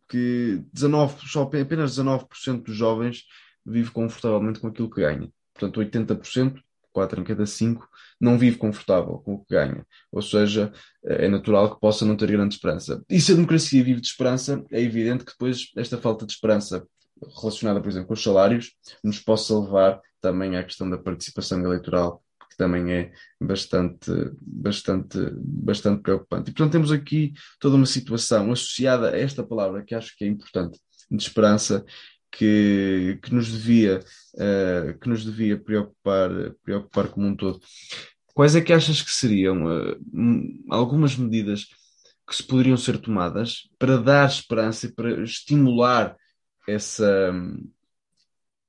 que 0.08 0.62
19, 0.72 1.28
só 1.28 1.42
apenas 1.42 1.98
19% 1.98 2.62
dos 2.62 2.76
jovens 2.76 3.24
vive 3.66 3.90
confortavelmente 3.90 4.60
com 4.60 4.68
aquilo 4.68 4.88
que 4.88 5.00
ganha. 5.00 5.28
Portanto, 5.52 5.80
80%, 5.80 6.60
4 6.92 7.20
em 7.20 7.24
cada 7.24 7.44
5, 7.44 7.88
não 8.20 8.38
vive 8.38 8.56
confortável 8.56 9.18
com 9.18 9.34
o 9.34 9.44
que 9.44 9.54
ganha. 9.54 9.84
Ou 10.12 10.22
seja, 10.22 10.72
é 11.04 11.26
natural 11.26 11.74
que 11.74 11.80
possa 11.80 12.04
não 12.04 12.16
ter 12.16 12.30
grande 12.30 12.54
esperança. 12.54 13.02
E 13.10 13.20
se 13.20 13.32
a 13.32 13.34
democracia 13.34 13.82
vive 13.82 14.00
de 14.00 14.06
esperança, 14.06 14.64
é 14.70 14.80
evidente 14.80 15.24
que 15.24 15.32
depois 15.32 15.72
esta 15.76 15.98
falta 15.98 16.24
de 16.24 16.32
esperança 16.32 16.86
relacionada, 17.40 17.80
por 17.80 17.88
exemplo, 17.88 18.06
com 18.06 18.14
os 18.14 18.22
salários, 18.22 18.72
nos 19.02 19.18
possa 19.18 19.58
levar 19.58 20.00
também 20.20 20.56
à 20.56 20.62
questão 20.62 20.88
da 20.88 20.96
participação 20.96 21.60
eleitoral 21.60 22.22
também 22.58 22.92
é 22.92 23.12
bastante, 23.40 24.10
bastante, 24.42 25.18
bastante 25.40 26.02
preocupante. 26.02 26.50
E 26.50 26.52
portanto 26.52 26.72
temos 26.72 26.92
aqui 26.92 27.32
toda 27.60 27.76
uma 27.76 27.86
situação 27.86 28.52
associada 28.52 29.10
a 29.10 29.16
esta 29.16 29.42
palavra 29.42 29.84
que 29.84 29.94
acho 29.94 30.14
que 30.16 30.24
é 30.24 30.28
importante, 30.28 30.78
de 31.10 31.22
esperança, 31.22 31.84
que, 32.30 33.18
que 33.22 33.34
nos 33.34 33.50
devia, 33.50 34.00
uh, 34.34 34.98
que 34.98 35.08
nos 35.08 35.24
devia 35.24 35.58
preocupar, 35.58 36.30
preocupar 36.62 37.08
como 37.08 37.28
um 37.28 37.36
todo. 37.36 37.60
Quais 38.34 38.54
é 38.54 38.60
que 38.60 38.72
achas 38.72 39.00
que 39.00 39.10
seriam 39.10 39.64
uh, 39.64 39.96
algumas 40.70 41.16
medidas 41.16 41.66
que 42.26 42.36
se 42.36 42.42
poderiam 42.42 42.76
ser 42.76 42.98
tomadas 42.98 43.68
para 43.78 43.96
dar 43.96 44.28
esperança 44.28 44.86
e 44.86 44.92
para 44.92 45.22
estimular 45.22 46.14
essa, 46.66 47.32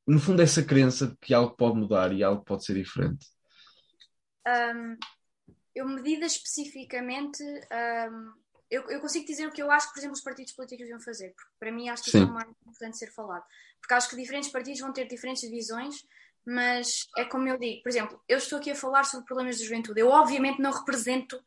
no 0.08 0.20
fundo, 0.20 0.42
essa 0.42 0.64
crença 0.64 1.08
de 1.08 1.18
que 1.20 1.34
algo 1.34 1.56
pode 1.58 1.78
mudar 1.78 2.14
e 2.14 2.24
algo 2.24 2.44
pode 2.46 2.64
ser 2.64 2.76
diferente? 2.76 3.26
Um, 4.76 4.98
eu, 5.76 5.88
medidas 5.88 6.34
especificamente, 6.34 7.44
um, 7.44 8.34
eu, 8.70 8.90
eu, 8.90 9.00
consigo 9.00 9.26
dizer 9.26 9.48
o 9.48 9.52
que 9.52 9.62
eu 9.62 9.72
acho 9.72 9.88
que, 9.88 9.94
por 9.94 10.00
exemplo, 10.00 10.16
os 10.16 10.24
partidos 10.24 10.54
políticos 10.54 10.84
deviam 10.84 11.00
fazer, 11.00 11.30
porque 11.30 11.52
para 11.60 11.72
mim 11.72 11.90
acho 11.90 12.04
que 12.04 12.10
isso 12.10 12.18
é 12.18 12.24
o 12.24 12.34
mais 12.34 12.50
importante 12.50 12.98
ser 12.98 13.12
falado. 13.12 13.44
Porque 13.80 13.94
acho 13.94 14.10
que 14.10 14.16
diferentes 14.16 14.50
partidos 14.50 14.80
vão 14.80 14.92
ter 14.92 15.08
diferentes 15.08 15.50
visões, 15.50 16.04
mas 16.46 17.08
é 17.18 17.26
como 17.26 17.48
eu 17.48 17.58
digo, 17.58 17.82
por 17.84 17.90
exemplo, 17.90 18.22
eu 18.28 18.38
estou 18.38 18.60
aqui 18.60 18.72
a 18.72 18.76
falar 18.76 19.06
sobre 19.06 19.26
problemas 19.26 19.58
de 19.58 19.66
juventude. 19.66 20.00
Eu, 20.00 20.10
obviamente, 20.10 20.62
não 20.62 20.72
represento 20.72 21.42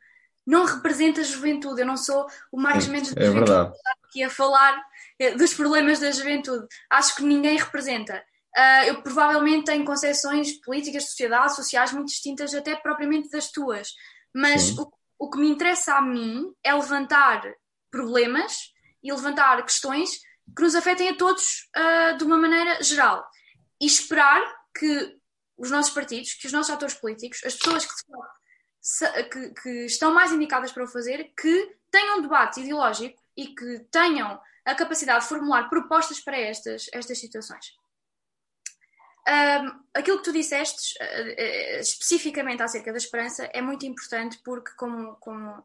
não 0.47 0.65
representa 0.65 1.21
a 1.21 1.25
juventude. 1.25 1.81
Eu 1.81 1.87
não 1.87 1.97
sou 1.97 2.27
o 2.51 2.61
Marcos 2.61 2.89
Mendes 2.89 3.15
da 3.15 3.23
é 3.23 3.27
juventude 3.27 3.73
aqui 4.05 4.23
a 4.23 4.31
falar 4.31 4.85
eh, 5.19 5.35
dos 5.37 5.55
problemas 5.55 6.01
da 6.01 6.11
juventude. 6.11 6.67
Acho 6.91 7.17
que 7.17 7.23
ninguém 7.23 7.57
representa. 7.57 8.23
Uh, 8.57 8.85
eu 8.87 9.03
provavelmente 9.03 9.65
tenho 9.65 9.85
concepções 9.85 10.53
políticas 10.61 11.05
de 11.05 11.11
sociedade, 11.11 11.57
sociais 11.57 11.93
muito 11.93 12.09
distintas 12.09 12.55
até 12.55 12.77
propriamente 12.77 13.31
das 13.31 13.51
tuas. 13.51 13.93
Mas 14.35 14.77
o, 14.77 14.93
o 15.19 15.31
que 15.31 15.39
me 15.39 15.49
interessa 15.49 15.95
a 15.95 16.03
mim 16.03 16.53
é 16.63 16.75
levantar 16.75 17.43
problemas 17.91 18.73
e 19.03 19.13
levantar 19.13 19.63
questões 19.65 20.19
que 20.55 20.63
nos 20.63 20.75
afetem 20.75 21.09
a 21.09 21.17
todos 21.17 21.69
uh, 21.77 22.17
de 22.17 22.25
uma 22.25 22.37
maneira 22.37 22.83
geral. 22.83 23.25
E 23.81 23.87
esperar 23.87 24.43
que 24.77 25.17
os 25.57 25.71
nossos 25.71 25.93
partidos, 25.93 26.35
que 26.35 26.47
os 26.47 26.53
nossos 26.53 26.73
atores 26.73 26.95
políticos, 26.95 27.41
as 27.45 27.55
pessoas 27.55 27.87
que 27.87 27.93
que, 29.31 29.51
que, 29.51 29.87
estão 29.87 30.13
mais 30.13 30.33
indicadas 30.33 30.73
para 30.73 30.85
o 30.85 30.89
fazer, 30.89 31.33
que 31.41 31.77
tenham 31.91 32.19
um 32.19 32.23
debate 32.23 32.61
ideológico 32.61 33.23
e 33.37 33.55
que 33.55 33.87
tenham 33.91 34.41
a 34.65 34.75
capacidade 34.75 35.23
de 35.23 35.29
formular 35.29 35.69
propostas 35.69 36.21
para 36.21 36.37
estas, 36.37 36.87
estas 36.93 37.19
situações. 37.19 37.67
Um, 39.29 39.85
aquilo 39.95 40.19
que 40.19 40.25
tu 40.25 40.33
disseste, 40.33 40.95
uh, 41.01 41.77
uh, 41.77 41.81
especificamente 41.81 42.63
acerca 42.63 42.91
da 42.91 42.99
esperança, 42.99 43.45
é 43.53 43.63
muito 43.63 43.87
importante 43.87 44.41
porque, 44.45 44.73
como, 44.73 45.15
como, 45.17 45.65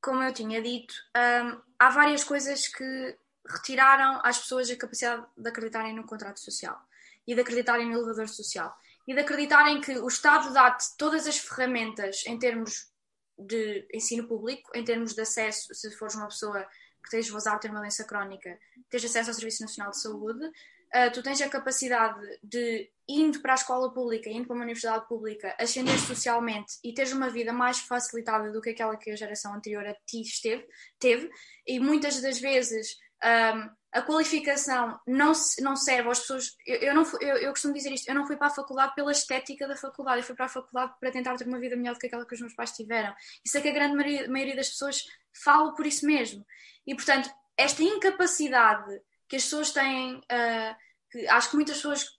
como 0.00 0.22
eu 0.22 0.32
tinha 0.32 0.62
dito, 0.62 0.94
um, 1.16 1.60
há 1.78 1.90
várias 1.90 2.22
coisas 2.22 2.68
que 2.68 3.18
retiraram 3.46 4.20
às 4.22 4.38
pessoas 4.38 4.70
a 4.70 4.76
capacidade 4.76 5.26
de 5.36 5.48
acreditarem 5.48 5.94
no 5.94 6.06
contrato 6.06 6.38
social 6.38 6.80
e 7.26 7.34
de 7.34 7.40
acreditarem 7.40 7.86
no 7.86 7.94
elevador 7.94 8.28
social 8.28 8.76
e 9.06 9.14
de 9.14 9.20
acreditarem 9.20 9.80
que 9.80 9.98
o 9.98 10.06
Estado 10.06 10.52
dá-te 10.52 10.96
todas 10.96 11.26
as 11.26 11.38
ferramentas 11.38 12.22
em 12.26 12.38
termos 12.38 12.88
de 13.36 13.88
ensino 13.92 14.28
público, 14.28 14.70
em 14.74 14.84
termos 14.84 15.14
de 15.14 15.22
acesso, 15.22 15.74
se 15.74 15.90
fores 15.96 16.14
uma 16.14 16.28
pessoa 16.28 16.64
que 17.02 17.10
tens 17.10 17.28
vazado 17.28 17.58
ter 17.58 17.70
uma 17.70 17.80
doença 17.80 18.04
crónica, 18.04 18.58
tens 18.88 19.04
acesso 19.04 19.30
ao 19.30 19.34
Serviço 19.34 19.62
Nacional 19.62 19.90
de 19.90 20.00
Saúde, 20.00 20.50
uh, 20.94 21.12
tu 21.12 21.22
tens 21.22 21.40
a 21.40 21.48
capacidade 21.48 22.20
de, 22.42 22.90
indo 23.08 23.40
para 23.40 23.52
a 23.52 23.56
escola 23.56 23.92
pública, 23.92 24.30
indo 24.30 24.46
para 24.46 24.54
uma 24.54 24.64
universidade 24.64 25.06
pública, 25.08 25.54
ascender 25.58 25.98
socialmente 25.98 26.74
e 26.84 26.94
teres 26.94 27.12
uma 27.12 27.28
vida 27.28 27.52
mais 27.52 27.78
facilitada 27.80 28.50
do 28.52 28.60
que 28.60 28.70
aquela 28.70 28.96
que 28.96 29.10
a 29.10 29.16
geração 29.16 29.54
anterior 29.54 29.86
a 29.86 29.94
ti 30.06 30.22
esteve, 30.22 30.66
teve, 30.98 31.30
e 31.66 31.80
muitas 31.80 32.20
das 32.20 32.38
vezes 32.38 32.96
um, 33.24 33.70
a 33.92 34.02
qualificação 34.02 34.98
não, 35.06 35.32
não 35.60 35.76
serve 35.76 36.08
às 36.08 36.20
pessoas. 36.20 36.56
Eu, 36.64 36.76
eu 36.76 36.94
não, 36.94 37.04
eu, 37.20 37.36
eu, 37.36 37.50
costumo 37.50 37.74
dizer 37.74 37.92
isto: 37.92 38.08
eu 38.08 38.14
não 38.14 38.26
fui 38.26 38.36
para 38.36 38.46
a 38.46 38.54
faculdade 38.54 38.94
pela 38.94 39.12
estética 39.12 39.66
da 39.66 39.76
faculdade, 39.76 40.20
eu 40.20 40.24
fui 40.24 40.36
para 40.36 40.46
a 40.46 40.48
faculdade 40.48 40.94
para 41.00 41.10
tentar 41.10 41.36
ter 41.36 41.46
uma 41.46 41.58
vida 41.58 41.76
melhor 41.76 41.94
do 41.94 41.98
que 41.98 42.06
aquela 42.06 42.26
que 42.26 42.34
os 42.34 42.40
meus 42.40 42.54
pais 42.54 42.72
tiveram. 42.72 43.14
Isso 43.44 43.58
é 43.58 43.60
que 43.60 43.68
a 43.68 43.72
grande 43.72 43.96
maioria, 43.96 44.30
maioria 44.30 44.56
das 44.56 44.70
pessoas 44.70 45.04
fala 45.44 45.74
por 45.74 45.86
isso 45.86 46.06
mesmo. 46.06 46.46
E, 46.86 46.94
portanto, 46.94 47.28
esta 47.56 47.82
incapacidade 47.82 49.00
que 49.30 49.36
as 49.36 49.44
pessoas 49.44 49.70
têm, 49.70 50.16
uh, 50.16 50.76
que 51.08 51.28
acho 51.28 51.50
que 51.50 51.56
muitas 51.56 51.76
pessoas 51.76 52.18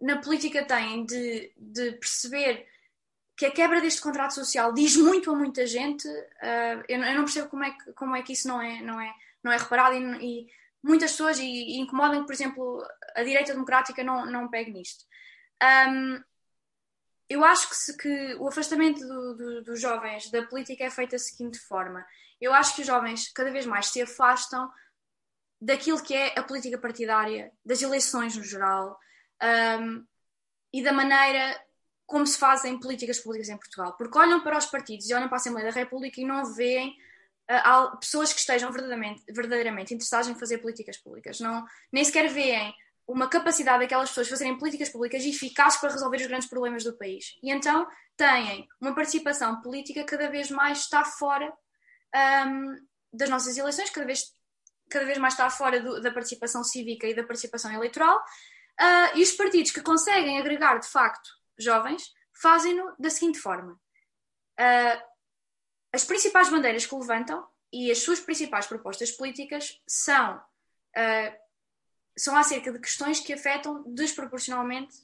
na 0.00 0.18
política 0.18 0.64
têm 0.64 1.04
de, 1.04 1.52
de 1.56 1.92
perceber 1.92 2.64
que 3.36 3.46
a 3.46 3.50
quebra 3.50 3.80
deste 3.80 4.00
contrato 4.00 4.32
social 4.32 4.72
diz 4.72 4.96
muito 4.96 5.28
a 5.28 5.34
muita 5.34 5.66
gente, 5.66 6.06
uh, 6.06 6.84
eu, 6.88 7.02
eu, 7.02 7.14
não 7.14 7.24
percebo 7.24 7.48
como 7.48 7.64
é 7.64 7.72
que, 7.72 7.92
como 7.94 8.14
é 8.14 8.22
que 8.22 8.32
isso 8.32 8.46
não 8.46 8.62
é, 8.62 8.80
não 8.80 9.00
é, 9.00 9.12
não 9.42 9.50
é 9.50 9.56
reparado 9.56 9.96
e, 9.96 10.44
e 10.44 10.46
muitas 10.80 11.10
pessoas 11.10 11.40
e, 11.40 11.44
e 11.44 11.78
incomodam 11.80 12.20
que, 12.20 12.26
por 12.26 12.32
exemplo, 12.32 12.86
a 13.16 13.24
direita 13.24 13.52
democrática 13.52 14.04
não, 14.04 14.24
não 14.24 14.48
pegue 14.48 14.70
nisto. 14.70 15.04
Um, 15.90 16.22
eu 17.28 17.44
acho 17.44 17.68
que, 17.68 17.76
se, 17.76 17.96
que 17.96 18.36
o 18.36 18.46
afastamento 18.46 19.00
do, 19.00 19.34
do, 19.34 19.62
dos 19.64 19.80
jovens 19.80 20.30
da 20.30 20.46
política 20.46 20.84
é 20.84 20.90
feito 20.90 21.10
da 21.10 21.18
seguinte 21.18 21.58
forma. 21.58 22.06
Eu 22.40 22.54
acho 22.54 22.76
que 22.76 22.82
os 22.82 22.86
jovens 22.86 23.32
cada 23.32 23.50
vez 23.50 23.66
mais 23.66 23.86
se 23.86 24.00
afastam 24.00 24.70
daquilo 25.60 26.02
que 26.02 26.14
é 26.14 26.38
a 26.38 26.42
política 26.42 26.78
partidária, 26.78 27.52
das 27.64 27.82
eleições 27.82 28.36
no 28.36 28.44
geral 28.44 28.98
um, 29.80 30.04
e 30.72 30.82
da 30.82 30.92
maneira 30.92 31.58
como 32.06 32.26
se 32.26 32.38
fazem 32.38 32.78
políticas 32.78 33.18
públicas 33.18 33.48
em 33.48 33.56
Portugal. 33.56 33.96
Porque 33.96 34.16
olham 34.18 34.40
para 34.40 34.58
os 34.58 34.66
partidos 34.66 35.08
e 35.08 35.14
olham 35.14 35.28
para 35.28 35.36
a 35.36 35.40
Assembleia 35.40 35.68
da 35.68 35.74
República 35.74 36.20
e 36.20 36.24
não 36.24 36.54
veem 36.54 36.96
uh, 37.50 37.98
pessoas 37.98 38.32
que 38.32 38.38
estejam 38.38 38.70
verdadeiramente, 38.70 39.24
verdadeiramente 39.28 39.94
interessadas 39.94 40.28
em 40.28 40.34
fazer 40.34 40.58
políticas 40.58 40.96
públicas. 40.98 41.40
Não, 41.40 41.64
nem 41.92 42.04
sequer 42.04 42.28
veem 42.28 42.72
uma 43.06 43.28
capacidade 43.28 43.80
daquelas 43.80 44.08
pessoas 44.08 44.28
fazerem 44.28 44.58
políticas 44.58 44.88
públicas 44.88 45.24
eficazes 45.24 45.78
para 45.78 45.92
resolver 45.92 46.16
os 46.16 46.26
grandes 46.26 46.48
problemas 46.48 46.82
do 46.82 46.96
país. 46.96 47.38
E 47.42 47.50
então 47.50 47.86
têm 48.16 48.66
uma 48.80 48.94
participação 48.94 49.60
política 49.60 50.04
cada 50.04 50.28
vez 50.28 50.50
mais 50.50 50.78
está 50.78 51.04
fora 51.04 51.52
um, 52.46 52.74
das 53.12 53.30
nossas 53.30 53.56
eleições, 53.56 53.90
cada 53.90 54.06
vez, 54.06 54.32
cada 54.88 55.04
vez 55.04 55.18
mais 55.18 55.34
está 55.34 55.48
fora 55.50 55.80
do, 55.80 56.00
da 56.00 56.10
participação 56.10 56.62
cívica 56.64 57.06
e 57.06 57.14
da 57.14 57.24
participação 57.24 57.72
eleitoral. 57.72 58.18
Uh, 58.78 59.18
e 59.18 59.22
os 59.22 59.32
partidos 59.32 59.70
que 59.70 59.80
conseguem 59.80 60.38
agregar 60.38 60.78
de 60.78 60.86
facto 60.86 61.30
jovens 61.58 62.12
fazem-no 62.34 62.94
da 62.98 63.08
seguinte 63.08 63.38
forma: 63.38 63.72
uh, 63.72 65.02
as 65.92 66.04
principais 66.04 66.50
bandeiras 66.50 66.84
que 66.84 66.94
levantam 66.94 67.46
e 67.72 67.90
as 67.90 67.98
suas 67.98 68.20
principais 68.20 68.66
propostas 68.66 69.10
políticas 69.10 69.80
são, 69.86 70.36
uh, 70.36 71.36
são 72.16 72.36
acerca 72.36 72.72
de 72.72 72.78
questões 72.78 73.20
que 73.20 73.32
afetam 73.32 73.82
desproporcionalmente 73.94 74.94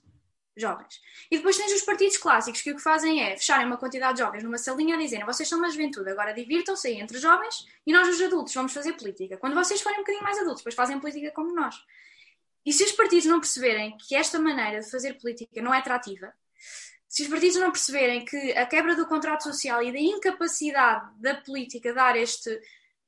jovens. 0.57 1.01
E 1.31 1.37
depois 1.37 1.57
tens 1.57 1.73
os 1.73 1.83
partidos 1.83 2.17
clássicos 2.17 2.61
que 2.61 2.71
o 2.71 2.77
que 2.77 2.83
fazem 2.83 3.23
é 3.23 3.37
fecharem 3.37 3.67
uma 3.67 3.77
quantidade 3.77 4.15
de 4.15 4.21
jovens 4.21 4.43
numa 4.43 4.59
salinha 4.59 4.97
a 4.97 4.99
dizerem 4.99 5.25
vocês 5.25 5.49
são 5.49 5.59
uma 5.59 5.71
juventude, 5.71 6.11
agora 6.11 6.33
divirtam-se 6.33 6.89
aí 6.89 7.01
entre 7.01 7.19
jovens 7.19 7.67
e 7.87 7.93
nós 7.93 8.09
os 8.09 8.21
adultos 8.21 8.55
vamos 8.55 8.73
fazer 8.73 8.93
política. 8.95 9.37
Quando 9.37 9.55
vocês 9.55 9.81
forem 9.81 9.99
um 9.99 10.03
bocadinho 10.03 10.25
mais 10.25 10.39
adultos, 10.39 10.59
depois 10.59 10.75
fazem 10.75 11.01
política 11.01 11.31
como 11.33 11.55
nós. 11.55 11.77
E 12.65 12.73
se 12.73 12.85
os 12.85 12.93
partidos 12.93 13.25
não 13.25 13.41
perceberem 13.41 13.97
que 13.97 14.15
esta 14.15 14.39
maneira 14.39 14.81
de 14.81 14.91
fazer 14.91 15.15
política 15.15 15.61
não 15.61 15.75
é 15.75 15.79
atrativa, 15.79 16.33
se 17.09 17.23
os 17.23 17.29
partidos 17.29 17.57
não 17.57 17.71
perceberem 17.71 18.25
que 18.25 18.53
a 18.53 18.65
quebra 18.65 18.95
do 18.95 19.07
contrato 19.07 19.43
social 19.43 19.83
e 19.83 19.93
da 19.93 19.99
incapacidade 19.99 21.11
da 21.21 21.35
política 21.35 21.93
dar, 21.93 22.17
este, 22.17 22.59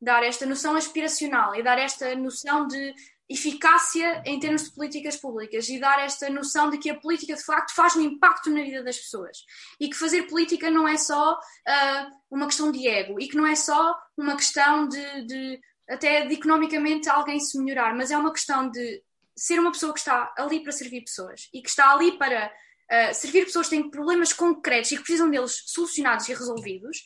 dar 0.01 0.23
esta 0.23 0.45
noção 0.45 0.77
aspiracional 0.77 1.55
e 1.55 1.63
dar 1.63 1.79
esta 1.79 2.15
noção 2.15 2.67
de 2.67 2.95
eficácia 3.29 4.23
em 4.27 4.39
termos 4.39 4.65
de 4.65 4.75
políticas 4.75 5.17
públicas 5.17 5.69
e 5.69 5.81
dar 5.81 5.99
esta 6.01 6.29
noção 6.29 6.69
de 6.69 6.79
que 6.79 6.91
a 6.91 6.99
política 6.99 7.35
de 7.35 7.43
facto 7.43 7.75
faz 7.75 7.97
um 7.97 8.01
impacto 8.03 8.51
na 8.51 8.63
vida 8.63 8.83
das 8.83 8.99
pessoas. 8.99 9.39
E 9.81 9.89
que 9.89 9.97
fazer 9.97 10.25
política 10.25 10.71
não 10.71 10.87
é 10.87 10.97
só 10.97 11.33
uh, 11.35 12.11
uma 12.31 12.47
questão 12.47 12.71
de 12.71 12.87
ego 12.87 13.19
e 13.19 13.29
que 13.29 13.37
não 13.37 13.47
é 13.47 13.55
só 13.55 13.97
uma 14.17 14.37
questão 14.37 14.87
de, 14.87 15.27
de 15.27 15.61
até 15.89 16.27
de 16.27 16.35
economicamente 16.35 17.09
alguém 17.09 17.41
se 17.41 17.59
melhorar, 17.59 17.95
mas 17.95 18.11
é 18.11 18.17
uma 18.17 18.33
questão 18.33 18.71
de 18.71 19.03
ser 19.37 19.59
uma 19.59 19.73
pessoa 19.73 19.93
que 19.93 19.99
está 19.99 20.33
ali 20.37 20.63
para 20.63 20.73
servir 20.73 21.03
pessoas 21.03 21.49
e 21.53 21.63
que 21.63 21.69
está 21.69 21.93
ali 21.93 22.19
para 22.19 22.47
uh, 22.47 23.15
servir 23.15 23.47
pessoas 23.47 23.69
que 23.69 23.77
têm 23.77 23.91
problemas 23.91 24.35
concretos 24.35 24.93
e 24.93 24.97
que 24.97 25.03
precisam 25.03 25.31
deles 25.31 25.63
solucionados 25.67 26.29
e 26.29 26.35
resolvidos, 26.35 27.03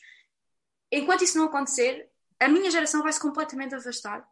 enquanto 0.91 1.23
isso 1.23 1.37
não 1.37 1.45
acontecer, 1.45 2.09
a 2.41 2.49
minha 2.49 2.69
geração 2.69 3.01
vai 3.01 3.13
se 3.13 3.21
completamente 3.21 3.73
afastar 3.73 4.27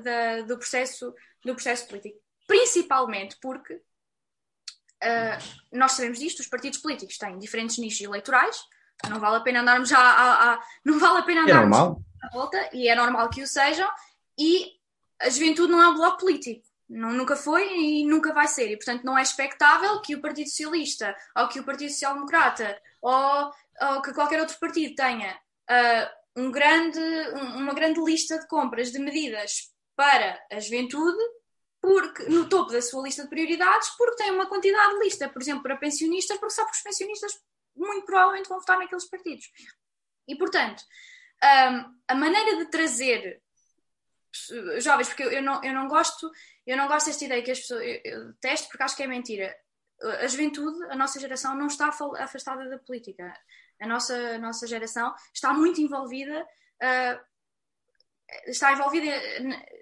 da, 0.00 0.42
do, 0.42 0.56
processo, 0.56 1.14
do 1.44 1.54
processo 1.54 1.86
político. 1.86 2.18
Principalmente 2.46 3.36
porque 3.40 3.74
uh, 3.74 5.38
nós 5.72 5.92
sabemos 5.92 6.18
disto, 6.18 6.40
os 6.40 6.46
partidos 6.46 6.78
políticos 6.78 7.18
têm 7.18 7.38
diferentes 7.38 7.78
nichos 7.78 8.00
eleitorais, 8.00 8.56
não 9.08 9.20
vale 9.20 9.36
a 9.36 9.40
pena 9.40 9.60
andarmos 9.60 9.88
já 9.88 9.98
a, 9.98 10.54
a, 10.54 10.62
não 10.84 10.98
vale 10.98 11.18
a 11.18 11.22
pena 11.22 11.40
é 11.40 11.44
andarmos 11.44 11.76
é 11.78 12.26
à 12.26 12.30
volta, 12.30 12.70
e 12.72 12.88
é 12.88 12.94
normal 12.94 13.30
que 13.30 13.42
o 13.42 13.46
sejam, 13.46 13.88
e 14.36 14.72
a 15.20 15.28
juventude 15.30 15.70
não 15.70 15.82
é 15.82 15.88
um 15.88 15.94
bloco 15.94 16.18
político. 16.18 16.66
Não, 16.88 17.12
nunca 17.12 17.36
foi 17.36 17.68
e 17.70 18.04
nunca 18.06 18.32
vai 18.32 18.48
ser. 18.48 18.70
E, 18.70 18.76
portanto, 18.76 19.04
não 19.04 19.18
é 19.18 19.22
expectável 19.22 20.00
que 20.00 20.14
o 20.14 20.22
Partido 20.22 20.48
Socialista 20.48 21.14
ou 21.36 21.46
que 21.48 21.60
o 21.60 21.64
Partido 21.64 21.90
Social 21.90 22.14
Democrata 22.14 22.80
ou, 23.02 23.52
ou 23.82 24.02
que 24.02 24.14
qualquer 24.14 24.40
outro 24.40 24.58
partido 24.58 24.94
tenha 24.94 25.38
uh, 25.70 26.40
um 26.40 26.50
grande, 26.50 26.98
um, 26.98 27.58
uma 27.58 27.74
grande 27.74 28.00
lista 28.00 28.38
de 28.38 28.46
compras 28.46 28.90
de 28.90 28.98
medidas 28.98 29.70
para 29.98 30.40
a 30.52 30.60
juventude 30.60 31.18
porque, 31.80 32.22
no 32.28 32.48
topo 32.48 32.70
da 32.70 32.80
sua 32.80 33.02
lista 33.02 33.24
de 33.24 33.28
prioridades 33.28 33.90
porque 33.98 34.22
tem 34.22 34.30
uma 34.30 34.46
quantidade 34.46 34.94
de 34.94 35.00
lista, 35.00 35.28
por 35.28 35.42
exemplo, 35.42 35.64
para 35.64 35.76
pensionistas, 35.76 36.38
porque 36.38 36.54
sabe 36.54 36.70
que 36.70 36.76
os 36.76 36.82
pensionistas 36.84 37.32
muito 37.74 38.06
provavelmente 38.06 38.48
vão 38.48 38.60
votar 38.60 38.78
naqueles 38.78 39.10
partidos. 39.10 39.50
E, 40.28 40.36
portanto, 40.36 40.84
um, 41.42 41.98
a 42.06 42.14
maneira 42.14 42.58
de 42.58 42.70
trazer 42.70 43.42
jovens, 44.78 45.08
porque 45.08 45.24
eu, 45.24 45.32
eu, 45.32 45.42
não, 45.42 45.64
eu 45.64 45.74
não 45.74 45.88
gosto, 45.88 46.30
eu 46.64 46.76
não 46.76 46.86
gosto 46.86 47.06
desta 47.06 47.24
ideia 47.24 47.42
que 47.42 47.50
as 47.50 47.58
pessoas 47.58 47.82
eu, 47.82 48.00
eu 48.04 48.32
detesto 48.34 48.68
porque 48.68 48.84
acho 48.84 48.96
que 48.96 49.02
é 49.02 49.06
mentira. 49.08 49.56
A 50.00 50.28
juventude, 50.28 50.80
a 50.90 50.94
nossa 50.94 51.18
geração, 51.18 51.56
não 51.56 51.66
está 51.66 51.88
afastada 51.88 52.68
da 52.68 52.78
política. 52.78 53.34
A 53.80 53.86
nossa, 53.86 54.14
a 54.14 54.38
nossa 54.38 54.64
geração 54.64 55.12
está 55.34 55.52
muito 55.52 55.80
envolvida, 55.80 56.46
uh, 56.82 57.20
está 58.46 58.72
envolvida, 58.72 59.10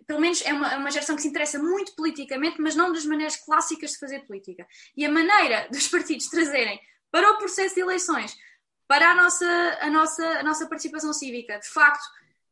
pelo 0.07 0.21
menos 0.21 0.41
é 0.43 0.53
uma, 0.53 0.73
é 0.73 0.77
uma 0.77 0.91
geração 0.91 1.17
que 1.17 1.23
se 1.23 1.29
interessa 1.29 1.59
muito 1.59 1.95
politicamente, 1.95 2.61
mas 2.61 2.77
não 2.77 2.93
das 2.93 3.05
maneiras 3.05 3.37
clássicas 3.37 3.93
de 3.93 3.99
fazer 3.99 4.21
política. 4.21 4.67
E 4.97 5.05
a 5.05 5.11
maneira 5.11 5.69
dos 5.73 5.89
partidos 5.89 6.29
trazerem 6.29 6.81
para 7.11 7.33
o 7.33 7.39
processo 7.39 7.75
de 7.75 7.81
eleições, 7.81 8.37
para 8.87 9.11
a 9.11 9.15
nossa, 9.15 9.79
a 9.81 9.91
nossa, 9.91 10.27
a 10.39 10.43
nossa 10.43 10.69
participação 10.69 11.13
cívica, 11.13 11.59
de 11.59 11.69
facto, 11.69 12.05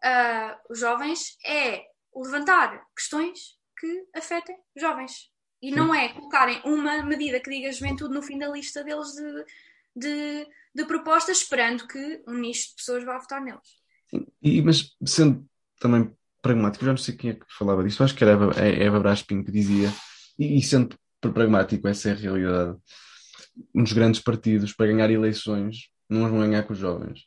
uh, 0.04 0.56
os 0.68 0.80
jovens, 0.80 1.38
é 1.44 1.84
levantar 2.14 2.84
questões 2.96 3.56
que 3.78 4.06
afetem 4.14 4.56
os 4.74 4.82
jovens. 4.82 5.30
E 5.62 5.70
não 5.70 5.94
é 5.94 6.10
colocarem 6.10 6.60
uma 6.64 7.02
medida 7.02 7.40
que 7.40 7.50
diga 7.50 7.72
juventude 7.72 8.12
no 8.12 8.22
fim 8.22 8.38
da 8.38 8.48
lista 8.48 8.82
deles 8.84 9.12
de, 9.12 9.44
de, 9.96 10.48
de 10.74 10.84
propostas, 10.84 11.38
esperando 11.38 11.86
que 11.86 12.22
um 12.26 12.34
nicho 12.34 12.70
de 12.70 12.76
pessoas 12.76 13.04
vá 13.04 13.16
votar 13.18 13.40
neles. 13.40 13.82
Sim, 14.10 14.26
e, 14.42 14.60
mas 14.60 14.94
sendo 15.06 15.48
também 15.80 16.14
pragmático, 16.44 16.84
já 16.84 16.92
não 16.92 16.98
sei 16.98 17.16
quem 17.16 17.30
é 17.30 17.34
que 17.34 17.46
falava 17.48 17.82
disso, 17.82 18.04
acho 18.04 18.14
que 18.14 18.22
era 18.22 18.34
Eva, 18.34 18.52
é 18.56 18.84
Eva 18.84 19.00
Brás 19.00 19.22
Pinto 19.22 19.46
que 19.46 19.52
dizia, 19.52 19.92
e, 20.38 20.58
e 20.58 20.62
sendo 20.62 20.94
pragmático, 21.20 21.88
essa 21.88 22.10
é 22.10 22.12
a 22.12 22.16
realidade. 22.16 22.76
Uns 23.74 23.92
grandes 23.92 24.20
partidos, 24.20 24.72
para 24.72 24.86
ganhar 24.86 25.10
eleições, 25.10 25.88
não 26.08 26.28
vão 26.28 26.40
ganhar 26.40 26.64
com 26.64 26.74
os 26.74 26.78
jovens 26.78 27.20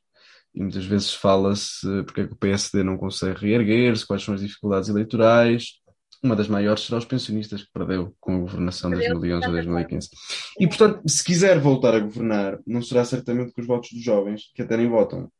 e 0.57 0.61
muitas 0.61 0.85
vezes 0.85 1.13
fala-se 1.13 1.87
porque 2.03 2.21
é 2.21 2.27
que 2.27 2.33
o 2.33 2.37
PSD 2.37 2.81
não 2.81 2.97
consegue 2.97 3.39
reerguer-se, 3.39 4.05
quais 4.05 4.23
são 4.23 4.33
as 4.33 4.41
dificuldades 4.41 4.89
eleitorais. 4.89 5.73
Uma 6.23 6.35
das 6.35 6.47
maiores 6.47 6.83
será 6.83 6.97
os 6.97 7.05
pensionistas 7.05 7.61
que 7.61 7.71
perdeu 7.71 8.15
com 8.19 8.37
a 8.37 8.39
governação 8.39 8.89
de 8.89 8.97
2011 8.97 9.45
a 9.45 9.49
2015. 9.49 10.09
E, 10.59 10.67
portanto, 10.67 11.07
se 11.07 11.23
quiser 11.23 11.59
voltar 11.59 11.93
a 11.93 11.99
governar, 11.99 12.57
não 12.65 12.81
será 12.81 13.05
certamente 13.05 13.53
com 13.53 13.61
os 13.61 13.67
votos 13.67 13.91
dos 13.91 14.03
jovens, 14.03 14.51
que 14.55 14.63
até 14.63 14.75
nem 14.77 14.89
votam. 14.89 15.31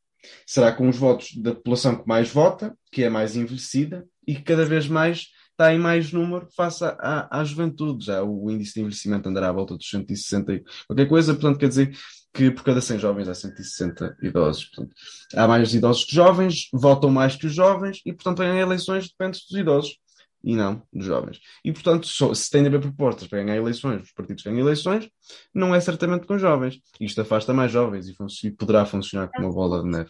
Será 0.45 0.71
com 0.71 0.87
os 0.89 0.97
votos 0.97 1.35
da 1.35 1.53
população 1.53 1.95
que 1.95 2.07
mais 2.07 2.29
vota, 2.29 2.77
que 2.91 3.03
é 3.03 3.09
mais 3.09 3.35
envelhecida 3.35 4.05
e 4.27 4.35
que 4.35 4.41
cada 4.41 4.65
vez 4.65 4.87
mais 4.87 5.27
está 5.51 5.73
em 5.73 5.79
mais 5.79 6.11
número 6.11 6.47
face 6.55 6.83
à, 6.83 7.27
à, 7.31 7.43
juventude. 7.43 8.05
Já 8.05 8.23
o 8.23 8.49
índice 8.51 8.75
de 8.75 8.81
envelhecimento 8.81 9.27
andará 9.27 9.49
à 9.49 9.51
volta 9.51 9.75
dos 9.75 9.89
160 9.89 10.53
e 10.53 10.63
qualquer 10.85 11.07
coisa, 11.07 11.33
portanto, 11.33 11.57
quer 11.57 11.69
dizer 11.69 11.97
que 12.33 12.51
por 12.51 12.63
cada 12.63 12.79
100 12.79 12.99
jovens 12.99 13.27
há 13.27 13.33
160 13.33 14.17
idosos. 14.21 14.65
Portanto, 14.65 14.95
há 15.35 15.47
mais 15.47 15.73
idosos 15.73 16.05
que 16.05 16.13
jovens, 16.15 16.69
votam 16.71 17.09
mais 17.09 17.35
que 17.35 17.47
os 17.47 17.53
jovens 17.53 18.01
e, 18.05 18.13
portanto, 18.13 18.43
em 18.43 18.59
eleições 18.59 19.09
depende 19.09 19.39
dos 19.39 19.59
idosos 19.59 19.97
e 20.43 20.55
não 20.55 20.81
dos 20.93 21.05
jovens. 21.05 21.39
E, 21.63 21.71
portanto, 21.71 22.07
só, 22.07 22.33
se 22.33 22.49
tem 22.49 22.61
de 22.61 22.67
haver 22.67 22.81
propostas 22.81 23.27
para 23.27 23.43
ganhar 23.43 23.57
eleições, 23.57 24.03
os 24.03 24.11
partidos 24.11 24.43
ganham 24.43 24.59
eleições, 24.59 25.09
não 25.53 25.73
é 25.73 25.79
certamente 25.79 26.25
com 26.25 26.37
jovens. 26.37 26.79
Isto 26.99 27.21
afasta 27.21 27.53
mais 27.53 27.71
jovens 27.71 28.07
e, 28.07 28.15
e 28.47 28.51
poderá 28.51 28.85
funcionar 28.85 29.29
como 29.29 29.47
uma 29.47 29.53
bola 29.53 29.83
de 29.83 29.89
neve. 29.89 30.09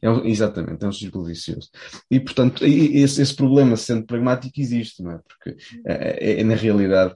É 0.00 0.10
um, 0.10 0.24
exatamente, 0.24 0.84
é 0.84 0.88
um 0.88 0.92
círculo 0.92 1.24
vicioso. 1.24 1.70
E, 2.10 2.18
portanto, 2.18 2.64
esse, 2.64 3.22
esse, 3.22 3.34
problema, 3.36 3.76
sendo 3.76 4.04
pragmático, 4.04 4.60
existe, 4.60 5.00
não 5.00 5.12
é? 5.12 5.20
Porque, 5.28 5.56
é, 5.86 6.40
é 6.40 6.44
na 6.44 6.56
realidade, 6.56 7.14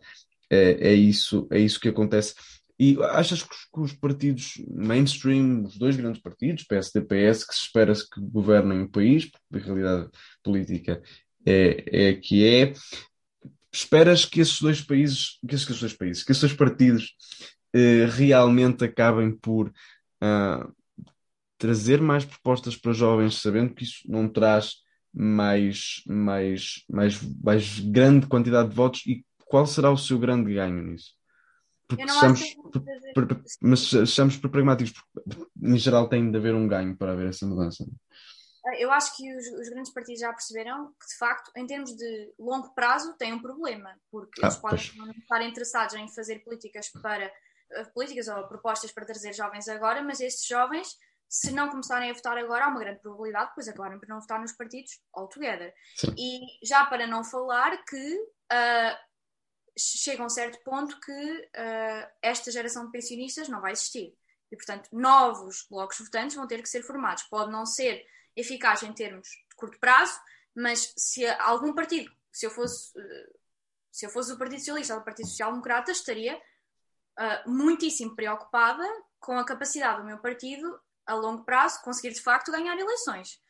é, 0.48 0.90
é, 0.90 0.94
isso, 0.94 1.48
é 1.50 1.58
isso 1.58 1.80
que 1.80 1.88
acontece. 1.88 2.34
E 2.78 2.96
achas 3.02 3.42
que 3.42 3.54
os, 3.54 3.64
que 3.64 3.80
os, 3.80 3.92
partidos 3.92 4.62
mainstream, 4.68 5.64
os 5.64 5.76
dois 5.78 5.96
grandes 5.96 6.20
partidos, 6.20 6.64
PSD 6.64 7.00
e 7.00 7.02
PS, 7.02 7.44
que 7.44 7.54
se 7.54 7.62
espera 7.62 7.94
-se 7.94 8.08
que 8.08 8.20
governem 8.20 8.82
o 8.82 8.88
país, 8.88 9.28
porque 9.30 9.56
a 9.56 9.74
realidade 9.74 10.10
política 10.44 11.02
é, 11.46 12.08
é 12.08 12.14
que 12.14 12.46
é, 12.46 12.72
esperas 13.72 14.24
que 14.24 14.40
esses 14.40 14.60
dois 14.60 14.80
países, 14.80 15.38
que 15.46 15.54
esses, 15.54 15.80
dois 15.80 15.92
países, 15.92 16.24
que 16.24 16.32
esses 16.32 16.40
dois 16.40 16.54
partidos 16.54 17.14
eh, 17.74 18.06
realmente 18.06 18.84
acabem 18.84 19.30
por 19.30 19.68
uh, 19.68 20.74
trazer 21.58 22.00
mais 22.00 22.24
propostas 22.24 22.74
para 22.74 22.92
jovens, 22.92 23.40
sabendo 23.40 23.74
que 23.74 23.84
isso 23.84 24.00
não 24.08 24.28
traz 24.28 24.76
mais, 25.12 26.02
mais, 26.06 26.84
mais, 26.88 27.20
mais 27.42 27.80
grande 27.80 28.26
quantidade 28.26 28.70
de 28.70 28.74
votos 28.74 29.02
e 29.06 29.24
qual 29.46 29.66
será 29.66 29.90
o 29.90 29.96
seu 29.96 30.18
grande 30.18 30.54
ganho 30.54 30.82
nisso? 30.82 31.12
Porque 31.86 32.08
sejamos, 32.08 32.40
que... 32.40 33.56
mas 33.60 33.80
sejamos 33.80 34.36
pragmáticos, 34.38 34.92
porque 34.92 35.40
em 35.62 35.78
geral 35.78 36.08
tem 36.08 36.30
de 36.30 36.36
haver 36.36 36.54
um 36.54 36.66
ganho 36.66 36.96
para 36.96 37.12
haver 37.12 37.28
essa 37.28 37.46
mudança. 37.46 37.86
Ah, 38.66 38.76
eu 38.78 38.90
acho 38.90 39.16
que 39.16 39.34
os, 39.36 39.46
os, 39.46 39.68
grandes 39.68 39.92
partidos 39.92 40.20
já 40.20 40.32
perceberam 40.32 40.88
que, 41.00 41.06
de 41.06 41.16
facto, 41.16 41.52
em 41.56 41.66
termos 41.66 41.96
de 41.96 42.34
longo 42.38 42.74
prazo, 42.74 43.14
tem 43.16 43.32
um 43.32 43.40
problema, 43.40 43.96
porque 44.10 44.40
ah, 44.42 44.46
eles 44.46 44.56
podem 44.56 44.92
não 44.96 45.10
estar 45.10 45.42
interessados 45.42 45.94
em 45.94 46.08
fazer 46.08 46.40
políticas 46.40 46.88
para 46.88 47.32
ah, 47.74 47.84
políticas 47.94 48.28
ou 48.28 48.46
propostas 48.48 48.90
para 48.90 49.06
trazer 49.06 49.32
jovens 49.32 49.68
agora, 49.68 50.02
mas 50.02 50.20
esses 50.20 50.46
jovens 50.46 50.96
se 51.28 51.50
não 51.52 51.68
começarem 51.68 52.10
a 52.10 52.14
votar 52.14 52.38
agora, 52.38 52.66
há 52.66 52.68
uma 52.68 52.80
grande 52.80 53.00
probabilidade 53.00 53.48
depois 53.48 53.68
acabarem 53.68 53.98
por 53.98 54.08
não 54.08 54.20
votar 54.20 54.40
nos 54.40 54.52
partidos 54.52 55.00
altogether. 55.12 55.74
Sim. 55.96 56.14
E 56.16 56.66
já 56.66 56.86
para 56.86 57.06
não 57.06 57.24
falar 57.24 57.84
que 57.84 58.14
uh, 58.16 58.96
chega 59.76 60.22
a 60.22 60.26
um 60.26 60.30
certo 60.30 60.62
ponto 60.64 60.98
que 61.00 61.12
uh, 61.12 62.10
esta 62.22 62.50
geração 62.50 62.86
de 62.86 62.92
pensionistas 62.92 63.48
não 63.48 63.60
vai 63.60 63.72
existir. 63.72 64.14
E, 64.52 64.56
portanto, 64.56 64.88
novos 64.92 65.66
blocos 65.68 65.98
votantes 65.98 66.36
vão 66.36 66.46
ter 66.46 66.62
que 66.62 66.68
ser 66.68 66.82
formados. 66.82 67.24
Pode 67.24 67.50
não 67.50 67.66
ser 67.66 68.04
eficaz 68.36 68.82
em 68.82 68.92
termos 68.92 69.28
de 69.28 69.56
curto 69.56 69.78
prazo, 69.80 70.18
mas 70.54 70.92
se 70.96 71.26
algum 71.26 71.74
partido, 71.74 72.10
se 72.32 72.46
eu 72.46 72.50
fosse, 72.50 72.96
uh, 72.98 73.38
se 73.90 74.06
eu 74.06 74.10
fosse 74.10 74.32
o 74.32 74.38
Partido 74.38 74.58
Socialista 74.58 74.94
ou 74.94 75.00
o 75.00 75.04
Partido 75.04 75.28
Social 75.28 75.50
Democrata, 75.50 75.90
estaria 75.90 76.38
muitíssimo 77.46 78.14
preocupada 78.14 78.84
com 79.18 79.38
a 79.38 79.44
capacidade 79.44 80.00
do 80.00 80.06
meu 80.06 80.18
partido 80.18 80.78
a 81.06 81.14
longo 81.14 81.44
prazo, 81.44 81.82
conseguir 81.82 82.12
de 82.12 82.20
facto 82.20 82.52
ganhar 82.52 82.78
eleições. 82.78 83.40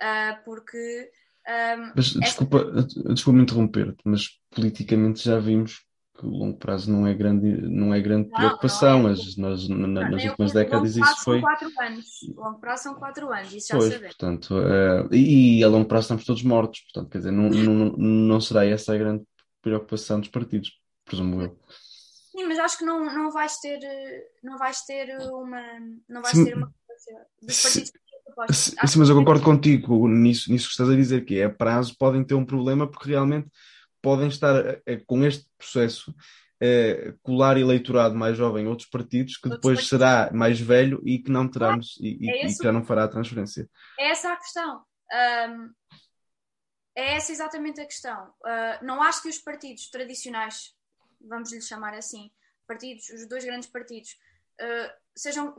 Uh, 0.00 0.44
porque. 0.44 1.10
Um, 1.46 1.92
mas, 1.96 2.12
desculpa, 2.12 2.58
esta... 2.76 3.12
desculpa 3.12 3.36
me 3.36 3.42
interromper 3.42 3.96
mas 4.04 4.40
politicamente 4.50 5.24
já 5.24 5.38
vimos 5.38 5.84
que 6.20 6.26
o 6.26 6.30
longo 6.30 6.58
prazo 6.58 6.92
não 6.92 7.06
é 7.06 7.14
grande, 7.14 7.62
não 7.62 7.94
é 7.94 8.00
grande 8.00 8.28
não, 8.28 8.36
preocupação. 8.36 9.04
Não 9.04 9.08
é. 9.08 9.12
As, 9.12 9.36
nós, 9.36 9.68
na, 9.68 9.86
não, 9.86 10.10
nas 10.10 10.22
últimas 10.22 10.52
décadas 10.52 10.94
isso 10.94 11.24
foi. 11.24 11.40
Quatro 11.40 11.70
anos. 11.80 12.06
O 12.36 12.44
longo 12.44 12.60
prazo 12.60 12.82
são 12.82 12.94
quatro 12.94 13.32
anos, 13.32 13.54
isso 13.54 13.68
já 13.68 13.78
pois, 13.78 13.92
sabemos. 13.92 14.16
Portanto, 14.16 14.54
uh, 14.54 15.14
e 15.14 15.64
a 15.64 15.68
longo 15.68 15.88
prazo 15.88 16.04
estamos 16.04 16.24
todos 16.24 16.42
mortos, 16.42 16.80
portanto, 16.80 17.10
quer 17.10 17.18
dizer, 17.18 17.30
não, 17.30 17.48
não, 17.48 17.96
não 17.96 18.40
será 18.40 18.66
essa 18.66 18.92
a 18.92 18.98
grande 18.98 19.24
preocupação 19.62 20.20
dos 20.20 20.28
partidos, 20.28 20.72
presumo 21.06 21.40
eu. 21.40 21.58
Sim, 22.30 22.46
mas 22.46 22.58
acho 22.58 22.78
que 22.78 22.84
não, 22.84 23.04
não 23.06 23.30
vais 23.30 23.58
ter 23.58 23.80
não 24.42 24.58
vais 24.58 24.82
ter 24.82 25.18
uma 25.32 25.62
não 26.08 26.22
vais 26.22 26.36
Sim. 26.36 26.44
ter 26.44 26.56
uma 26.56 26.72
dos 27.42 27.62
partidos 27.62 27.92
Sim, 28.52 28.98
mas 28.98 29.08
eu 29.08 29.16
concordo 29.16 29.42
contigo 29.42 30.08
nisso, 30.08 30.50
nisso 30.50 30.66
que 30.66 30.72
estás 30.72 30.88
a 30.88 30.94
dizer, 30.94 31.24
que 31.24 31.40
é 31.40 31.44
a 31.44 31.50
prazo 31.50 31.96
podem 31.98 32.24
ter 32.24 32.34
um 32.34 32.44
problema 32.44 32.86
porque 32.86 33.10
realmente 33.10 33.48
podem 34.02 34.28
estar 34.28 34.80
com 35.06 35.24
este 35.24 35.46
processo 35.56 36.14
colar 37.22 37.56
eleitorado 37.56 38.14
mais 38.14 38.36
jovem 38.36 38.66
outros 38.66 38.88
partidos 38.88 39.38
que 39.38 39.48
depois 39.48 39.78
partidos. 39.78 39.88
será 39.88 40.30
mais 40.32 40.60
velho 40.60 41.00
e 41.04 41.18
que 41.18 41.30
não 41.30 41.48
teremos 41.48 41.96
ah, 41.98 42.04
e, 42.04 42.30
é 42.30 42.46
e, 42.46 42.54
que 42.54 42.62
já 42.62 42.70
não 42.70 42.84
fará 42.84 43.04
a 43.04 43.08
transferência. 43.08 43.68
É 43.98 44.10
essa 44.10 44.30
a 44.30 44.36
questão. 44.36 44.84
Um, 45.48 45.72
é 46.94 47.16
essa 47.16 47.32
exatamente 47.32 47.80
a 47.80 47.86
questão. 47.86 48.28
Uh, 48.44 48.84
não 48.84 49.02
acho 49.02 49.22
que 49.22 49.28
os 49.28 49.38
partidos 49.38 49.88
tradicionais, 49.88 50.74
vamos 51.20 51.52
lhe 51.52 51.62
chamar 51.62 51.94
assim, 51.94 52.30
partidos, 52.66 53.08
os 53.08 53.26
dois 53.26 53.44
grandes 53.44 53.68
partidos, 53.68 54.18
uh, 54.60 54.92
sejam 55.16 55.54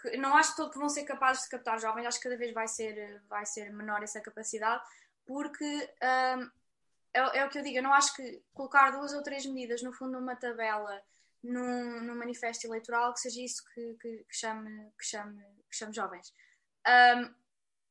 que 0.00 0.16
não 0.16 0.36
acho 0.36 0.56
que 0.56 0.78
vão 0.78 0.88
ser 0.88 1.04
capazes 1.04 1.44
de 1.44 1.50
captar 1.50 1.78
jovens, 1.78 2.06
acho 2.06 2.18
que 2.18 2.24
cada 2.24 2.38
vez 2.38 2.52
vai 2.52 2.66
ser, 2.66 3.22
vai 3.28 3.44
ser 3.44 3.70
menor 3.72 4.02
essa 4.02 4.20
capacidade, 4.20 4.82
porque 5.26 5.64
um, 6.36 6.50
é, 7.12 7.38
é, 7.38 7.46
o 7.46 7.48
que 7.48 7.58
eu 7.58 7.62
digo, 7.62 7.78
eu 7.78 7.82
não 7.82 7.92
acho 7.92 8.14
que 8.14 8.42
colocar 8.52 8.90
duas 8.90 9.12
ou 9.12 9.22
três 9.22 9.46
medidas 9.46 9.82
no 9.82 9.92
fundo 9.92 10.12
numa 10.12 10.36
tabela, 10.36 11.02
num, 11.42 12.02
num 12.02 12.14
manifesto 12.16 12.66
eleitoral, 12.66 13.12
que 13.14 13.20
seja 13.20 13.40
isso 13.42 13.62
que, 13.72 13.94
que, 14.00 14.24
que 14.24 14.36
chame, 14.36 14.92
que, 14.98 15.04
chame, 15.04 15.42
que 15.70 15.76
chame 15.76 15.92
jovens. 15.92 16.32
Um, 16.86 17.34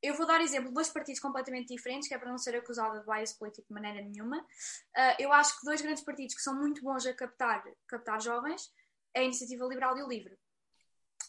eu 0.01 0.13
vou 0.13 0.28
dar 0.28 0.41
exemplo 0.41 0.70
de 0.70 0.76
dois 0.76 0.89
partidos 0.89 1.20
completamente 1.20 1.74
diferentes, 1.74 2.07
que 2.07 2.13
é 2.13 2.18
para 2.18 2.30
não 2.30 2.38
ser 2.38 2.55
acusada 2.55 2.99
de 2.99 3.05
bias 3.05 3.34
político 3.34 3.68
de 3.68 3.74
maneira 3.74 4.01
nenhuma. 4.01 4.38
Uh, 4.39 5.15
eu 5.18 5.34
acho 5.34 5.59
que 5.59 5.65
dois 5.65 5.82
grandes 5.82 6.03
partidos 6.03 6.36
que 6.36 6.41
são 6.41 6.55
muito 6.55 6.82
bons 6.84 7.05
a 7.05 7.13
captar, 7.13 7.63
captar 7.88 8.22
jovens 8.22 8.72
é 9.13 9.22
a 9.22 9.24
Iniciativa 9.24 9.65
Liberal 9.65 9.97
e 9.97 10.03
o 10.03 10.07
Livre. 10.07 10.38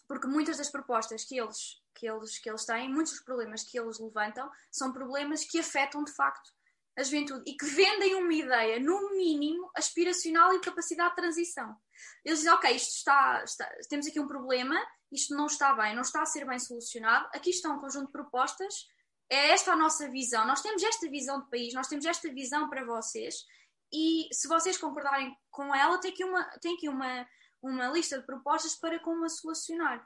Porque 0.07 0.26
muitas 0.26 0.59
das 0.59 0.70
propostas 0.70 1.24
que 1.24 1.39
eles, 1.39 1.82
que, 1.95 2.07
eles, 2.07 2.39
que 2.39 2.49
eles 2.49 2.64
têm, 2.64 2.93
muitos 2.93 3.14
dos 3.14 3.22
problemas 3.22 3.62
que 3.62 3.78
eles 3.78 3.99
levantam, 3.99 4.51
são 4.70 4.93
problemas 4.93 5.45
que 5.45 5.59
afetam 5.59 6.05
de 6.05 6.12
facto 6.12 6.53
a 6.99 7.03
juventude 7.05 7.44
e 7.46 7.57
que 7.57 7.64
vendem 7.64 8.16
uma 8.16 8.34
ideia, 8.34 8.80
no 8.80 9.14
mínimo, 9.16 9.70
aspiracional 9.76 10.53
e 10.53 10.61
capacidade 10.61 11.11
de 11.11 11.16
transição. 11.16 11.76
Eles 12.24 12.40
dizem, 12.40 12.53
ok, 12.53 12.74
isto 12.74 12.96
está, 12.96 13.44
está, 13.44 13.70
temos 13.88 14.09
aqui 14.09 14.18
um 14.18 14.26
problema, 14.26 14.74
isto 15.12 15.34
não 15.34 15.46
está 15.46 15.72
bem, 15.74 15.94
não 15.94 16.03
está 16.03 16.22
a 16.22 16.26
ser 16.26 16.44
bem 16.44 16.59
solucionado, 16.59 17.28
aqui 17.32 17.51
está 17.51 17.70
um 17.70 17.78
conjunto 17.78 18.07
de 18.07 18.12
propostas, 18.12 18.88
é 19.30 19.51
esta 19.51 19.72
a 19.72 19.76
nossa 19.76 20.11
visão, 20.11 20.44
nós 20.44 20.61
temos 20.61 20.82
esta 20.82 21.09
visão 21.09 21.40
de 21.40 21.49
país, 21.49 21.72
nós 21.72 21.86
temos 21.86 22.05
esta 22.05 22.32
visão 22.32 22.68
para 22.68 22.84
vocês, 22.84 23.46
e 23.92 24.28
se 24.32 24.49
vocês 24.49 24.76
concordarem 24.76 25.36
com 25.53 25.72
ela, 25.72 25.99
tem 25.99 26.11
aqui 26.11 26.24
uma, 26.24 26.44
tem 26.61 26.74
aqui 26.74 26.88
uma, 26.88 27.28
uma 27.62 27.86
lista 27.88 28.18
de 28.18 28.26
propostas 28.26 28.74
para 28.74 28.99
como 28.99 29.24
a 29.24 29.28
solucionar. 29.28 30.05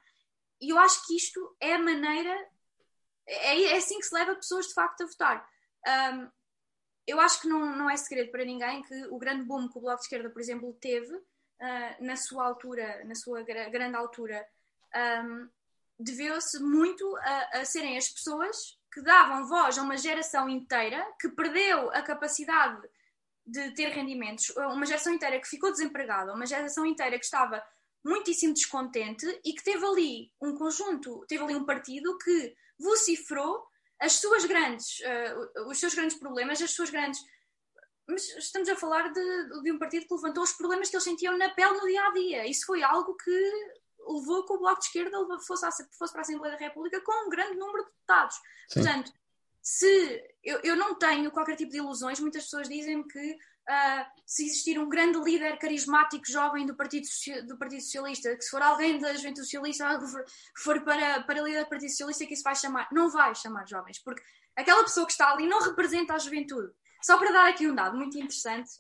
E 0.61 0.70
eu 0.70 0.78
acho 0.78 1.07
que 1.07 1.16
isto 1.16 1.57
é 1.59 1.74
a 1.74 1.78
maneira, 1.78 2.49
é, 3.26 3.62
é 3.62 3.76
assim 3.78 3.99
que 3.99 4.07
se 4.07 4.14
leva 4.14 4.34
pessoas 4.34 4.66
de 4.66 4.74
facto 4.74 5.03
a 5.03 5.07
votar. 5.07 5.49
Um, 5.88 6.41
eu 7.07 7.21
acho 7.21 7.41
que 7.41 7.49
não, 7.49 7.77
não 7.77 7.91
é 7.91 7.97
segredo 7.97 8.31
para 8.31 8.45
ninguém 8.45 8.83
que 8.83 9.07
o 9.07 9.19
grande 9.19 9.45
boom 9.45 9.69
que 9.69 9.79
o 9.79 9.81
Bloco 9.81 9.99
de 9.99 10.05
Esquerda, 10.05 10.31
por 10.31 10.41
exemplo, 10.41 10.73
teve 10.81 11.15
uh, 11.15 11.25
na 12.01 12.17
sua 12.17 12.47
altura, 12.47 13.05
na 13.05 13.15
sua 13.15 13.43
grande 13.43 13.97
altura, 13.97 14.47
um, 15.25 15.49
deveu-se 15.99 16.61
muito 16.61 17.17
a, 17.19 17.61
a, 17.61 17.65
serem 17.65 17.97
as 17.97 18.09
pessoas 18.09 18.79
que 18.93 19.03
davam 19.03 19.49
voz 19.49 19.79
a 19.79 19.83
uma 19.83 19.97
geração 19.97 20.49
inteira 20.49 21.05
que 21.21 21.29
perdeu 21.31 21.91
a 21.91 22.03
capacidade 22.03 22.87
de 23.45 23.73
ter 23.75 23.89
rendimentos, 23.89 24.51
uma 24.51 24.87
geração 24.87 25.13
inteira 25.13 25.41
que 25.41 25.49
ficou 25.49 25.73
desempregada, 25.73 26.35
uma 26.35 26.47
geração 26.47 26.87
inteira 26.87 27.19
que 27.19 27.25
estava 27.25 27.63
muitíssimo 28.05 28.55
descontente 28.55 29.27
e 29.45 29.53
que 29.53 29.65
teve 29.65 29.85
ali 29.85 30.33
um 30.41 30.55
conjunto, 30.55 31.25
teve 31.27 31.43
ali 31.43 31.55
um 31.55 31.65
partido 31.65 32.17
que 32.19 32.55
vocifrou 32.79 33.67
as 34.03 34.15
suas 34.15 34.45
grandes, 34.45 34.99
uh, 35.01 35.69
os 35.69 35.79
seus 35.79 35.95
grandes 35.95 36.19
problemas, 36.19 36.61
as 36.61 36.73
suas 36.73 36.91
grandes. 36.91 37.21
Mas 38.07 38.29
estamos 38.37 38.69
a 38.69 38.77
falar 38.77 39.13
de, 39.13 39.63
de 39.63 39.73
um 39.73 39.79
partido 39.79 40.07
que 40.07 40.15
levantou 40.15 40.43
os 40.43 40.53
problemas 40.53 40.91
que 40.91 40.97
eles 40.97 41.05
sentiam 41.05 41.39
na 41.39 41.51
pele 41.51 41.79
no 41.79 41.87
dia 41.87 42.05
a 42.05 42.13
dia. 42.13 42.47
Isso 42.47 42.67
foi 42.67 42.83
algo 42.83 43.17
que 43.17 43.53
levou 44.07 44.45
que 44.45 44.53
o 44.53 44.59
Bloco 44.59 44.81
de 44.81 44.87
Esquerda 44.87 45.17
fosse, 45.47 45.67
fosse 45.97 46.13
para 46.13 46.21
a 46.21 46.23
Assembleia 46.23 46.55
da 46.55 46.61
República 46.61 47.01
com 47.01 47.27
um 47.27 47.31
grande 47.31 47.57
número 47.57 47.85
de 47.85 47.91
deputados. 47.91 48.37
Sim. 48.69 48.83
Portanto, 48.83 49.13
se 49.63 50.25
eu, 50.43 50.59
eu 50.65 50.75
não 50.75 50.97
tenho 50.97 51.31
qualquer 51.31 51.55
tipo 51.55 51.71
de 51.71 51.79
ilusões, 51.79 52.19
muitas 52.19 52.43
pessoas 52.45 52.69
dizem 52.69 53.07
que 53.07 53.39
uh, 53.69 54.05
se 54.27 54.47
existir 54.47 54.79
um 54.79 54.89
grande 54.89 55.19
líder 55.19 55.59
carismático 55.59 56.25
jovem 56.31 56.67
do 56.67 56.77
Partido, 56.77 57.07
do 57.47 57.59
Partido 57.59 57.83
Socialista, 57.83 58.35
que 58.37 58.43
se 58.43 58.51
for 58.51 58.63
alguém 58.63 58.99
da 58.99 59.13
Juventude 59.15 59.47
Socialista, 59.47 60.01
for, 60.01 60.25
for 60.57 60.85
para, 60.85 61.23
para 61.23 61.43
líder 61.43 61.65
do 61.65 61.69
Partido 61.69 61.91
Socialista, 61.91 62.27
que 62.27 62.35
isso 62.35 62.43
vai 62.43 62.55
chamar. 62.55 62.89
Não 62.93 63.11
vai 63.11 63.35
chamar 63.35 63.67
jovens, 63.67 63.99
porque 63.99 64.23
aquela 64.57 64.83
pessoa 64.83 65.07
que 65.07 65.13
está 65.13 65.33
ali 65.33 65.47
não 65.47 65.63
representa 65.63 66.15
a 66.15 66.19
juventude. 66.19 66.73
Só 67.03 67.19
para 67.19 67.33
dar 67.33 67.49
aqui 67.49 67.67
um 67.67 67.75
dado 67.75 67.97
muito 67.97 68.17
interessante, 68.17 68.71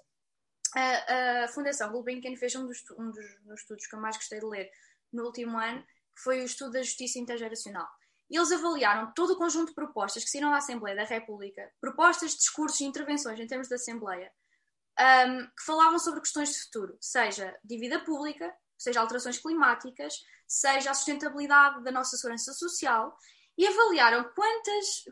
a, 0.74 1.44
a 1.44 1.48
Fundação 1.48 1.90
Gulbenkian 1.90 2.36
fez 2.36 2.54
um, 2.54 2.66
dos, 2.66 2.82
um 2.98 3.10
dos, 3.10 3.40
dos 3.44 3.60
estudos 3.60 3.86
que 3.86 3.94
eu 3.94 4.00
mais 4.00 4.16
gostei 4.16 4.40
de 4.40 4.46
ler 4.46 4.70
no 5.12 5.24
último 5.24 5.58
ano, 5.58 5.82
que 6.14 6.22
foi 6.22 6.40
o 6.40 6.44
estudo 6.44 6.72
da 6.72 6.82
justiça 6.82 7.18
intergeracional. 7.18 7.88
Eles 8.30 8.50
avaliaram 8.50 9.12
todo 9.12 9.34
o 9.34 9.36
conjunto 9.36 9.68
de 9.68 9.74
propostas 9.74 10.24
que 10.24 10.30
saíram 10.30 10.50
da 10.50 10.56
Assembleia 10.56 10.96
da 10.96 11.04
República, 11.04 11.70
propostas, 11.80 12.34
discursos 12.34 12.80
e 12.80 12.84
intervenções 12.84 13.38
em 13.38 13.46
termos 13.46 13.68
da 13.68 13.76
Assembleia, 13.76 14.32
um, 14.98 15.46
que 15.46 15.64
falavam 15.64 15.98
sobre 15.98 16.20
questões 16.20 16.52
de 16.52 16.62
futuro, 16.64 16.96
seja 17.00 17.56
dívida 17.64 18.00
pública, 18.04 18.54
seja 18.78 19.00
alterações 19.00 19.38
climáticas, 19.38 20.14
seja 20.46 20.90
a 20.90 20.94
sustentabilidade 20.94 21.82
da 21.82 21.92
nossa 21.92 22.16
segurança 22.16 22.52
social, 22.52 23.16
e 23.56 23.66
avaliaram 23.66 24.30
quantas, 24.34 25.04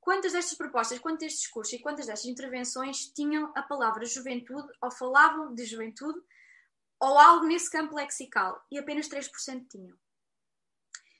quantas 0.00 0.32
destas 0.32 0.56
propostas, 0.56 0.98
quantos 0.98 1.20
destes 1.20 1.42
discursos 1.42 1.74
e 1.74 1.78
quantas 1.80 2.06
destas 2.06 2.30
intervenções 2.30 3.06
tinham 3.08 3.52
a 3.54 3.62
palavra 3.62 4.04
juventude 4.04 4.68
ou 4.80 4.90
falavam 4.90 5.54
de 5.54 5.64
juventude 5.64 6.20
ou 7.00 7.18
algo 7.18 7.46
nesse 7.46 7.68
campo 7.68 7.96
lexical, 7.96 8.64
e 8.70 8.78
apenas 8.78 9.08
3% 9.08 9.66
tinham. 9.68 9.98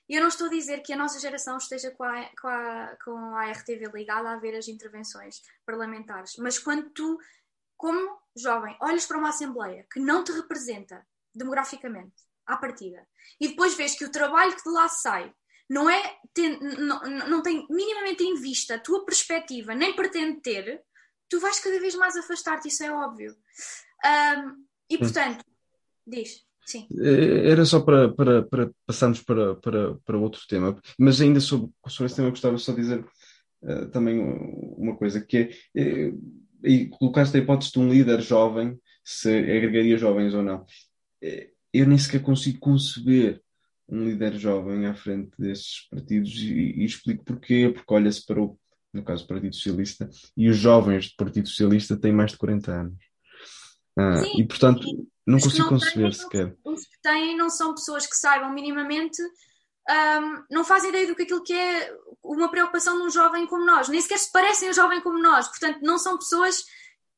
E 0.07 0.15
eu 0.15 0.21
não 0.21 0.29
estou 0.29 0.47
a 0.47 0.49
dizer 0.49 0.81
que 0.81 0.93
a 0.93 0.97
nossa 0.97 1.19
geração 1.19 1.57
esteja 1.57 1.91
com 1.91 2.03
a, 2.03 2.29
com 2.39 2.47
a, 2.47 2.97
com 3.03 3.17
a 3.35 3.51
RTV 3.51 3.91
ligada 3.93 4.31
a 4.31 4.37
ver 4.37 4.55
as 4.55 4.67
intervenções 4.67 5.41
parlamentares, 5.65 6.35
mas 6.37 6.57
quando 6.57 6.89
tu 6.91 7.19
como 7.77 8.17
jovem, 8.35 8.75
olhas 8.81 9.05
para 9.05 9.17
uma 9.17 9.29
Assembleia 9.29 9.85
que 9.91 9.99
não 9.99 10.23
te 10.23 10.31
representa 10.31 11.05
demograficamente, 11.33 12.13
à 12.45 12.57
partida, 12.57 13.07
e 13.39 13.49
depois 13.49 13.75
vês 13.75 13.95
que 13.95 14.05
o 14.05 14.11
trabalho 14.11 14.55
que 14.55 14.63
de 14.63 14.69
lá 14.69 14.87
sai 14.89 15.33
não, 15.69 15.89
é, 15.89 16.17
tem, 16.33 16.59
não, 16.59 17.01
não 17.29 17.41
tem 17.41 17.65
minimamente 17.69 18.23
em 18.23 18.35
vista 18.35 18.75
a 18.75 18.79
tua 18.79 19.05
perspectiva, 19.05 19.73
nem 19.73 19.95
pretende 19.95 20.41
ter, 20.41 20.81
tu 21.29 21.39
vais 21.39 21.59
cada 21.59 21.79
vez 21.79 21.95
mais 21.95 22.15
afastar-te, 22.15 22.67
isso 22.67 22.83
é 22.83 22.91
óbvio. 22.91 23.35
Um, 24.05 24.65
e 24.89 24.97
portanto, 24.97 25.43
diz. 26.05 26.43
Sim. 26.65 26.87
Eh, 26.97 27.49
era 27.49 27.65
só 27.65 27.81
para, 27.81 28.13
para, 28.13 28.43
para 28.43 28.71
passarmos 28.85 29.21
para, 29.21 29.55
para, 29.55 29.95
para 29.95 30.17
outro 30.17 30.41
tema, 30.47 30.79
mas 30.97 31.19
ainda 31.19 31.41
sobre, 31.41 31.69
sobre 31.87 32.05
esse 32.05 32.15
tema 32.15 32.29
gostava 32.29 32.57
só 32.57 32.71
de 32.71 32.81
dizer 32.81 33.05
uh, 33.63 33.89
também 33.89 34.17
uma 34.77 34.95
coisa 34.95 35.19
que 35.19 35.37
é, 35.75 36.09
uh, 36.09 36.42
e 36.63 36.87
colocaste 36.87 37.37
a 37.37 37.39
hipótese 37.39 37.71
de 37.71 37.79
um 37.79 37.89
líder 37.89 38.21
jovem, 38.21 38.79
se 39.03 39.29
agregaria 39.29 39.97
jovens 39.97 40.33
ou 40.33 40.43
não. 40.43 40.65
Eh, 41.21 41.49
eu 41.73 41.87
nem 41.87 41.97
sequer 41.97 42.21
consigo 42.21 42.59
conceber 42.59 43.41
um 43.89 44.05
líder 44.05 44.37
jovem 44.37 44.85
à 44.85 44.95
frente 44.95 45.31
destes 45.37 45.87
partidos 45.89 46.31
e, 46.35 46.53
e 46.53 46.85
explico 46.85 47.23
porquê, 47.25 47.69
porque 47.73 47.93
olha-se 47.93 48.25
para 48.25 48.41
o, 48.41 48.57
no 48.93 49.03
caso, 49.03 49.23
do 49.23 49.27
Partido 49.27 49.55
Socialista, 49.55 50.09
e 50.37 50.49
os 50.49 50.57
jovens 50.57 51.09
do 51.09 51.15
Partido 51.17 51.47
Socialista 51.49 51.97
têm 51.97 52.13
mais 52.13 52.31
de 52.31 52.37
40 52.37 52.71
anos. 52.71 52.97
Ah, 53.97 54.17
Sim, 54.23 54.41
e 54.41 54.47
portanto, 54.47 54.87
não 55.25 55.39
consigo 55.39 55.63
não 55.63 55.69
conceber 55.69 56.11
têm, 56.11 56.11
sequer. 56.11 56.57
Os 56.63 56.81
que 56.81 57.01
têm 57.01 57.37
não 57.37 57.49
são 57.49 57.73
pessoas 57.75 58.07
que 58.07 58.15
saibam 58.15 58.53
minimamente 58.53 59.21
um, 59.89 60.43
não 60.49 60.63
fazem 60.63 60.89
ideia 60.89 61.07
do 61.07 61.15
que 61.15 61.23
aquilo 61.23 61.43
que 61.43 61.53
é 61.53 61.93
uma 62.23 62.49
preocupação 62.49 62.97
de 62.97 63.03
um 63.03 63.09
jovem 63.09 63.45
como 63.45 63.65
nós, 63.65 63.89
nem 63.89 64.01
sequer 64.01 64.17
se 64.17 64.31
parecem 64.31 64.69
um 64.69 64.73
jovem 64.73 65.01
como 65.01 65.21
nós, 65.21 65.47
portanto, 65.47 65.79
não 65.81 65.97
são 65.97 66.17
pessoas 66.17 66.63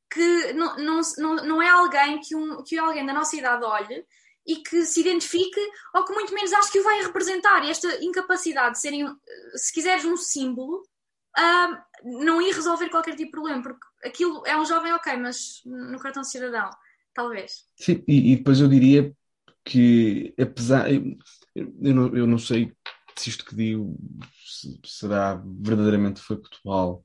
que 0.09 0.53
não, 0.53 0.76
não, 0.78 1.01
não, 1.18 1.36
não 1.36 1.61
é 1.61 1.70
alguém 1.70 2.20
que, 2.22 2.36
um, 2.36 2.63
que 2.63 2.78
alguém 2.78 3.05
da 3.05 3.13
nossa 3.13 3.36
idade 3.36 3.63
olhe 3.63 4.05
e 4.47 4.57
que 4.57 4.84
se 4.84 5.01
identifique, 5.01 5.59
ou 5.93 6.05
que 6.05 6.13
muito 6.13 6.34
menos 6.34 6.53
acho 6.53 6.72
que 6.72 6.80
o 6.80 6.84
vai 6.84 7.01
representar. 7.01 7.66
E 7.66 7.72
esta 7.72 8.03
incapacidade 8.03 8.76
de 8.76 8.80
serem, 8.80 9.07
se 9.55 9.74
quiseres, 9.74 10.05
um 10.05 10.16
símbolo, 10.16 10.84
um, 11.38 12.22
não 12.24 12.41
ir 12.41 12.53
resolver 12.53 12.89
qualquer 12.89 13.16
tipo 13.16 13.26
de 13.26 13.32
problema, 13.32 13.63
porque 13.63 13.86
aquilo 14.03 14.43
é 14.45 14.55
um 14.57 14.66
jovem, 14.66 14.93
ok, 14.93 15.18
mas 15.18 15.61
no 15.66 15.99
cartão 15.99 16.24
cidadão, 16.24 16.70
talvez. 17.13 17.66
Sim, 17.76 18.03
e, 18.07 18.34
e 18.34 18.36
depois 18.38 18.61
eu 18.61 18.68
diria 18.68 19.11
que 19.63 20.36
apesar 20.39 20.88
eu 21.55 21.95
não, 21.95 22.15
eu 22.15 22.27
não 22.27 22.37
sei 22.37 22.71
se 23.18 23.30
isto 23.30 23.45
que 23.45 23.55
digo 23.55 23.97
será 24.84 25.36
verdadeiramente 25.36 26.22
factual, 26.22 27.03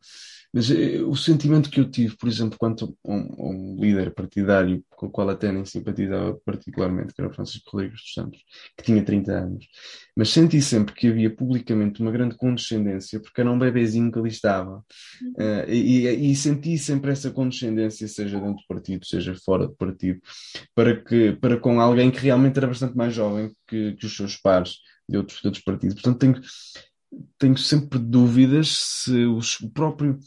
mas 0.52 0.70
eh, 0.70 1.00
o 1.02 1.14
sentimento 1.14 1.70
que 1.70 1.78
eu 1.78 1.88
tive, 1.88 2.16
por 2.16 2.28
exemplo, 2.28 2.58
quanto 2.58 2.96
a 3.06 3.10
um, 3.10 3.76
um, 3.76 3.76
líder 3.80 4.12
partidário 4.12 4.84
com 4.90 5.06
o 5.06 5.10
qual 5.10 5.28
até 5.30 5.52
nem 5.52 5.64
simpatizava 5.64 6.34
particularmente, 6.44 7.14
que 7.14 7.20
era 7.20 7.30
o 7.30 7.34
Francisco 7.34 7.70
Rodrigues 7.70 8.00
dos 8.00 8.12
Santos, 8.12 8.44
que 8.76 8.82
tinha 8.82 9.04
30 9.04 9.32
anos, 9.32 9.68
mas 10.16 10.30
senti 10.30 10.60
sempre 10.60 10.94
que 10.94 11.08
havia 11.08 11.34
publicamente 11.34 12.02
uma 12.02 12.10
grande 12.10 12.36
condescendência, 12.36 13.20
porque 13.20 13.40
era 13.40 13.50
um 13.50 13.58
bebezinho 13.58 14.10
que 14.10 14.18
ali 14.18 14.28
estava, 14.28 14.78
uh, 14.78 15.68
e, 15.70 16.30
e, 16.30 16.34
senti 16.34 16.76
sempre 16.76 17.12
essa 17.12 17.30
condescendência, 17.30 18.08
seja 18.08 18.40
dentro 18.40 18.56
do 18.56 18.66
partido, 18.68 19.06
seja 19.06 19.34
fora 19.36 19.68
do 19.68 19.74
partido, 19.74 20.20
para, 20.74 21.00
que, 21.00 21.32
para 21.32 21.58
com 21.58 21.80
alguém 21.80 22.10
que 22.10 22.18
realmente 22.18 22.58
era 22.58 22.66
bastante 22.66 22.96
mais 22.96 23.14
jovem 23.14 23.52
que, 23.68 23.94
que 23.94 24.06
os 24.06 24.16
seus 24.16 24.36
pares 24.36 24.78
de 25.10 25.18
outros, 25.18 25.40
de 25.40 25.48
outros 25.48 25.64
partidos. 25.64 25.94
Portanto, 25.94 26.18
tenho, 26.18 26.40
tenho 27.38 27.58
sempre 27.58 27.98
dúvidas 27.98 28.68
se 28.68 29.24
os, 29.26 29.60
o 29.60 29.70
próprio, 29.70 30.18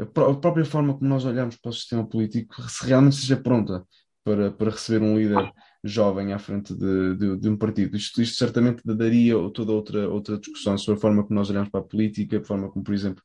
a, 0.00 0.06
própria 0.06 0.64
forma 0.64 0.94
como 0.94 1.08
nós 1.08 1.24
olhamos 1.24 1.56
para 1.56 1.70
o 1.70 1.74
sistema 1.74 2.06
político 2.06 2.60
se 2.68 2.86
realmente 2.86 3.16
seja 3.16 3.36
pronta 3.36 3.84
para, 4.24 4.50
para 4.50 4.70
receber 4.70 5.04
um 5.04 5.18
líder 5.18 5.52
jovem 5.82 6.32
à 6.32 6.38
frente 6.38 6.74
de, 6.74 7.16
de, 7.16 7.36
de 7.38 7.48
um 7.48 7.56
partido. 7.56 7.96
Isto, 7.96 8.20
isto, 8.20 8.36
certamente 8.36 8.82
daria 8.84 9.34
toda 9.52 9.72
outra, 9.72 10.08
outra 10.08 10.38
discussão 10.38 10.76
sobre 10.76 10.98
a 10.98 11.00
forma 11.00 11.22
como 11.22 11.34
nós 11.34 11.50
olhamos 11.50 11.70
para 11.70 11.80
a 11.80 11.84
política, 11.84 12.38
a 12.38 12.44
forma 12.44 12.70
como, 12.70 12.84
por 12.84 12.94
exemplo, 12.94 13.22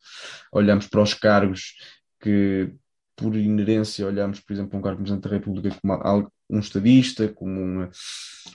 olhamos 0.51 0.87
para 0.87 1.01
os 1.01 1.13
cargos 1.13 1.75
que, 2.19 2.73
por 3.15 3.35
inerência, 3.35 4.07
olhamos, 4.07 4.39
por 4.39 4.53
exemplo, 4.53 4.71
para 4.71 4.79
um 4.79 4.81
cargo 4.81 4.97
de 4.97 5.03
Presidente 5.03 5.23
da 5.23 5.35
República 5.35 5.77
como 5.81 6.31
um 6.49 6.59
estadista, 6.59 7.27
como, 7.29 7.61
uma, 7.61 7.89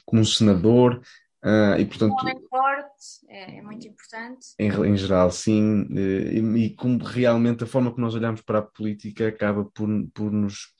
como 0.04 0.22
um 0.22 0.24
senador, 0.24 1.00
Uh, 1.42 1.80
e 1.80 1.86
portanto, 1.86 2.12
um 2.12 2.48
forte 2.48 3.26
é, 3.28 3.56
é, 3.58 3.62
muito 3.62 3.88
importante. 3.88 4.48
Em, 4.58 4.68
em 4.68 4.96
geral, 4.96 5.30
sim, 5.30 5.86
e, 5.90 6.64
e, 6.64 6.76
como 6.76 7.02
realmente 7.02 7.64
a 7.64 7.66
forma 7.66 7.94
que 7.94 8.00
nós 8.00 8.14
olhamos 8.14 8.42
para 8.42 8.58
a 8.58 8.62
política 8.62 9.28
acaba 9.28 9.64
por, 9.64 9.88
por 10.12 10.30
nos 10.30 10.74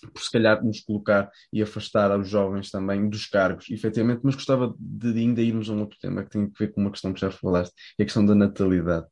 por 0.00 0.22
se 0.22 0.30
calhar 0.30 0.64
nos 0.64 0.80
colocar 0.80 1.30
e 1.52 1.62
afastar 1.62 2.10
aos 2.10 2.28
jovens 2.28 2.70
também 2.70 3.08
dos 3.08 3.26
cargos, 3.26 3.70
efetivamente, 3.70 4.20
mas 4.22 4.34
gostava 4.34 4.74
de 4.78 5.18
ainda 5.18 5.42
irmos 5.42 5.68
a 5.68 5.72
um 5.72 5.80
outro 5.80 5.98
tema 6.00 6.24
que 6.24 6.30
tem 6.30 6.44
a 6.44 6.58
ver 6.58 6.72
com 6.72 6.80
uma 6.80 6.90
questão 6.90 7.12
que 7.12 7.20
já 7.20 7.30
falaste, 7.30 7.74
é 7.98 8.02
a 8.02 8.06
questão 8.06 8.24
da 8.24 8.34
natalidade. 8.34 9.06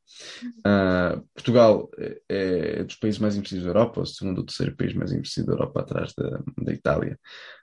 Uh, 0.59 1.23
Portugal 1.35 1.91
é, 1.99 2.21
é, 2.29 2.85
dos 2.85 2.97
países 2.97 3.21
mais 3.21 3.37
investidos 3.37 3.65
da 3.65 3.71
Europa, 3.71 4.01
o 4.01 4.07
segundo 4.07 4.39
ou 4.39 4.45
terceiro 4.45 4.77
país 4.77 4.95
mais 4.95 5.13
investido 5.13 5.49
da 5.49 5.53
Europa, 5.55 5.81
atrás 5.81 6.13
da, 6.17 6.41
da 6.63 6.73
Itália. 6.73 7.19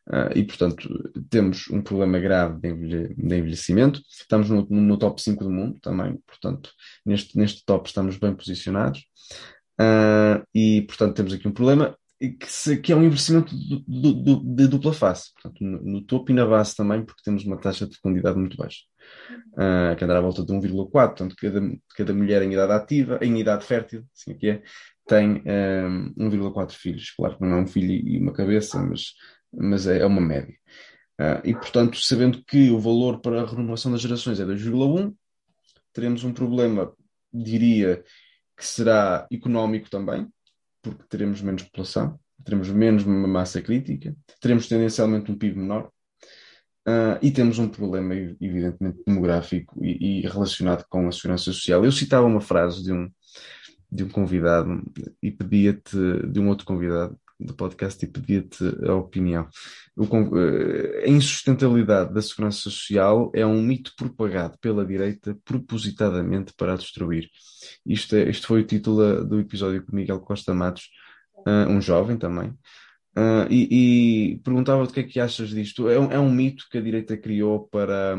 Uh, 0.08 0.38
e, 0.38 0.44
portanto, 0.44 1.12
temos 1.30 1.70
um 1.70 1.82
problema 1.82 2.20
grave 2.20 2.60
de, 2.60 3.14
envelhecimento. 3.18 4.02
Estamos 4.10 4.50
no, 4.50 4.66
no, 4.70 4.98
top 4.98 5.22
5 5.22 5.44
do 5.44 5.50
mundo 5.50 5.80
também, 5.80 6.18
portanto, 6.28 6.72
neste, 7.06 7.38
neste 7.38 7.66
top 7.66 7.88
estamos 7.88 8.18
bem 8.18 8.36
posicionados. 8.36 9.06
Uh, 9.80 10.46
e, 10.54 10.82
portanto, 10.84 11.16
temos 11.16 11.34
aqui 11.34 11.48
um 11.48 11.54
problema 11.54 11.98
que, 12.32 12.52
se, 12.52 12.78
que 12.78 12.92
é 12.92 12.96
um 12.96 13.10
do, 13.10 14.40
de 14.56 14.68
dupla 14.68 14.94
face, 14.94 15.34
portanto, 15.34 15.62
no, 15.62 15.82
no, 15.84 16.02
topo 16.02 16.32
e 16.32 16.34
na 16.34 16.46
base 16.46 16.76
também, 16.76 17.04
porque 17.04 17.22
temos 17.24 17.44
uma 17.46 17.58
taxa 17.58 17.86
de 17.86 17.96
fecundidade 17.96 18.38
muito 18.38 18.56
baixa, 18.56 18.80
uh, 19.54 19.96
que 19.96 20.04
andará 20.04 20.20
à 20.20 20.22
volta 20.22 20.46
de 20.46 20.54
1,4, 20.54 20.90
portanto, 20.92 21.36
cada, 21.38 21.62
cada 21.96 22.14
mulher 22.14 22.42
em 22.42 22.54
idade 22.54 22.72
ativa, 22.72 23.20
em 23.22 23.40
idade 23.40 23.66
fértil, 23.66 24.06
assim 24.14 24.32
aqui 24.32 24.50
é, 24.50 24.64
tem 25.08 25.44
um, 26.18 26.30
1,4 26.30 26.72
filhos. 26.72 27.12
Claro 27.12 27.38
que 27.38 27.44
não 27.44 27.58
é 27.58 27.62
um 27.62 27.68
filho 27.68 27.92
e 27.92 28.18
uma 28.20 28.34
cabeça, 28.34 28.82
mas, 28.82 29.14
mas 29.52 29.88
é, 29.88 30.00
é 30.00 30.06
uma 30.06 30.22
média. 30.22 30.56
Uh, 31.20 31.42
e, 31.44 31.54
portanto, 31.54 32.00
sabendo 32.00 32.44
que 32.44 32.72
o 32.72 32.80
valor 32.80 33.20
para 33.20 33.42
a 33.42 33.46
renovação 33.46 33.92
das 33.92 34.02
gerações 34.02 34.40
é 34.40 34.46
2,1, 34.46 35.14
teremos 35.92 36.24
um 36.24 36.34
problema, 36.34 36.92
diria, 37.32 38.04
que 38.58 38.66
será 38.66 39.28
económico 39.32 39.90
também, 39.90 40.28
porque 40.84 41.04
teremos 41.10 41.42
menos 41.42 41.64
população, 41.64 42.20
teremos 42.44 42.70
menos 42.70 43.04
massa 43.06 43.62
crítica, 43.62 44.16
teremos 44.40 44.68
tendencialmente 44.68 45.32
um 45.32 45.38
PIB 45.38 45.58
menor 45.58 45.90
uh, 46.88 47.18
e 47.22 47.32
temos 47.32 47.58
um 47.58 47.70
problema, 47.70 48.14
evidentemente, 48.14 49.02
demográfico 49.08 49.74
e, 49.84 50.20
e, 50.20 50.28
relacionado 50.28 50.86
com 50.90 51.08
a 51.08 51.12
segurança 51.12 51.46
social. 51.46 51.84
Eu 51.84 51.92
citava 51.92 52.28
uma 52.28 52.42
frase 52.42 52.84
de 52.84 52.92
um, 52.92 53.10
de 53.92 54.04
um 54.04 54.10
convidado 54.10 54.84
e 55.22 55.32
pedia-te, 55.32 55.98
de 56.28 56.40
um 56.40 56.50
outro 56.50 56.66
convidado 56.66 57.18
do 57.46 57.54
podcast, 57.54 58.04
e 58.04 58.08
pedia-te 58.08 58.64
a 58.88 58.94
opinião. 58.96 59.48
Eh, 59.98 61.04
a 61.06 61.10
insustentabilidade 61.10 62.14
da 62.14 62.22
segurança 62.22 62.58
social 62.58 63.32
é 63.34 63.46
um 63.46 63.62
mito 63.62 63.94
propagado 63.96 64.58
pela 64.60 64.86
direita 64.86 65.38
propositadamente 65.46 66.54
para 66.58 66.74
a 66.74 66.78
destruir. 66.78 67.30
Isto, 67.86 68.16
é, 68.16 68.34
foi 68.34 68.62
o 68.62 68.66
título 68.66 69.24
do 69.24 69.40
episódio 69.40 69.86
com 69.86 69.96
Miguel 69.96 70.20
Costa 70.20 70.54
Matos, 70.54 70.90
uh, 71.48 71.70
um 71.70 71.82
jovem 71.82 72.18
também, 72.18 72.50
uh, 73.18 73.48
e, 73.50 74.34
e 74.34 74.40
perguntava 74.40 74.84
o 74.84 74.88
que 74.92 75.00
é 75.02 75.04
que 75.04 75.20
achas 75.20 75.50
disto. 75.50 75.90
É 75.90 76.00
um, 76.00 76.12
é 76.12 76.20
um 76.20 76.32
mito 76.32 76.68
que 76.72 76.78
a 76.78 76.82
direita 76.82 77.18
criou 77.18 77.68
para, 77.68 78.18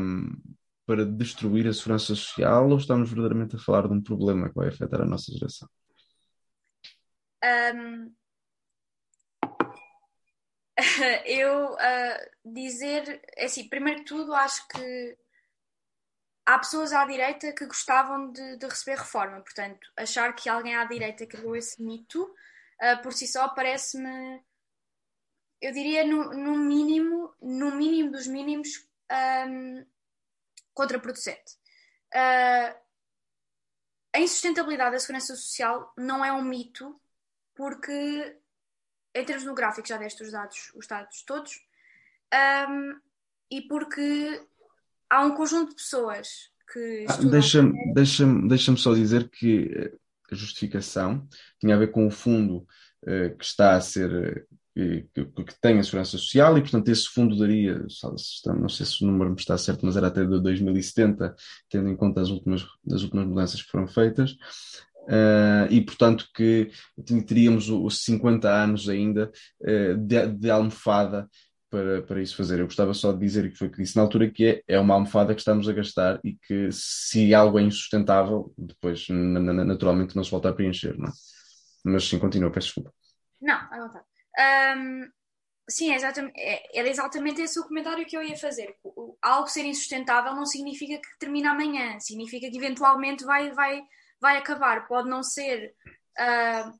para 0.85 1.05
destruir 1.05 1.67
a 1.67 1.73
segurança 1.73 2.15
social 2.15 2.69
ou 2.69 2.77
estamos 2.77 3.09
verdadeiramente 3.09 3.55
a 3.55 3.59
falar 3.59 3.87
de 3.87 3.93
um 3.93 4.01
problema 4.01 4.49
que 4.49 4.55
vai 4.55 4.69
afetar 4.69 5.01
a 5.01 5.05
nossa 5.05 5.31
geração? 5.31 5.67
Um, 7.43 8.11
eu 11.25 11.73
uh, 11.73 12.53
dizer, 12.53 13.21
é 13.35 13.45
assim, 13.45 13.67
primeiro 13.69 14.01
de 14.01 14.05
tudo, 14.05 14.33
acho 14.33 14.67
que 14.67 15.17
há 16.45 16.59
pessoas 16.59 16.91
à 16.93 17.05
direita 17.05 17.53
que 17.53 17.65
gostavam 17.65 18.31
de, 18.31 18.57
de, 18.57 18.67
receber 18.67 18.97
reforma, 18.97 19.41
portanto, 19.41 19.89
achar 19.95 20.33
que 20.33 20.49
alguém 20.49 20.75
à 20.75 20.83
direita 20.85 21.25
criou 21.25 21.55
esse 21.55 21.81
mito 21.81 22.23
uh, 22.23 23.01
por 23.01 23.13
si 23.13 23.27
só 23.27 23.47
parece-me, 23.49 24.43
eu 25.61 25.71
diria, 25.71 26.05
no, 26.05 26.31
no, 26.33 26.57
mínimo, 26.57 27.33
no 27.41 27.71
mínimo 27.71 28.11
dos 28.11 28.27
mínimos, 28.27 28.87
um, 29.47 29.85
contraproducente. 30.73 31.53
Uh, 32.13 32.85
a 34.13 34.19
insustentabilidade 34.19 34.91
da 34.91 34.99
segurança 34.99 35.35
social 35.35 35.93
não 35.97 36.23
é 36.23 36.31
um 36.31 36.41
mito, 36.41 36.99
porque 37.53 38.37
em 39.15 39.23
termos 39.23 39.45
no 39.45 39.55
gráfico 39.55 39.87
já 39.87 39.97
deste 39.97 40.21
os 40.23 40.31
dados, 40.31 40.71
os 40.75 40.85
dados 40.85 41.23
todos, 41.23 41.51
um, 42.69 42.99
e 43.49 43.61
porque 43.61 44.41
há 45.09 45.21
um 45.21 45.35
conjunto 45.35 45.69
de 45.69 45.75
pessoas 45.75 46.51
que. 46.71 47.05
Ah, 47.07 47.17
deixa-me 47.17 47.93
deixa 47.93 48.25
deixa 48.47 48.75
só 48.75 48.93
dizer 48.93 49.29
que 49.29 49.71
eh, 49.73 49.93
a 50.31 50.35
justificação 50.35 51.27
tinha 51.59 51.75
a 51.75 51.79
ver 51.79 51.91
com 51.91 52.05
o 52.05 52.11
fundo 52.11 52.67
uh, 53.03 53.37
que 53.37 53.45
está 53.45 53.75
a 53.75 53.81
ser. 53.81 54.45
Uh, 54.51 54.55
que, 55.13 55.25
que, 55.25 55.61
tem 55.61 55.79
a 55.79 55.83
segurança 55.83 56.17
social 56.17 56.57
e, 56.57 56.61
portanto, 56.61 56.89
esse 56.89 57.07
fundo 57.07 57.39
daria, 57.39 57.85
não 58.59 58.67
sei 58.67 58.85
se 58.85 59.03
o 59.05 59.07
número 59.07 59.29
me 59.29 59.37
está 59.37 59.57
certo, 59.57 59.85
mas 59.85 59.95
era 59.95 60.07
até 60.07 60.25
de 60.25 60.41
2070, 60.41 61.33
tendo 61.69 61.87
em 61.87 61.95
conta 61.95 62.19
as 62.19 62.27
últimas, 62.27 62.65
as 62.91 63.01
últimas 63.03 63.25
mudanças 63.25 63.61
que 63.61 63.71
foram 63.71 63.87
feitas, 63.87 64.35
uh, 65.05 65.71
e, 65.71 65.81
portanto, 65.81 66.27
que 66.33 66.69
teríamos 67.27 67.69
os 67.69 68.03
50 68.03 68.49
anos 68.49 68.89
ainda 68.89 69.31
uh, 69.61 69.97
de, 69.97 70.27
de, 70.27 70.49
almofada 70.49 71.29
para, 71.69 72.01
para 72.03 72.21
isso 72.21 72.35
fazer. 72.35 72.59
Eu 72.59 72.65
gostava 72.65 72.93
só 72.93 73.11
de 73.11 73.19
dizer 73.19 73.49
que 73.49 73.57
foi 73.57 73.67
o 73.67 73.71
que 73.71 73.81
disse 73.81 73.95
na 73.95 74.03
altura, 74.03 74.29
que 74.29 74.45
é, 74.45 74.63
é 74.67 74.79
uma 74.79 74.93
almofada 74.93 75.33
que 75.33 75.41
estamos 75.41 75.67
a 75.67 75.73
gastar 75.73 76.19
e 76.23 76.33
que 76.33 76.69
se 76.71 77.33
algo 77.33 77.59
é 77.59 77.63
insustentável, 77.63 78.53
depois 78.57 79.07
naturalmente 79.09 80.15
não 80.15 80.23
se 80.23 80.31
volta 80.31 80.49
a 80.49 80.53
preencher, 80.53 80.97
não 80.97 81.07
é? 81.07 81.11
Mas 81.83 82.07
sim, 82.07 82.17
continua, 82.17 82.51
peço 82.51 82.67
desculpa. 82.67 82.91
Não, 83.39 83.53
à 83.53 83.77
vontade. 83.79 84.05
Um, 84.77 85.07
sim, 85.69 85.91
é 85.91 85.95
exatamente, 85.95 86.33
é, 86.39 86.79
era 86.79 86.89
exatamente 86.89 87.41
esse 87.41 87.59
o 87.59 87.63
comentário 87.63 88.05
que 88.05 88.17
eu 88.17 88.23
ia 88.23 88.35
fazer. 88.37 88.75
Algo 89.21 89.47
ser 89.47 89.65
insustentável 89.65 90.33
não 90.33 90.45
significa 90.45 90.95
que 90.95 91.19
termina 91.19 91.51
amanhã, 91.51 91.99
significa 91.99 92.49
que 92.49 92.57
eventualmente 92.57 93.23
vai, 93.23 93.51
vai, 93.51 93.83
vai 94.25 94.37
acabar. 94.37 94.87
Pode 94.87 95.07
não 95.07 95.21
ser 95.21 95.75
uh, 96.19 96.79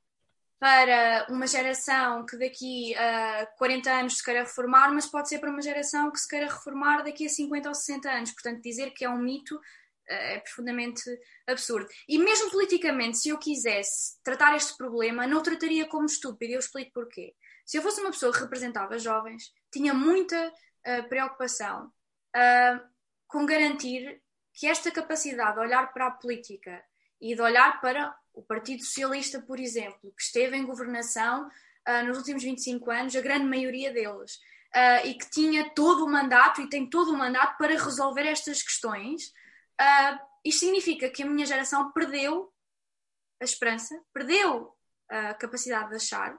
para 0.60 1.28
uma 1.30 1.46
geração 1.46 2.26
que 2.26 2.36
daqui 2.40 2.96
a 2.96 3.46
40 3.56 3.92
anos 3.92 4.18
se 4.18 4.24
queira 4.24 4.42
reformar, 4.42 4.92
mas 4.92 5.06
pode 5.06 5.30
ser 5.30 5.38
para 5.38 5.52
uma 5.52 5.62
geração 5.62 6.12
que 6.12 6.20
se 6.20 6.28
queira 6.28 6.48
reformar 6.48 7.04
daqui 7.04 7.28
a 7.28 7.30
50 7.30 7.70
ou 7.70 7.76
60 7.76 8.10
anos. 8.10 8.32
Portanto, 8.32 8.64
dizer 8.64 8.90
que 8.96 9.06
é 9.06 9.10
um 9.10 9.20
mito 9.20 9.60
eh, 10.08 10.38
é 10.38 10.40
profundamente 10.40 11.04
absurdo. 11.46 11.88
E 12.10 12.18
mesmo 12.18 12.50
politicamente, 12.50 13.20
se 13.20 13.30
eu 13.30 13.38
quisesse 13.38 14.20
tratar 14.24 14.56
este 14.56 14.76
problema, 14.76 15.28
não 15.28 15.38
o 15.38 15.44
trataria 15.44 15.86
como 15.88 16.08
estúpido. 16.08 16.54
Eu 16.54 16.60
explico 16.60 16.94
porquê. 16.94 17.36
Se 17.64 17.78
eu 17.78 17.84
fosse 17.84 18.02
uma 18.02 18.10
pessoa 18.10 18.34
que 18.34 18.40
representava 18.40 18.98
jovens, 18.98 19.54
tinha 19.72 19.94
muita 19.94 20.48
uh, 20.50 21.08
preocupação 21.10 21.92
uh, 22.36 22.80
com 23.28 23.46
garantir 23.46 24.20
que 24.52 24.66
esta 24.66 24.90
capacidade 24.90 25.54
de 25.54 25.60
olhar 25.60 25.94
para 25.94 26.08
a 26.08 26.12
política 26.12 26.84
e 27.26 27.34
de 27.34 27.42
olhar 27.42 27.82
para 27.82 28.16
o 28.36 28.44
Partido 28.44 28.84
Socialista, 28.84 29.42
por 29.42 29.60
exemplo, 29.60 30.14
que 30.16 30.22
esteve 30.22 30.56
em 30.56 30.64
governação 30.64 31.48
uh, 31.48 32.06
nos 32.06 32.20
últimos 32.20 32.44
25 32.44 32.92
anos, 32.92 33.16
a 33.16 33.22
grande 33.22 33.46
maioria 33.46 33.92
deles, 33.92 34.36
uh, 34.36 35.08
e 35.08 35.16
que 35.16 35.28
tinha 35.32 35.72
todo 35.74 36.06
o 36.06 36.08
mandato 36.08 36.62
e 36.62 36.70
tem 36.70 36.88
todo 36.88 37.12
o 37.12 37.18
mandato 37.18 37.58
para 37.58 37.84
resolver 37.84 38.28
estas 38.28 38.62
questões, 38.62 39.30
uh, 39.82 40.20
isto 40.46 40.60
significa 40.60 41.10
que 41.10 41.24
a 41.24 41.26
minha 41.26 41.48
geração 41.48 41.92
perdeu 41.94 42.54
a 43.42 43.44
esperança, 43.44 44.00
perdeu 44.14 44.72
a 45.10 45.34
capacidade 45.34 45.90
de 45.90 45.96
achar 45.96 46.38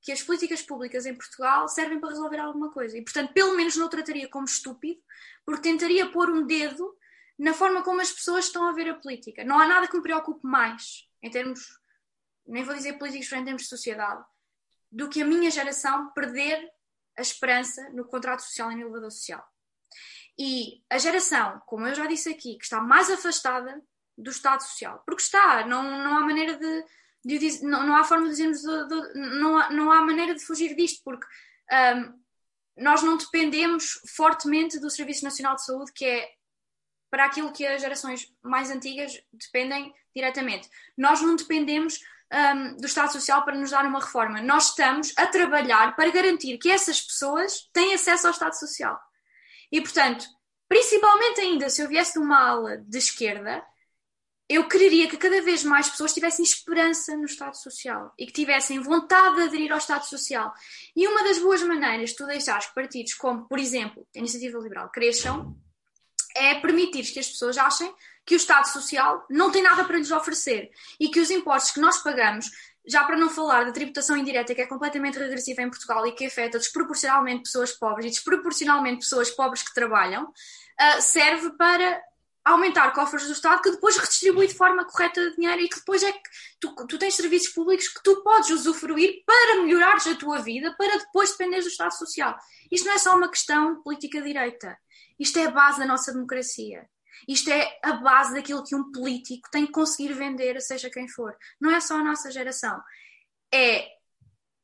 que 0.00 0.12
as 0.12 0.22
políticas 0.22 0.62
públicas 0.62 1.04
em 1.04 1.14
Portugal 1.14 1.68
servem 1.68 2.00
para 2.00 2.08
resolver 2.08 2.38
alguma 2.38 2.72
coisa. 2.72 2.96
E, 2.96 3.02
portanto, 3.02 3.34
pelo 3.34 3.54
menos 3.54 3.76
não 3.76 3.86
o 3.86 3.90
trataria 3.90 4.28
como 4.28 4.46
estúpido, 4.46 5.00
porque 5.44 5.62
tentaria 5.62 6.10
pôr 6.10 6.30
um 6.30 6.44
dedo 6.44 6.96
na 7.42 7.52
forma 7.52 7.82
como 7.82 8.00
as 8.00 8.12
pessoas 8.12 8.44
estão 8.44 8.68
a 8.68 8.72
ver 8.72 8.88
a 8.88 8.94
política. 8.94 9.42
Não 9.42 9.58
há 9.58 9.66
nada 9.66 9.88
que 9.88 9.96
me 9.96 10.02
preocupe 10.02 10.46
mais 10.46 11.08
em 11.20 11.28
termos, 11.28 11.76
nem 12.46 12.62
vou 12.62 12.72
dizer 12.72 12.92
políticos, 12.92 13.32
em 13.32 13.44
termos 13.44 13.62
de 13.62 13.68
sociedade, 13.68 14.24
do 14.92 15.08
que 15.08 15.20
a 15.20 15.26
minha 15.26 15.50
geração 15.50 16.12
perder 16.12 16.70
a 17.18 17.20
esperança 17.20 17.90
no 17.90 18.04
contrato 18.04 18.42
social 18.42 18.70
e 18.70 18.76
no 18.76 18.82
elevador 18.82 19.10
social. 19.10 19.44
E 20.38 20.84
a 20.88 20.98
geração, 20.98 21.60
como 21.66 21.84
eu 21.84 21.96
já 21.96 22.06
disse 22.06 22.28
aqui, 22.28 22.56
que 22.56 22.62
está 22.62 22.80
mais 22.80 23.10
afastada 23.10 23.82
do 24.16 24.30
Estado 24.30 24.62
Social, 24.62 25.02
porque 25.04 25.22
está, 25.22 25.66
não, 25.66 25.82
não 25.82 26.16
há 26.16 26.20
maneira 26.20 26.56
de, 26.56 26.84
de 27.24 27.64
não, 27.64 27.84
não, 27.84 27.96
há 27.96 28.04
forma 28.04 28.26
de 28.26 28.30
dizermos, 28.30 28.62
não, 29.16 29.58
há, 29.58 29.70
não 29.70 29.90
há 29.90 30.00
maneira 30.00 30.32
de 30.32 30.44
fugir 30.44 30.76
disto, 30.76 31.02
porque 31.04 31.26
um, 31.72 32.22
nós 32.84 33.02
não 33.02 33.16
dependemos 33.16 34.00
fortemente 34.14 34.78
do 34.78 34.88
Serviço 34.88 35.24
Nacional 35.24 35.56
de 35.56 35.64
Saúde, 35.64 35.92
que 35.92 36.04
é 36.04 36.28
para 37.12 37.26
aquilo 37.26 37.52
que 37.52 37.66
as 37.66 37.82
gerações 37.82 38.26
mais 38.42 38.70
antigas 38.70 39.22
dependem 39.30 39.94
diretamente. 40.16 40.66
Nós 40.96 41.20
não 41.20 41.36
dependemos 41.36 42.00
um, 42.32 42.76
do 42.78 42.86
Estado 42.86 43.12
Social 43.12 43.44
para 43.44 43.54
nos 43.54 43.70
dar 43.70 43.84
uma 43.84 44.00
reforma. 44.00 44.40
Nós 44.40 44.70
estamos 44.70 45.12
a 45.18 45.26
trabalhar 45.26 45.94
para 45.94 46.10
garantir 46.10 46.56
que 46.56 46.70
essas 46.70 47.02
pessoas 47.02 47.68
têm 47.70 47.92
acesso 47.92 48.26
ao 48.26 48.32
Estado 48.32 48.58
Social. 48.58 48.98
E, 49.70 49.78
portanto, 49.82 50.24
principalmente 50.66 51.42
ainda 51.42 51.68
se 51.68 51.82
eu 51.82 51.88
viesse 51.88 52.14
de 52.14 52.18
uma 52.18 52.48
ala 52.48 52.78
de 52.78 52.96
esquerda, 52.96 53.62
eu 54.48 54.66
quereria 54.66 55.06
que 55.06 55.18
cada 55.18 55.42
vez 55.42 55.62
mais 55.64 55.90
pessoas 55.90 56.14
tivessem 56.14 56.42
esperança 56.42 57.14
no 57.14 57.26
Estado 57.26 57.58
Social 57.58 58.14
e 58.18 58.24
que 58.24 58.32
tivessem 58.32 58.80
vontade 58.80 59.36
de 59.36 59.42
aderir 59.42 59.70
ao 59.70 59.76
Estado 59.76 60.06
Social. 60.06 60.50
E 60.96 61.06
uma 61.06 61.22
das 61.24 61.38
boas 61.38 61.62
maneiras 61.62 62.10
de 62.10 62.16
tu 62.16 62.24
deixares 62.24 62.66
que 62.68 62.74
partidos 62.74 63.12
como, 63.12 63.46
por 63.46 63.58
exemplo, 63.58 64.06
a 64.16 64.18
Iniciativa 64.18 64.58
Liberal 64.58 64.90
cresçam 64.90 65.54
é 66.36 66.54
permitir 66.54 67.04
que 67.12 67.18
as 67.18 67.28
pessoas 67.28 67.58
achem 67.58 67.92
que 68.24 68.34
o 68.34 68.36
Estado 68.36 68.66
Social 68.68 69.24
não 69.28 69.50
tem 69.50 69.62
nada 69.62 69.84
para 69.84 69.96
lhes 69.96 70.10
oferecer 70.10 70.70
e 70.98 71.08
que 71.08 71.20
os 71.20 71.30
impostos 71.30 71.72
que 71.72 71.80
nós 71.80 71.98
pagamos, 71.98 72.50
já 72.86 73.04
para 73.04 73.16
não 73.16 73.28
falar 73.28 73.64
da 73.64 73.72
tributação 73.72 74.16
indireta 74.16 74.54
que 74.54 74.60
é 74.60 74.66
completamente 74.66 75.18
regressiva 75.18 75.62
em 75.62 75.70
Portugal 75.70 76.06
e 76.06 76.12
que 76.12 76.26
afeta 76.26 76.58
desproporcionalmente 76.58 77.42
pessoas 77.42 77.72
pobres 77.72 78.06
e 78.06 78.10
desproporcionalmente 78.10 79.00
pessoas 79.00 79.30
pobres 79.30 79.62
que 79.62 79.74
trabalham, 79.74 80.24
uh, 80.24 81.02
serve 81.02 81.50
para 81.56 82.00
aumentar 82.44 82.92
cofres 82.92 83.26
do 83.26 83.32
Estado 83.32 83.62
que 83.62 83.70
depois 83.70 83.96
redistribui 83.96 84.48
de 84.48 84.54
forma 84.54 84.84
correta 84.84 85.30
dinheiro 85.32 85.62
e 85.62 85.68
que 85.68 85.78
depois 85.78 86.02
é 86.02 86.10
que 86.10 86.20
tu, 86.58 86.74
tu 86.86 86.98
tens 86.98 87.14
serviços 87.14 87.52
públicos 87.52 87.86
que 87.88 88.02
tu 88.02 88.20
podes 88.22 88.50
usufruir 88.50 89.22
para 89.24 89.62
melhorares 89.62 90.06
a 90.08 90.14
tua 90.16 90.38
vida, 90.38 90.74
para 90.76 90.98
depois 90.98 91.30
dependeres 91.30 91.64
do 91.64 91.70
Estado 91.70 91.96
Social. 91.96 92.36
Isto 92.70 92.86
não 92.86 92.94
é 92.94 92.98
só 92.98 93.16
uma 93.16 93.28
questão 93.28 93.76
de 93.76 93.82
política 93.82 94.20
direita. 94.20 94.76
Isto 95.22 95.38
é 95.38 95.46
a 95.46 95.50
base 95.50 95.78
da 95.78 95.86
nossa 95.86 96.12
democracia. 96.12 96.88
Isto 97.28 97.50
é 97.50 97.78
a 97.84 97.92
base 97.92 98.34
daquilo 98.34 98.64
que 98.64 98.74
um 98.74 98.90
político 98.90 99.48
tem 99.50 99.66
que 99.66 99.72
conseguir 99.72 100.12
vender, 100.14 100.60
seja 100.60 100.90
quem 100.90 101.06
for. 101.06 101.36
Não 101.60 101.70
é 101.70 101.80
só 101.80 101.96
a 101.96 102.04
nossa 102.04 102.28
geração. 102.30 102.82
É 103.54 103.86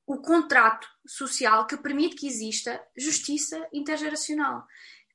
o 0.05 0.21
contrato 0.21 0.89
social 1.07 1.67
que 1.67 1.77
permite 1.77 2.17
que 2.17 2.27
exista 2.27 2.83
justiça 2.97 3.69
intergeracional 3.73 4.67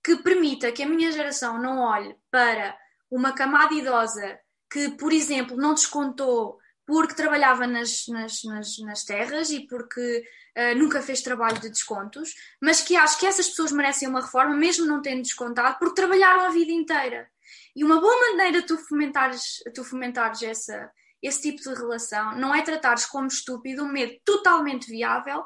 que 0.04 0.18
permita 0.18 0.72
que 0.72 0.84
a 0.84 0.88
minha 0.88 1.12
geração 1.12 1.62
não 1.62 1.80
olhe 1.80 2.16
para 2.30 2.78
uma 3.10 3.32
camada 3.34 3.74
idosa 3.74 4.38
que, 4.70 4.90
por 4.90 5.14
exemplo, 5.14 5.56
não 5.56 5.74
descontou 5.74 6.60
porque 6.86 7.16
trabalhava 7.16 7.66
nas, 7.66 8.08
nas, 8.08 8.44
nas, 8.44 8.78
nas 8.80 9.04
terras 9.04 9.50
e 9.50 9.66
porque 9.68 10.24
uh, 10.58 10.78
nunca 10.78 11.02
fez 11.02 11.22
trabalho 11.22 11.60
de 11.60 11.70
descontos, 11.70 12.34
mas 12.62 12.82
que 12.82 12.96
acho 12.96 13.20
que 13.20 13.26
essas 13.26 13.50
pessoas 13.50 13.72
merecem 13.72 14.08
uma 14.08 14.22
reforma, 14.22 14.56
mesmo 14.56 14.86
não 14.86 15.02
tendo 15.02 15.22
descontado, 15.22 15.78
porque 15.80 15.96
trabalharam 15.96 16.42
a 16.42 16.50
vida 16.50 16.72
inteira. 16.72 17.30
E 17.76 17.84
uma 17.84 18.00
boa 18.00 18.20
maneira 18.30 18.62
de 18.62 18.68
tu 18.68 18.78
fomentares, 18.78 19.64
tu 19.74 19.84
fomentares 19.84 20.42
essa, 20.42 20.92
esse 21.22 21.42
tipo 21.42 21.62
de 21.62 21.74
relação 21.74 22.38
não 22.38 22.54
é 22.54 22.62
tratares 22.62 23.06
como 23.06 23.28
estúpido 23.28 23.84
um 23.84 23.92
medo 23.92 24.16
totalmente 24.26 24.90
viável 24.90 25.44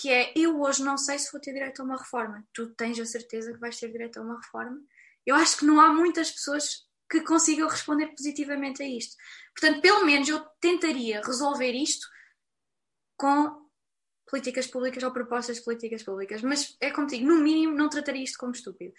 que 0.00 0.10
é 0.10 0.32
eu 0.36 0.60
hoje 0.60 0.82
não 0.84 0.96
sei 0.96 1.18
se 1.18 1.32
vou 1.32 1.40
ter 1.40 1.52
direito 1.52 1.82
a 1.82 1.84
uma 1.84 1.96
reforma. 1.96 2.46
Tu 2.52 2.72
tens 2.74 2.98
a 3.00 3.04
certeza 3.04 3.52
que 3.52 3.58
vais 3.58 3.78
ter 3.78 3.90
direito 3.90 4.20
a 4.20 4.22
uma 4.22 4.36
reforma? 4.36 4.78
Eu 5.26 5.34
acho 5.34 5.58
que 5.58 5.64
não 5.64 5.80
há 5.80 5.92
muitas 5.92 6.30
pessoas 6.30 6.86
que 7.10 7.20
consigam 7.22 7.68
responder 7.68 8.06
positivamente 8.08 8.82
a 8.82 8.86
isto. 8.86 9.16
Portanto, 9.58 9.80
pelo 9.80 10.04
menos 10.04 10.28
eu 10.28 10.40
tentaria 10.60 11.20
resolver 11.20 11.72
isto 11.72 12.06
com 13.16 13.68
políticas 14.30 14.66
públicas 14.66 15.02
ou 15.02 15.10
propostas 15.10 15.56
de 15.56 15.64
políticas 15.64 16.02
públicas. 16.02 16.42
Mas 16.42 16.76
é 16.80 16.90
como 16.90 17.06
digo, 17.08 17.26
no 17.26 17.40
mínimo 17.40 17.74
não 17.74 17.88
trataria 17.88 18.22
isto 18.22 18.38
como 18.38 18.52
estúpido. 18.52 18.94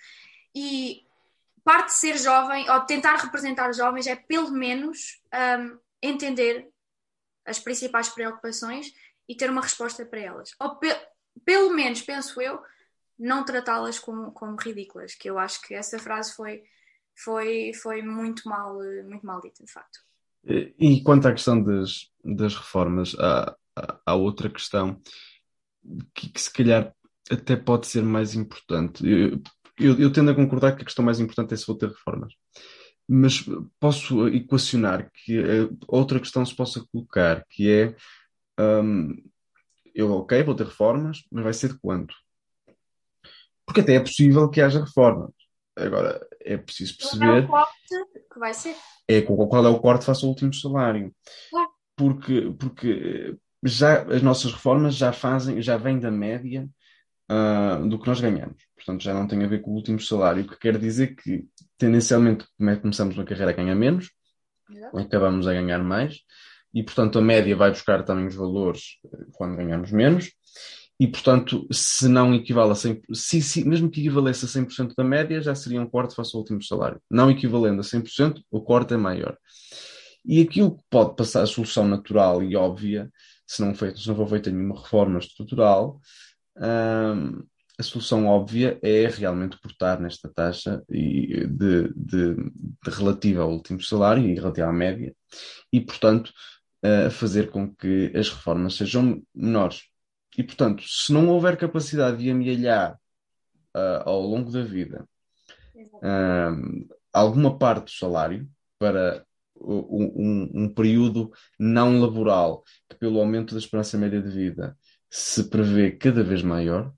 E 0.53 1.05
parte 1.63 1.87
de 1.87 1.93
ser 1.93 2.17
jovem, 2.17 2.69
ou 2.69 2.81
tentar 2.81 3.15
representar 3.15 3.69
os 3.69 3.77
jovens, 3.77 4.07
é 4.07 4.15
pelo 4.15 4.51
menos 4.51 5.21
um, 5.33 5.79
entender 6.01 6.69
as 7.45 7.59
principais 7.59 8.09
preocupações 8.09 8.93
e 9.27 9.35
ter 9.35 9.49
uma 9.49 9.61
resposta 9.61 10.05
para 10.05 10.19
elas. 10.19 10.55
Ou 10.59 10.75
pe 10.75 10.89
pelo 11.45 11.71
menos, 11.71 12.01
penso 12.01 12.41
eu, 12.41 12.61
não 13.17 13.45
tratá-las 13.45 13.97
como, 13.97 14.31
como 14.33 14.57
ridículas, 14.57 15.15
que 15.15 15.29
eu 15.29 15.39
acho 15.39 15.61
que 15.61 15.73
essa 15.73 15.97
frase 15.97 16.33
foi, 16.35 16.63
foi, 17.15 17.71
foi 17.73 18.01
muito, 18.01 18.47
mal, 18.47 18.77
muito 19.05 19.25
mal 19.25 19.39
dita, 19.39 19.63
de 19.63 19.71
facto. 19.71 20.08
E 20.45 21.01
quanto 21.03 21.27
à 21.27 21.31
questão 21.31 21.61
das, 21.61 22.09
das 22.23 22.55
reformas, 22.55 23.15
há, 23.19 23.55
há 24.05 24.15
outra 24.15 24.49
questão 24.49 24.99
que, 26.13 26.29
que, 26.29 26.41
se 26.41 26.51
calhar 26.51 26.93
até 27.29 27.55
pode 27.55 27.87
ser 27.87 28.03
mais 28.03 28.33
importante. 28.35 29.07
Eu, 29.07 29.41
eu, 29.77 29.99
eu, 29.99 30.11
tendo 30.11 30.31
a 30.31 30.35
concordar 30.35 30.75
que 30.75 30.81
a 30.81 30.85
questão 30.85 31.05
mais 31.05 31.19
importante 31.19 31.53
é 31.53 31.57
se 31.57 31.67
vou 31.67 31.77
ter 31.77 31.89
reformas. 31.89 32.33
Mas 33.07 33.43
posso 33.79 34.27
equacionar 34.27 35.09
que 35.11 35.39
outra 35.87 36.19
questão 36.19 36.45
se 36.45 36.55
possa 36.55 36.83
colocar, 36.91 37.43
que 37.49 37.69
é 37.71 37.95
um, 38.59 39.15
eu, 39.95 40.11
ok, 40.11 40.43
vou 40.43 40.55
ter 40.55 40.65
reformas, 40.65 41.23
mas 41.31 41.43
vai 41.43 41.53
ser 41.53 41.69
de 41.69 41.79
quanto? 41.79 42.13
Porque 43.65 43.81
até 43.81 43.95
é 43.95 43.99
possível 43.99 44.49
que 44.49 44.61
haja 44.61 44.83
reformas. 44.83 45.31
Agora, 45.85 46.27
é 46.41 46.57
preciso 46.57 46.97
perceber. 46.97 47.25
Qual 47.25 47.37
é 47.37 47.41
o 47.41 47.47
corte 47.47 48.29
que 48.31 48.39
vai 48.39 48.53
ser? 48.53 48.75
É 49.07 49.21
qual 49.21 49.65
é 49.65 49.69
o 49.69 49.79
corte 49.79 50.05
face 50.05 50.23
ao 50.23 50.29
último 50.29 50.53
salário. 50.53 51.13
Claro. 51.49 51.69
Porque, 51.95 52.53
porque 52.57 53.37
já 53.63 54.03
as 54.03 54.21
nossas 54.21 54.53
reformas 54.53 54.95
já 54.95 55.11
fazem, 55.11 55.61
já 55.61 55.77
vêm 55.77 55.99
da 55.99 56.11
média 56.11 56.67
uh, 57.29 57.87
do 57.87 57.99
que 57.99 58.07
nós 58.07 58.21
ganhamos. 58.21 58.63
Portanto, 58.75 59.03
já 59.03 59.13
não 59.13 59.27
tem 59.27 59.43
a 59.43 59.47
ver 59.47 59.61
com 59.61 59.71
o 59.71 59.75
último 59.75 59.99
salário, 59.99 60.43
o 60.43 60.47
que 60.47 60.57
quer 60.57 60.77
dizer 60.77 61.15
que 61.15 61.45
tendencialmente 61.77 62.45
começamos 62.57 63.15
uma 63.15 63.25
carreira 63.25 63.51
a 63.51 63.55
ganhar 63.55 63.75
menos, 63.75 64.11
Exato. 64.69 64.97
acabamos 64.97 65.47
a 65.47 65.53
ganhar 65.53 65.83
mais, 65.83 66.21
e, 66.73 66.83
portanto, 66.83 67.17
a 67.17 67.21
média 67.21 67.55
vai 67.55 67.71
buscar 67.71 68.03
também 68.03 68.27
os 68.27 68.35
valores 68.35 68.99
eh, 69.05 69.25
quando 69.33 69.57
ganhamos 69.57 69.91
menos, 69.91 70.31
e, 70.99 71.07
portanto, 71.07 71.65
se 71.71 72.09
não 72.09 72.35
equivale 72.35 72.71
a 72.71 72.75
100%, 72.75 73.01
se, 73.13 73.41
se, 73.41 73.63
mesmo 73.63 73.89
que 73.89 74.01
equivalesse 74.01 74.43
a 74.43 74.47
100% 74.49 74.93
da 74.97 75.03
média, 75.03 75.41
já 75.41 75.55
seria 75.55 75.81
um 75.81 75.89
corte 75.89 76.13
face 76.13 76.31
ao 76.35 76.41
último 76.41 76.61
salário. 76.61 77.01
Não 77.09 77.31
equivalendo 77.31 77.79
a 77.79 77.83
100%, 77.83 78.41
o 78.51 78.61
corte 78.61 78.93
é 78.93 78.97
maior. 78.97 79.37
E 80.25 80.41
aquilo 80.41 80.75
que 80.75 80.83
pode 80.89 81.15
passar 81.15 81.43
a 81.43 81.47
solução 81.47 81.87
natural 81.87 82.43
e 82.43 82.55
óbvia, 82.55 83.09
se 83.47 83.61
não, 83.61 83.73
feito, 83.73 83.99
se 83.99 84.07
não 84.09 84.15
for 84.15 84.27
feita 84.27 84.51
nenhuma 84.51 84.81
reforma 84.81 85.19
estrutural, 85.19 86.01
hum, 86.57 87.43
a 87.79 87.83
solução 87.83 88.27
óbvia 88.27 88.77
é 88.83 89.07
realmente 89.07 89.57
cortar 89.57 90.01
nesta 90.01 90.27
taxa 90.27 90.83
de, 90.89 91.47
de, 91.47 91.93
de, 91.95 92.35
relativa 92.83 93.43
ao 93.43 93.51
último 93.51 93.81
salário 93.81 94.27
e 94.27 94.35
relativa 94.35 94.67
à 94.67 94.73
média, 94.73 95.15
e, 95.71 95.79
portanto, 95.79 96.33
a 96.83 97.09
fazer 97.09 97.49
com 97.51 97.73
que 97.73 98.11
as 98.13 98.29
reformas 98.29 98.75
sejam 98.75 99.21
menores. 99.33 99.88
E, 100.39 100.43
portanto, 100.43 100.85
se 100.87 101.11
não 101.11 101.27
houver 101.27 101.57
capacidade 101.57 102.23
de 102.23 102.31
amealhar 102.31 102.97
uh, 103.75 104.03
ao 104.05 104.21
longo 104.21 104.49
da 104.49 104.63
vida 104.63 105.05
uh, 105.75 106.95
alguma 107.11 107.57
parte 107.59 107.87
do 107.87 107.91
salário 107.91 108.49
para 108.79 109.25
um, 109.59 110.49
um, 110.53 110.73
período 110.73 111.29
não 111.59 111.99
laboral 111.99 112.63
que, 112.87 112.95
pelo 112.95 113.19
aumento 113.19 113.53
da 113.53 113.59
esperança 113.59 113.97
média 113.97 114.21
de 114.21 114.29
vida, 114.29 114.77
se 115.09 115.49
prevê 115.49 115.91
cada 115.91 116.23
vez 116.23 116.41
maior, 116.41 116.93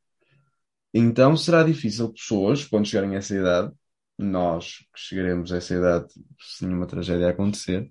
então 0.93 1.35
será 1.35 1.63
difícil 1.63 2.13
pessoas, 2.13 2.63
quando 2.63 2.85
chegarem 2.85 3.15
a 3.15 3.17
essa 3.17 3.33
idade, 3.35 3.73
nós 4.19 4.85
que 4.93 4.99
chegaremos 4.99 5.51
a 5.51 5.57
essa 5.57 5.73
idade 5.73 6.13
se 6.39 6.63
nenhuma 6.63 6.85
tragédia 6.85 7.29
acontecer, 7.29 7.89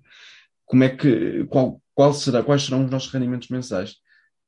como 0.63 0.85
é 0.85 0.95
que, 0.95 1.45
qual, 1.47 1.81
qual 1.93 2.13
será, 2.13 2.41
quais 2.41 2.63
serão 2.63 2.85
os 2.85 2.89
nossos 2.89 3.11
rendimentos 3.11 3.49
mensais 3.49 3.97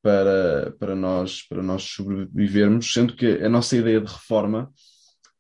para, 0.04 0.76
para, 0.78 0.96
nós, 0.96 1.42
para 1.48 1.64
nós 1.64 1.84
sobrevivermos, 1.84 2.92
sendo 2.92 3.16
que 3.16 3.26
a 3.42 3.50
nossa 3.50 3.78
ideia 3.78 4.02
de 4.02 4.12
reforma 4.12 4.70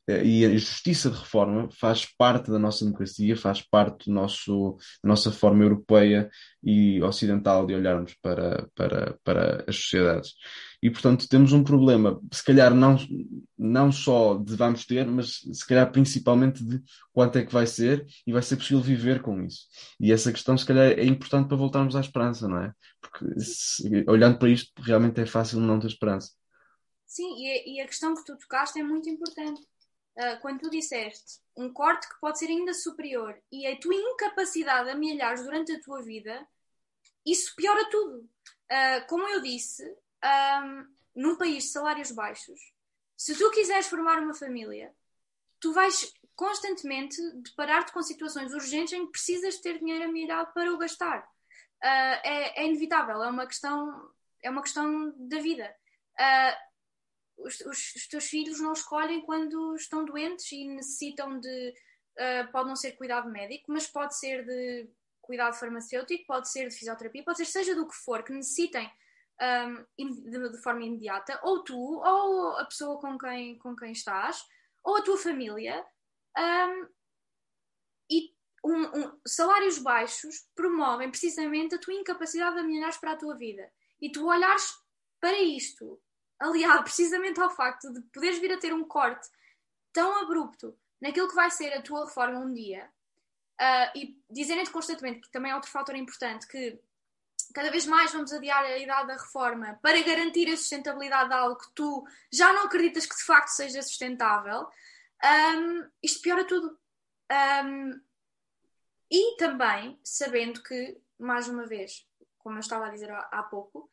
eh, 0.07 0.25
e 0.25 0.45
a 0.45 0.49
justiça 0.49 1.09
de 1.09 1.17
reforma 1.17 1.69
faz 1.71 2.05
parte 2.17 2.49
da 2.49 2.57
nossa 2.57 2.85
democracia, 2.85 3.35
faz 3.35 3.61
parte 3.61 4.05
do 4.05 4.13
nosso, 4.13 4.77
da 5.03 5.09
nossa 5.09 5.31
forma 5.31 5.63
europeia 5.63 6.29
e 6.63 7.01
ocidental 7.03 7.65
de 7.65 7.73
olharmos 7.73 8.13
para, 8.21 8.69
para, 8.73 9.17
para 9.23 9.65
as 9.67 9.75
sociedades. 9.75 10.33
E, 10.81 10.89
portanto, 10.89 11.27
temos 11.29 11.53
um 11.53 11.63
problema, 11.63 12.19
se 12.31 12.43
calhar 12.43 12.73
não, 12.73 12.97
não 13.57 13.91
só 13.91 14.35
de 14.35 14.55
vamos 14.55 14.85
ter, 14.85 15.05
mas 15.07 15.39
se 15.53 15.65
calhar 15.65 15.89
principalmente 15.91 16.63
de 16.63 16.81
quanto 17.13 17.37
é 17.37 17.45
que 17.45 17.53
vai 17.53 17.65
ser 17.65 18.05
e 18.27 18.33
vai 18.33 18.41
ser 18.41 18.57
possível 18.57 18.81
viver 18.81 19.21
com 19.21 19.41
isso. 19.41 19.61
E 19.99 20.11
essa 20.11 20.31
questão, 20.31 20.57
se 20.57 20.65
calhar, 20.65 20.91
é 20.91 21.05
importante 21.05 21.47
para 21.47 21.57
voltarmos 21.57 21.95
à 21.95 22.01
esperança, 22.01 22.47
não 22.47 22.59
é? 22.59 22.73
Porque 23.13 23.39
se, 23.39 24.03
olhando 24.07 24.39
para 24.39 24.49
isto, 24.49 24.73
realmente 24.81 25.21
é 25.21 25.25
fácil 25.25 25.59
não 25.59 25.79
ter 25.79 25.87
esperança. 25.87 26.33
Sim, 27.05 27.35
e 27.37 27.75
e 27.75 27.81
a 27.81 27.85
questão 27.85 28.15
que 28.15 28.25
tu 28.25 28.35
tocaste 28.37 28.79
é 28.79 28.83
muito 28.83 29.07
importante. 29.07 29.61
Uh, 30.15 30.39
quando 30.41 30.61
tu 30.61 30.69
disseste 30.69 31.41
um 31.55 31.71
corte 31.71 32.07
que 32.07 32.19
pode 32.19 32.37
ser 32.37 32.47
ainda 32.47 32.73
superior 32.73 33.35
e 33.51 33.65
a 33.65 33.79
tua 33.79 33.95
incapacidade 33.95 34.85
de 34.85 34.91
amelhares 34.91 35.43
durante 35.43 35.71
a 35.71 35.81
tua 35.81 36.01
vida, 36.03 36.47
isso 37.25 37.55
piora 37.55 37.89
tudo. 37.89 38.17
Uh, 38.19 39.07
como 39.07 39.27
eu 39.29 39.41
disse, 39.41 39.83
um, 40.23 40.87
num 41.15 41.35
país 41.35 41.65
de 41.65 41.69
salários 41.69 42.11
baixos, 42.11 42.59
se 43.15 43.35
tu 43.35 43.49
quiseres 43.51 43.87
formar 43.87 44.21
uma 44.21 44.33
família, 44.33 44.93
tu 45.59 45.71
vais 45.73 46.13
constantemente 46.35 47.15
deparar-te 47.41 47.91
com 47.91 48.01
situações 48.01 48.53
urgentes 48.53 48.93
em 48.93 49.05
que 49.05 49.11
precisas 49.11 49.59
ter 49.59 49.79
dinheiro 49.79 50.05
amelhado 50.05 50.53
para 50.53 50.73
o 50.73 50.77
gastar. 50.77 51.27
Uh, 51.83 52.15
é, 52.23 52.61
é, 52.61 52.65
inevitável, 52.65 53.21
é 53.21 53.29
uma 53.29 53.45
questão, 53.45 54.09
é 54.41 54.49
uma 54.49 54.61
questão 54.61 55.13
da 55.17 55.39
vida. 55.39 55.75
Uh, 56.17 57.45
os, 57.45 57.59
os, 57.59 57.95
os, 57.95 58.07
teus 58.07 58.25
filhos 58.25 58.61
não 58.61 58.71
escolhem 58.71 59.21
quando 59.25 59.75
estão 59.75 60.05
doentes 60.05 60.49
e 60.51 60.65
necessitam 60.65 61.39
de. 61.39 61.73
Uh, 62.13 62.51
pode 62.51 62.69
não 62.69 62.75
ser 62.75 62.93
cuidado 62.93 63.29
médico, 63.29 63.71
mas 63.71 63.87
pode 63.87 64.17
ser 64.17 64.45
de 64.45 64.89
cuidado 65.21 65.55
farmacêutico, 65.55 66.25
pode 66.25 66.49
ser 66.49 66.69
de 66.69 66.75
fisioterapia, 66.75 67.23
pode 67.23 67.39
ser 67.39 67.45
seja 67.45 67.75
do 67.75 67.87
que 67.87 67.95
for, 67.95 68.23
que 68.23 68.31
necessitem 68.31 68.89
um, 69.41 69.85
de, 70.29 70.51
de, 70.51 70.61
forma 70.61 70.83
imediata, 70.83 71.39
ou 71.43 71.63
tu, 71.63 71.77
ou 71.77 72.57
a 72.57 72.65
pessoa 72.65 72.99
com 72.99 73.17
quem, 73.17 73.57
com 73.57 73.75
quem 73.75 73.91
estás, 73.91 74.45
ou 74.83 74.97
a 74.97 75.01
tua 75.01 75.17
família. 75.17 75.83
Um, 76.37 76.87
e 78.09 78.33
um, 78.63 78.83
um, 78.83 79.19
salários 79.25 79.77
baixos 79.77 80.47
promovem 80.55 81.09
precisamente 81.09 81.75
a 81.75 81.79
tua 81.79 81.93
incapacidade 81.93 82.55
de 82.55 82.63
melhorares 82.63 82.97
para 82.97 83.11
a 83.11 83.17
tua 83.17 83.35
vida. 83.35 83.69
E 84.01 84.11
tu 84.11 84.25
olhares 84.25 84.73
para 85.19 85.39
isto, 85.41 86.01
aliado 86.39 86.83
precisamente 86.83 87.39
ao 87.39 87.49
facto 87.49 87.91
de 87.91 88.01
poderes 88.01 88.39
vir 88.39 88.53
a 88.53 88.59
ter 88.59 88.73
um 88.73 88.85
corte 88.85 89.29
tão 89.91 90.21
abrupto 90.21 90.77
naquilo 91.01 91.27
que 91.27 91.35
vai 91.35 91.51
ser 91.51 91.73
a 91.73 91.81
tua 91.81 92.05
reforma 92.05 92.39
um 92.39 92.53
dia, 92.53 92.89
uh, 93.59 93.97
e 93.97 94.17
dizerem-te 94.29 94.71
constantemente, 94.71 95.21
que 95.21 95.31
também 95.31 95.51
é 95.51 95.55
outro 95.55 95.69
fator 95.69 95.95
importante, 95.95 96.47
que 96.47 96.79
cada 97.53 97.69
vez 97.69 97.85
mais 97.85 98.11
vamos 98.11 98.33
adiar 98.33 98.63
a 98.63 98.77
idade 98.77 99.07
da 99.07 99.13
reforma 99.13 99.77
para 99.81 100.01
garantir 100.01 100.51
a 100.51 100.57
sustentabilidade 100.57 101.29
de 101.29 101.35
algo 101.35 101.57
que 101.57 101.71
tu 101.75 102.05
já 102.31 102.51
não 102.53 102.63
acreditas 102.63 103.05
que 103.05 103.15
de 103.15 103.23
facto 103.23 103.49
seja 103.49 103.81
sustentável, 103.81 104.67
um, 105.23 105.89
isto 106.01 106.21
piora 106.21 106.45
tudo. 106.45 106.77
Um, 107.31 108.01
e 109.13 109.37
também 109.37 109.99
sabendo 110.03 110.63
que, 110.63 110.99
mais 111.19 111.47
uma 111.47 111.67
vez, 111.67 112.03
como 112.39 112.55
eu 112.55 112.61
estava 112.61 112.87
a 112.87 112.89
dizer 112.89 113.11
há, 113.11 113.43
pouco, 113.43 113.87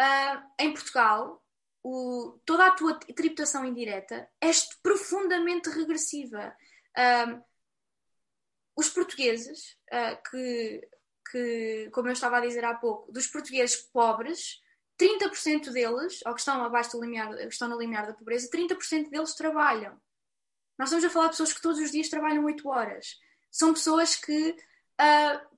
uh, 0.00 0.42
em 0.58 0.72
Portugal, 0.72 1.44
o, 1.82 2.40
toda 2.46 2.66
a 2.66 2.70
tua 2.70 2.98
tributação 2.98 3.62
indireta 3.66 4.26
é 4.40 4.50
profundamente 4.82 5.68
regressiva. 5.68 6.56
Uh, 6.96 7.44
os 8.74 8.88
portugueses, 8.88 9.76
uh, 9.92 10.30
que, 10.30 10.88
que, 11.30 11.90
como 11.92 12.08
eu 12.08 12.12
estava 12.12 12.38
a 12.38 12.40
dizer 12.40 12.64
há 12.64 12.74
pouco, 12.74 13.12
dos 13.12 13.26
portugueses 13.26 13.76
pobres, 13.76 14.62
30% 14.98 15.70
deles, 15.72 16.20
ou 16.24 16.32
que 16.32 16.40
estão 16.40 16.64
abaixo 16.64 16.92
do 16.92 17.02
limiar, 17.02 17.36
que 17.36 17.48
estão 17.48 17.68
no 17.68 17.78
limiar 17.78 18.06
da 18.06 18.14
pobreza, 18.14 18.48
30% 18.50 19.10
deles 19.10 19.34
trabalham. 19.34 20.00
Nós 20.78 20.88
estamos 20.88 21.04
a 21.04 21.10
falar 21.10 21.26
de 21.26 21.32
pessoas 21.32 21.52
que 21.52 21.60
todos 21.60 21.78
os 21.80 21.90
dias 21.90 22.08
trabalham 22.08 22.46
8 22.46 22.66
horas. 22.66 23.18
São 23.50 23.72
pessoas 23.72 24.16
que 24.16 24.50
uh, 24.50 25.48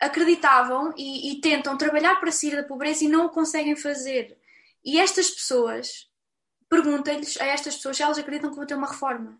acreditavam 0.00 0.92
e, 0.96 1.32
e, 1.32 1.40
tentam 1.40 1.76
trabalhar 1.76 2.16
para 2.16 2.32
sair 2.32 2.56
da 2.56 2.62
pobreza 2.62 3.04
e 3.04 3.08
não 3.08 3.26
o 3.26 3.30
conseguem 3.30 3.76
fazer. 3.76 4.38
E 4.84 4.98
estas 5.00 5.30
pessoas, 5.30 6.08
perguntem-lhes 6.68 7.40
a 7.40 7.46
estas 7.46 7.76
pessoas 7.76 7.96
se 7.96 8.02
elas 8.02 8.18
acreditam 8.18 8.50
que 8.50 8.56
vão 8.56 8.66
ter 8.66 8.74
uma 8.74 8.88
reforma. 8.88 9.38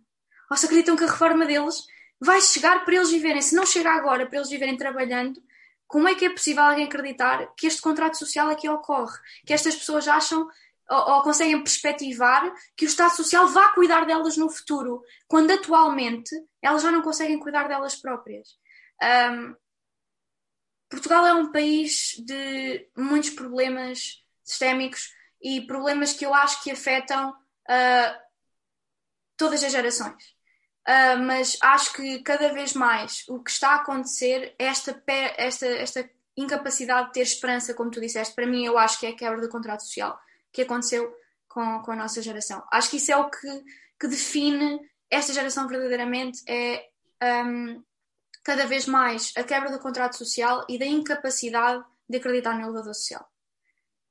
Ou 0.50 0.56
se 0.56 0.66
acreditam 0.66 0.96
que 0.96 1.04
a 1.04 1.10
reforma 1.10 1.46
deles 1.46 1.84
vai 2.20 2.40
chegar 2.40 2.84
para 2.84 2.94
eles 2.94 3.10
viverem. 3.10 3.42
Se 3.42 3.54
não 3.54 3.66
chega 3.66 3.90
agora 3.90 4.26
para 4.26 4.38
eles 4.38 4.50
viverem 4.50 4.76
trabalhando, 4.76 5.42
como 5.86 6.08
é 6.08 6.14
que 6.14 6.24
é 6.24 6.30
possível 6.30 6.62
alguém 6.62 6.86
acreditar 6.86 7.54
que 7.56 7.66
este 7.66 7.80
contrato 7.80 8.16
social 8.18 8.48
aqui 8.50 8.68
ocorre? 8.68 9.18
Que 9.46 9.52
estas 9.52 9.76
pessoas 9.76 10.08
acham 10.08 10.48
ou, 10.88 11.14
ou, 11.14 11.22
conseguem 11.22 11.62
perspectivar 11.62 12.52
que 12.76 12.84
o 12.84 12.88
Estado 12.88 13.14
Social 13.14 13.48
vá 13.48 13.72
cuidar 13.72 14.04
delas 14.04 14.36
no 14.36 14.50
futuro, 14.50 15.02
quando 15.26 15.50
atualmente 15.50 16.30
elas 16.60 16.82
já 16.82 16.90
não 16.90 17.02
conseguem 17.02 17.38
cuidar 17.38 17.68
delas 17.68 17.96
próprias. 17.96 18.48
Um, 19.02 19.54
Portugal 20.88 21.26
é 21.26 21.34
um 21.34 21.50
país 21.50 22.14
de 22.24 22.88
muitos 22.96 23.30
problemas 23.30 24.22
sistémicos 24.42 25.10
e 25.42 25.66
problemas 25.66 26.12
que 26.12 26.24
eu 26.24 26.34
acho 26.34 26.62
que 26.62 26.70
afetam 26.70 27.30
uh, 27.30 28.20
todas 29.36 29.64
as 29.64 29.72
gerações. 29.72 30.34
Uh, 30.86 31.18
mas 31.24 31.56
acho 31.62 31.94
que 31.94 32.22
cada 32.22 32.52
vez 32.52 32.74
mais 32.74 33.24
o 33.28 33.42
que 33.42 33.50
está 33.50 33.70
a 33.70 33.76
acontecer 33.76 34.54
é 34.58 34.66
esta, 34.66 35.02
esta, 35.38 35.66
esta 35.66 36.10
incapacidade 36.36 37.06
de 37.06 37.12
ter 37.14 37.22
esperança, 37.22 37.72
como 37.72 37.90
tu 37.90 38.00
disseste. 38.00 38.34
Para 38.34 38.46
mim, 38.46 38.64
eu 38.66 38.76
acho 38.76 39.00
que 39.00 39.06
é 39.06 39.10
a 39.10 39.16
quebra 39.16 39.40
do 39.40 39.48
contrato 39.48 39.82
social 39.82 40.18
que 40.54 40.62
aconteceu 40.62 41.14
com, 41.48 41.82
com 41.82 41.92
a 41.92 41.96
nossa 41.96 42.22
geração. 42.22 42.64
Acho 42.72 42.90
que 42.90 42.96
isso 42.96 43.12
é 43.12 43.16
o 43.16 43.28
que, 43.28 43.64
que 44.00 44.08
define 44.08 44.80
esta 45.10 45.34
geração 45.34 45.68
verdadeiramente, 45.68 46.42
é 46.48 46.88
um, 47.44 47.84
cada 48.42 48.66
vez 48.66 48.86
mais 48.86 49.32
a 49.36 49.44
quebra 49.44 49.70
do 49.70 49.78
contrato 49.78 50.16
social 50.16 50.64
e 50.68 50.78
da 50.78 50.86
incapacidade 50.86 51.84
de 52.08 52.16
acreditar 52.16 52.54
no 52.54 52.62
elevador 52.62 52.94
social. 52.94 53.28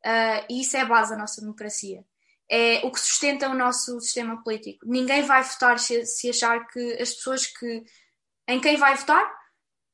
Uh, 0.06 0.46
e 0.50 0.62
isso 0.62 0.78
é 0.78 0.82
a 0.82 0.86
base 0.86 1.12
da 1.12 1.18
nossa 1.18 1.42
democracia 1.42 2.06
é 2.50 2.86
o 2.86 2.92
que 2.92 3.00
sustenta 3.00 3.50
o 3.50 3.56
nosso 3.56 4.00
sistema 4.00 4.44
político. 4.44 4.86
Ninguém 4.86 5.24
vai 5.24 5.42
votar 5.44 5.80
se, 5.80 6.06
se 6.06 6.30
achar 6.30 6.68
que 6.68 7.02
as 7.02 7.14
pessoas 7.14 7.48
que 7.48 7.84
em 8.48 8.60
quem 8.60 8.78
vai 8.78 8.96
votar, 8.96 9.26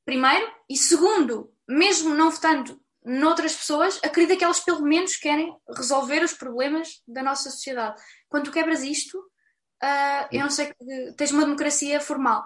primeiro, 0.03 0.51
e 0.69 0.75
segundo, 0.75 1.53
mesmo 1.67 2.13
não 2.15 2.31
votando 2.31 2.81
noutras 3.09 3.55
pessoas, 3.55 3.99
acredita 4.03 4.37
que 4.37 4.43
elas 4.43 4.59
pelo 4.59 4.83
menos 4.83 5.15
querem 5.15 5.51
resolver 5.75 6.23
os 6.23 6.33
problemas 6.33 7.01
da 7.07 7.23
nossa 7.23 7.49
sociedade. 7.49 7.99
Quando 8.27 8.45
tu 8.45 8.51
quebras 8.51 8.83
isto, 8.83 9.17
uh, 9.17 10.27
eu 10.31 10.41
não 10.41 10.49
sei 10.49 10.67
que 10.67 11.13
tens 11.17 11.31
uma 11.31 11.43
democracia 11.43 11.99
formal, 11.99 12.43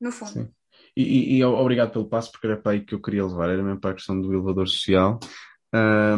no 0.00 0.12
fundo. 0.12 0.32
Sim. 0.32 0.50
E, 0.94 1.02
e, 1.02 1.38
e, 1.38 1.44
obrigado 1.44 1.92
pelo 1.92 2.08
passo, 2.08 2.30
porque 2.32 2.46
era 2.46 2.56
para 2.56 2.72
aí 2.72 2.84
que 2.84 2.94
eu 2.94 3.00
queria 3.00 3.24
levar, 3.24 3.50
era 3.50 3.62
mesmo 3.62 3.80
para 3.80 3.90
a 3.90 3.94
questão 3.94 4.20
do 4.20 4.32
elevador 4.32 4.66
social, 4.66 5.18
ah, 5.72 6.16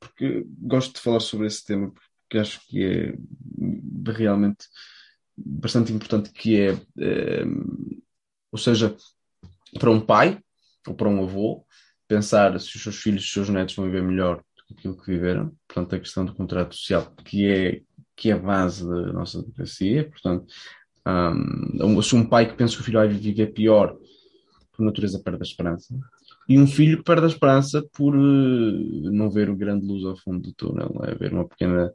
porque 0.00 0.44
gosto 0.58 0.94
de 0.94 1.00
falar 1.00 1.20
sobre 1.20 1.46
esse 1.46 1.64
tema, 1.64 1.92
que 2.28 2.38
acho 2.38 2.60
que 2.66 2.84
é 2.84 4.12
realmente 4.12 4.66
bastante 5.36 5.92
importante, 5.92 6.32
que 6.32 6.60
é, 6.60 6.72
é 6.98 7.44
ou 8.50 8.58
seja, 8.58 8.96
para 9.78 9.90
um 9.90 10.00
pai 10.00 10.42
ou 10.86 10.94
para 10.94 11.08
um 11.08 11.22
avô, 11.22 11.64
pensar 12.10 12.58
se 12.58 12.74
os 12.74 12.82
seus 12.82 12.96
filhos, 12.96 13.22
os 13.22 13.32
seus 13.32 13.48
netos 13.48 13.76
vão 13.76 13.86
viver 13.86 14.02
melhor 14.02 14.38
do 14.38 14.64
que 14.66 14.74
aquilo 14.74 15.00
que 15.00 15.12
viveram, 15.12 15.52
portanto, 15.68 15.94
a 15.94 16.00
questão 16.00 16.24
do 16.24 16.34
contrato 16.34 16.74
social, 16.74 17.14
que 17.24 17.46
é, 17.46 17.82
que 18.16 18.30
é 18.30 18.32
a 18.32 18.38
base 18.38 18.84
da 18.84 19.12
nossa 19.12 19.40
democracia, 19.40 20.10
portanto, 20.10 20.46
um, 21.06 22.02
se 22.02 22.16
um 22.16 22.26
pai 22.26 22.48
que 22.48 22.56
pensa 22.56 22.74
que 22.74 22.82
o 22.82 22.84
filho 22.84 22.98
vai 22.98 23.08
viver 23.08 23.52
pior, 23.52 23.96
por 24.72 24.84
natureza 24.84 25.22
perde 25.22 25.38
a 25.40 25.46
esperança, 25.46 25.96
e 26.48 26.58
um 26.58 26.66
filho 26.66 26.98
que 26.98 27.04
perde 27.04 27.26
a 27.26 27.28
esperança 27.28 27.80
por 27.92 28.16
uh, 28.16 29.12
não 29.12 29.30
ver 29.30 29.48
o 29.48 29.56
grande 29.56 29.86
luz 29.86 30.04
ao 30.04 30.16
fundo 30.16 30.40
do 30.48 30.52
túnel, 30.52 30.90
é? 31.04 31.14
Ver 31.14 31.32
uma 31.32 31.46
pequena 31.46 31.92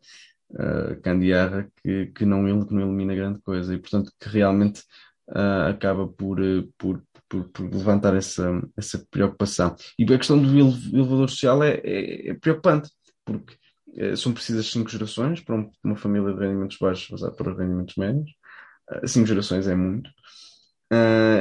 uh, 0.51 1.71
que, 1.83 2.05
que, 2.15 2.25
não, 2.25 2.65
que 2.65 2.73
não 2.73 2.81
ilumina 2.83 3.13
grande 3.13 3.41
coisa. 3.41 3.75
E, 3.75 3.77
portanto, 3.77 4.13
que 4.17 4.29
realmente 4.29 4.79
uh, 5.29 5.67
acaba 5.69 6.07
por, 6.07 6.39
por, 6.77 7.03
por, 7.29 7.49
por, 7.49 7.63
levantar 7.63 8.15
essa, 8.15 8.61
essa 8.77 9.05
preocupação. 9.09 9.75
E 9.97 10.03
a 10.03 10.17
questão 10.17 10.41
do 10.41 10.49
elevador 10.57 11.29
social 11.29 11.63
é, 11.63 11.81
é, 11.83 12.29
é 12.29 12.33
preocupante, 12.33 12.89
porque 13.23 13.55
são 14.17 14.33
precisas 14.33 14.67
cinco 14.67 14.89
gerações 14.89 15.39
para 15.39 15.55
uma 15.83 15.95
família 15.95 16.33
de 16.33 16.39
rendimentos 16.39 16.77
baixos 16.77 17.07
passar 17.07 17.31
para 17.31 17.55
rendimentos 17.55 17.95
médios. 17.95 18.29
cinco 19.05 19.25
gerações 19.25 19.67
é 19.67 19.75
muito. 19.75 20.09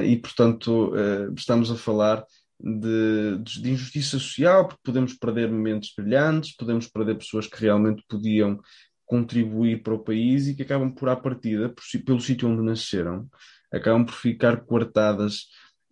e, 0.04 0.16
portanto, 0.18 0.92
estamos 1.36 1.70
a 1.72 1.74
falar 1.74 2.24
de, 2.60 3.38
de, 3.38 3.70
injustiça 3.70 4.10
social, 4.18 4.68
porque 4.68 4.82
podemos 4.84 5.14
perder 5.14 5.50
momentos 5.50 5.92
brilhantes, 5.96 6.56
podemos 6.56 6.86
perder 6.86 7.18
pessoas 7.18 7.46
que 7.46 7.60
realmente 7.60 8.04
podiam 8.08 8.60
contribuir 9.04 9.82
para 9.82 9.94
o 9.94 10.02
país 10.02 10.46
e 10.46 10.54
que 10.54 10.62
acabam 10.62 10.92
por, 10.92 11.08
à 11.08 11.16
partida, 11.16 11.68
por, 11.68 11.84
pelo 12.04 12.20
sítio 12.20 12.48
onde 12.48 12.62
nasceram, 12.62 13.28
acabam 13.72 14.04
por 14.04 14.14
ficar 14.14 14.64
coartadas 14.64 15.46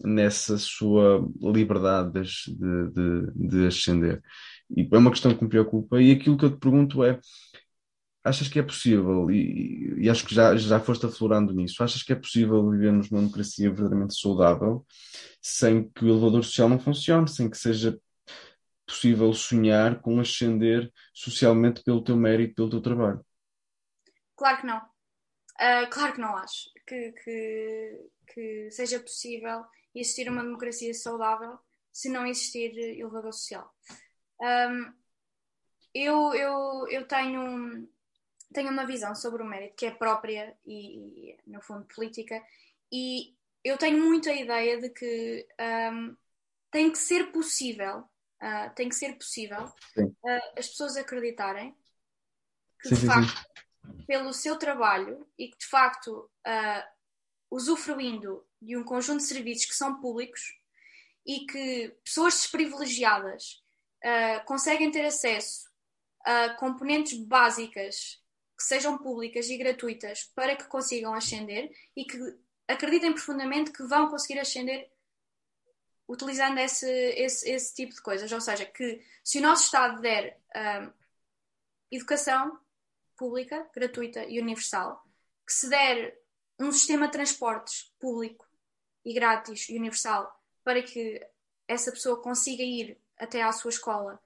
nessa 0.04 0.58
sua 0.58 1.26
liberdade 1.40 2.22
de, 2.48 2.90
de, 2.90 3.48
de 3.48 3.66
ascender. 3.66 4.22
E 4.70 4.88
é 4.90 4.98
uma 4.98 5.10
questão 5.10 5.34
que 5.34 5.42
me 5.42 5.50
preocupa. 5.50 6.00
E 6.00 6.12
aquilo 6.12 6.36
que 6.36 6.44
eu 6.44 6.50
te 6.50 6.58
pergunto 6.58 7.04
é: 7.04 7.18
achas 8.24 8.48
que 8.48 8.58
é 8.58 8.62
possível, 8.62 9.30
e, 9.30 10.04
e, 10.04 10.10
acho 10.10 10.24
que 10.26 10.34
já, 10.34 10.56
já 10.56 10.80
foste 10.80 11.06
aflorando 11.06 11.52
nisso, 11.52 11.82
achas 11.82 12.02
que 12.02 12.12
é 12.12 12.16
possível 12.16 12.70
vivermos 12.70 13.10
numa 13.10 13.22
democracia 13.22 13.68
verdadeiramente 13.68 14.18
saudável 14.18 14.86
sem 15.40 15.88
que 15.90 16.04
o 16.04 16.08
elevador 16.08 16.44
social 16.44 16.68
não 16.68 16.78
funcione, 16.78 17.28
sem 17.28 17.50
que 17.50 17.56
seja 17.56 17.98
possível 18.86 19.32
sonhar 19.32 20.00
com 20.00 20.20
ascender 20.20 20.92
socialmente 21.12 21.82
pelo 21.82 22.02
teu 22.04 22.16
mérito, 22.16 22.54
pelo 22.54 22.70
teu 22.70 22.80
trabalho? 22.80 23.24
Claro 24.36 24.60
que 24.60 24.66
não. 24.66 24.78
Uh, 24.78 25.88
claro 25.90 26.14
que 26.14 26.20
não 26.20 26.36
acho 26.36 26.70
que, 26.86 27.12
que, 27.12 27.98
que 28.34 28.70
seja 28.70 29.00
possível 29.00 29.64
existir 29.94 30.28
uma 30.28 30.42
democracia 30.42 30.92
saudável 30.94 31.58
se 31.92 32.08
não 32.08 32.26
existir 32.26 32.76
elevador 32.78 33.32
social. 33.32 33.74
Um, 34.40 34.92
eu, 35.94 36.34
eu, 36.34 36.88
eu 36.88 37.06
tenho 37.06 37.88
tenho 38.52 38.70
uma 38.70 38.86
visão 38.86 39.14
sobre 39.14 39.42
o 39.42 39.46
mérito 39.46 39.76
que 39.76 39.86
é 39.86 39.90
própria 39.90 40.54
e, 40.66 41.30
e 41.30 41.38
no 41.46 41.62
fundo, 41.62 41.86
política, 41.86 42.42
e 42.92 43.34
eu 43.64 43.78
tenho 43.78 43.98
muito 43.98 44.28
a 44.28 44.34
ideia 44.34 44.78
de 44.78 44.90
que 44.90 45.46
um, 45.90 46.14
tem 46.70 46.90
que 46.90 46.98
ser 46.98 47.32
possível, 47.32 48.00
uh, 48.42 48.74
tem 48.74 48.90
que 48.90 48.94
ser 48.94 49.16
possível 49.16 49.64
uh, 49.64 50.58
as 50.58 50.68
pessoas 50.68 50.96
acreditarem 50.98 51.74
que 52.82 52.88
Sim, 52.88 52.94
de 52.94 53.00
sim, 53.00 53.06
facto, 53.06 53.52
pelo 54.06 54.32
seu 54.32 54.56
trabalho 54.58 55.26
e 55.38 55.48
que 55.48 55.58
de 55.58 55.66
facto, 55.66 56.28
ah, 56.44 56.86
usufruindo 57.50 58.44
de 58.62 58.76
um 58.76 58.84
conjunto 58.84 59.18
de 59.18 59.26
serviços 59.26 59.66
que 59.66 59.74
são 59.74 60.00
públicos 60.00 60.40
e 61.26 61.46
que 61.46 61.96
pessoas 62.04 62.34
desprivilegiadas 62.34 63.62
ah, 64.04 64.40
conseguem 64.46 64.90
ter 64.90 65.04
acesso 65.04 65.70
a 66.24 66.50
componentes 66.50 67.18
básicas 67.18 68.20
que 68.56 68.64
sejam 68.64 68.98
públicas 68.98 69.48
e 69.48 69.56
gratuitas 69.56 70.24
para 70.34 70.56
que 70.56 70.64
consigam 70.64 71.12
ascender 71.14 71.70
e 71.96 72.04
que 72.04 72.18
acreditem 72.68 73.12
profundamente 73.12 73.72
que 73.72 73.82
vão 73.82 74.08
conseguir 74.08 74.38
ascender 74.38 74.90
utilizando 76.08 76.58
esse, 76.58 76.88
esse, 76.88 77.50
esse 77.50 77.74
tipo 77.74 77.94
de 77.94 78.02
coisas. 78.02 78.30
Ou 78.30 78.40
seja, 78.40 78.66
que 78.66 79.04
se 79.24 79.38
o 79.38 79.42
nosso 79.42 79.64
Estado 79.64 80.00
der 80.00 80.40
ah, 80.54 80.92
educação 81.90 82.60
pública, 83.16 83.68
gratuita 83.74 84.24
e 84.24 84.40
universal, 84.40 85.04
que 85.46 85.52
se 85.52 85.68
der 85.68 86.18
um 86.58 86.70
sistema 86.70 87.06
de 87.06 87.12
transportes 87.12 87.92
público 87.98 88.51
e 89.04 89.12
grátis 89.12 89.68
e 89.68 89.76
universal 89.76 90.40
para 90.64 90.82
que 90.82 91.20
essa 91.66 91.90
pessoa 91.90 92.20
consiga 92.20 92.62
ir 92.62 92.98
até 93.18 93.42
à 93.42 93.52
sua 93.52 93.70
escola 93.70 94.20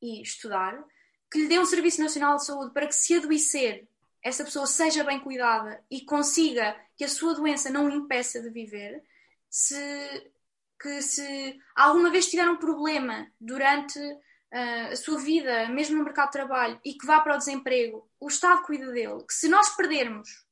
e 0.00 0.22
estudar, 0.22 0.82
que 1.30 1.40
lhe 1.40 1.48
dê 1.48 1.58
um 1.58 1.64
Serviço 1.64 2.00
Nacional 2.00 2.36
de 2.36 2.44
Saúde 2.44 2.72
para 2.72 2.86
que, 2.86 2.94
se 2.94 3.14
adoecer, 3.14 3.86
essa 4.22 4.44
pessoa 4.44 4.66
seja 4.66 5.04
bem 5.04 5.20
cuidada 5.20 5.82
e 5.90 6.02
consiga 6.02 6.76
que 6.96 7.04
a 7.04 7.08
sua 7.08 7.34
doença 7.34 7.70
não 7.70 7.86
o 7.86 7.90
impeça 7.90 8.40
de 8.40 8.50
viver, 8.50 9.02
se, 9.48 10.32
que 10.80 11.00
se 11.00 11.58
alguma 11.74 12.10
vez 12.10 12.28
tiver 12.28 12.48
um 12.48 12.56
problema 12.56 13.30
durante 13.40 13.98
uh, 13.98 14.92
a 14.92 14.96
sua 14.96 15.18
vida, 15.18 15.68
mesmo 15.68 15.96
no 15.96 16.04
mercado 16.04 16.26
de 16.26 16.32
trabalho, 16.32 16.80
e 16.84 16.94
que 16.94 17.06
vá 17.06 17.20
para 17.20 17.36
o 17.36 17.38
desemprego, 17.38 18.08
o 18.18 18.28
Estado 18.28 18.62
cuida 18.62 18.90
dele, 18.92 19.24
que 19.26 19.34
se 19.34 19.48
nós 19.48 19.70
perdermos, 19.76 20.44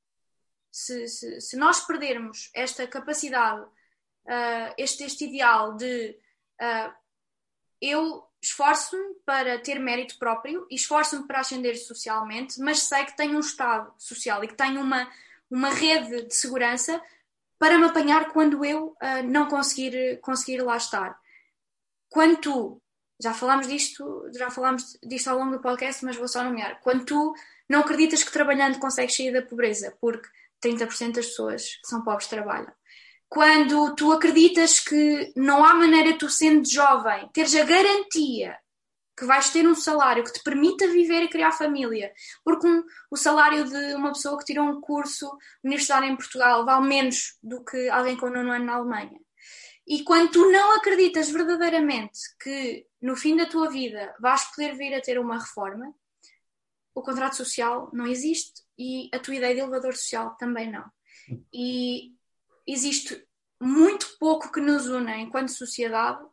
se, 0.70 1.08
se, 1.08 1.40
se 1.40 1.56
nós 1.56 1.80
perdermos 1.80 2.50
esta 2.54 2.86
capacidade, 2.86 3.62
uh, 3.62 4.74
este, 4.76 5.04
este 5.04 5.24
ideal 5.24 5.74
de 5.76 6.16
uh, 6.60 6.92
eu 7.80 8.24
esforço-me 8.40 9.14
para 9.24 9.58
ter 9.58 9.78
mérito 9.78 10.18
próprio 10.18 10.66
e 10.70 10.76
esforço-me 10.76 11.26
para 11.26 11.40
ascender 11.40 11.76
socialmente, 11.76 12.60
mas 12.60 12.82
sei 12.82 13.04
que 13.04 13.16
tenho 13.16 13.36
um 13.36 13.40
Estado 13.40 13.92
social 13.98 14.42
e 14.44 14.48
que 14.48 14.54
tenho 14.54 14.80
uma, 14.80 15.10
uma 15.50 15.70
rede 15.70 16.24
de 16.24 16.34
segurança 16.34 17.00
para 17.58 17.78
me 17.78 17.84
apanhar 17.84 18.32
quando 18.32 18.64
eu 18.64 18.96
uh, 19.02 19.22
não 19.24 19.48
conseguir, 19.48 20.20
conseguir 20.20 20.62
lá 20.62 20.76
estar. 20.76 21.18
Quando 22.08 22.36
tu, 22.36 22.82
já 23.20 23.34
falámos 23.34 23.66
disto, 23.66 24.30
já 24.32 24.50
falámos 24.50 24.96
disto 25.02 25.28
ao 25.28 25.38
longo 25.38 25.52
do 25.52 25.60
podcast, 25.60 26.04
mas 26.04 26.16
vou 26.16 26.28
só 26.28 26.44
nomear, 26.44 26.80
quando 26.80 27.04
tu 27.04 27.34
não 27.68 27.80
acreditas 27.80 28.22
que 28.22 28.32
trabalhando 28.32 28.78
consegues 28.78 29.16
sair 29.16 29.32
da 29.32 29.42
pobreza, 29.42 29.94
porque 30.00 30.28
30% 30.64 31.14
das 31.14 31.26
pessoas 31.26 31.64
que 31.64 31.88
são 31.88 32.02
pobres 32.02 32.28
trabalham 32.28 32.72
quando 33.28 33.94
tu 33.94 34.10
acreditas 34.10 34.80
que 34.80 35.32
não 35.36 35.62
há 35.62 35.74
maneira 35.74 36.16
tu 36.16 36.30
sendo 36.30 36.68
jovem 36.68 37.28
teres 37.32 37.54
a 37.54 37.62
garantia 37.62 38.58
que 39.16 39.26
vais 39.26 39.50
ter 39.50 39.66
um 39.66 39.74
salário 39.74 40.22
que 40.22 40.32
te 40.32 40.42
permita 40.44 40.86
viver 40.86 41.24
e 41.24 41.28
criar 41.28 41.50
família, 41.50 42.12
porque 42.44 42.68
um, 42.68 42.84
o 43.10 43.16
salário 43.16 43.64
de 43.64 43.94
uma 43.94 44.12
pessoa 44.12 44.38
que 44.38 44.44
tirou 44.44 44.64
um 44.64 44.80
curso 44.80 45.28
universitário 45.64 46.08
em 46.08 46.16
Portugal 46.16 46.64
vale 46.64 46.86
menos 46.86 47.36
do 47.42 47.64
que 47.64 47.88
alguém 47.88 48.16
com 48.16 48.30
nono 48.30 48.52
ano 48.52 48.64
na 48.64 48.76
Alemanha. 48.76 49.18
E 49.84 50.04
quando 50.04 50.30
tu 50.30 50.52
não 50.52 50.76
acreditas 50.76 51.30
verdadeiramente 51.30 52.20
que 52.40 52.86
no 53.02 53.16
fim 53.16 53.36
da 53.36 53.46
tua 53.46 53.68
vida 53.68 54.14
vais 54.20 54.44
poder 54.54 54.76
vir 54.76 54.94
a 54.94 55.00
ter 55.00 55.18
uma 55.18 55.38
reforma, 55.38 55.92
o 56.94 57.02
contrato 57.02 57.36
social 57.36 57.90
não 57.92 58.06
existe 58.06 58.62
e 58.78 59.10
a 59.12 59.18
tua 59.18 59.34
ideia 59.34 59.54
de 59.54 59.60
elevador 59.60 59.94
social 59.94 60.36
também 60.36 60.70
não. 60.70 60.84
E 61.52 62.14
existe 62.66 63.26
muito 63.60 64.16
pouco 64.18 64.52
que 64.52 64.60
nos 64.60 64.86
une 64.86 65.12
enquanto 65.16 65.48
sociedade 65.48 66.24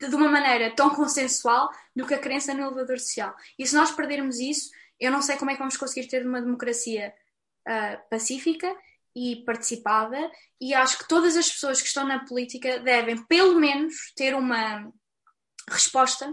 de 0.00 0.14
uma 0.14 0.28
maneira 0.28 0.74
tão 0.74 0.90
consensual 0.90 1.70
do 1.94 2.06
que 2.06 2.14
a 2.14 2.18
crença 2.18 2.54
no 2.54 2.62
elevador 2.62 2.98
social. 2.98 3.34
E 3.58 3.66
se 3.66 3.74
nós 3.74 3.90
perdermos 3.90 4.38
isso, 4.38 4.70
eu 4.98 5.10
não 5.10 5.22
sei 5.22 5.36
como 5.36 5.50
é 5.50 5.54
que 5.54 5.60
vamos 5.60 5.76
conseguir 5.76 6.08
ter 6.08 6.26
uma 6.26 6.40
democracia 6.40 7.14
uh, 7.66 8.08
pacífica 8.08 8.74
e 9.14 9.42
participada, 9.44 10.30
e 10.60 10.74
acho 10.74 10.98
que 10.98 11.08
todas 11.08 11.36
as 11.36 11.50
pessoas 11.50 11.80
que 11.80 11.88
estão 11.88 12.06
na 12.06 12.24
política 12.24 12.78
devem, 12.78 13.20
pelo 13.26 13.58
menos, 13.58 14.12
ter 14.14 14.34
uma 14.34 14.92
resposta 15.68 16.32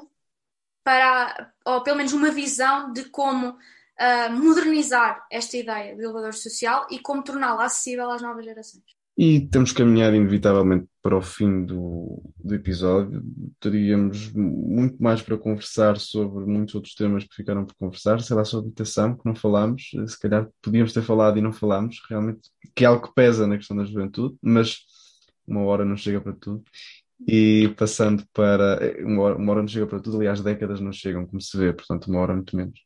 para, 0.84 1.52
ou 1.66 1.82
pelo 1.82 1.98
menos 1.98 2.14
uma 2.14 2.30
visão 2.30 2.94
de 2.94 3.06
como 3.06 3.58
uh, 4.00 4.32
modernizar 4.32 5.26
esta 5.32 5.58
ideia 5.58 5.96
de 5.96 6.04
elevador 6.04 6.34
social 6.34 6.88
e 6.90 7.00
como 7.00 7.24
torná-la 7.24 7.66
acessível 7.66 8.12
às 8.12 8.22
novas 8.22 8.46
gerações. 8.46 8.84
E 9.18 9.48
temos 9.48 9.72
que 9.72 9.78
caminhar 9.78 10.14
inevitavelmente 10.14 10.88
para 11.02 11.16
o 11.16 11.22
fim 11.22 11.66
do, 11.66 12.22
do 12.38 12.54
episódio. 12.54 13.24
Teríamos 13.62 14.30
muito 14.34 15.02
mais 15.02 15.22
para 15.22 15.38
conversar 15.38 15.98
sobre 15.98 16.46
muitos 16.46 16.76
outros 16.76 16.94
temas 16.96 17.24
que 17.24 17.34
ficaram 17.34 17.66
por 17.66 17.76
conversar, 17.76 18.20
sei 18.22 18.36
lá, 18.36 18.44
sobre 18.44 18.68
habitação, 18.68 19.16
que 19.16 19.26
não 19.26 19.34
falámos, 19.34 19.92
se 20.08 20.20
calhar 20.20 20.50
podíamos 20.62 20.92
ter 20.92 21.02
falado 21.02 21.38
e 21.38 21.42
não 21.42 21.54
falámos, 21.54 22.02
realmente, 22.10 22.50
que 22.76 22.84
é 22.84 22.88
algo 22.88 23.08
que 23.08 23.14
pesa 23.14 23.48
na 23.48 23.56
questão 23.56 23.78
da 23.78 23.86
juventude, 23.86 24.36
mas 24.42 24.80
uma 25.48 25.62
hora 25.62 25.86
não 25.86 25.96
chega 25.96 26.20
para 26.20 26.34
tudo. 26.34 26.64
E 27.28 27.74
passando 27.78 28.26
para. 28.34 28.80
Uma 29.00 29.24
hora, 29.24 29.36
uma 29.38 29.52
hora 29.52 29.62
não 29.62 29.68
chega 29.68 29.88
para 29.88 30.00
tudo, 30.00 30.18
aliás, 30.18 30.42
décadas 30.42 30.82
não 30.82 30.92
chegam, 30.92 31.26
como 31.26 31.42
se 31.42 31.58
vê, 31.58 31.72
portanto, 31.72 32.08
uma 32.08 32.20
hora 32.20 32.34
muito 32.34 32.56
menos. 32.56 32.80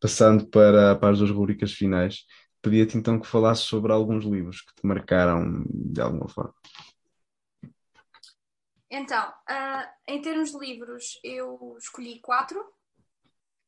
Passando 0.00 0.46
para, 0.46 0.96
para 0.96 1.10
as 1.10 1.18
duas 1.18 1.30
rubricas 1.30 1.72
finais 1.72 2.24
pedia-te 2.62 2.96
então 2.96 3.18
que 3.20 3.26
falasses 3.26 3.64
sobre 3.64 3.92
alguns 3.92 4.24
livros 4.24 4.60
que 4.62 4.74
te 4.74 4.86
marcaram 4.86 5.64
de 5.68 6.00
alguma 6.00 6.28
forma. 6.28 6.54
Então, 8.88 9.28
uh, 9.28 9.88
em 10.06 10.22
termos 10.22 10.52
de 10.52 10.58
livros, 10.58 11.18
eu 11.24 11.76
escolhi 11.78 12.20
quatro, 12.20 12.62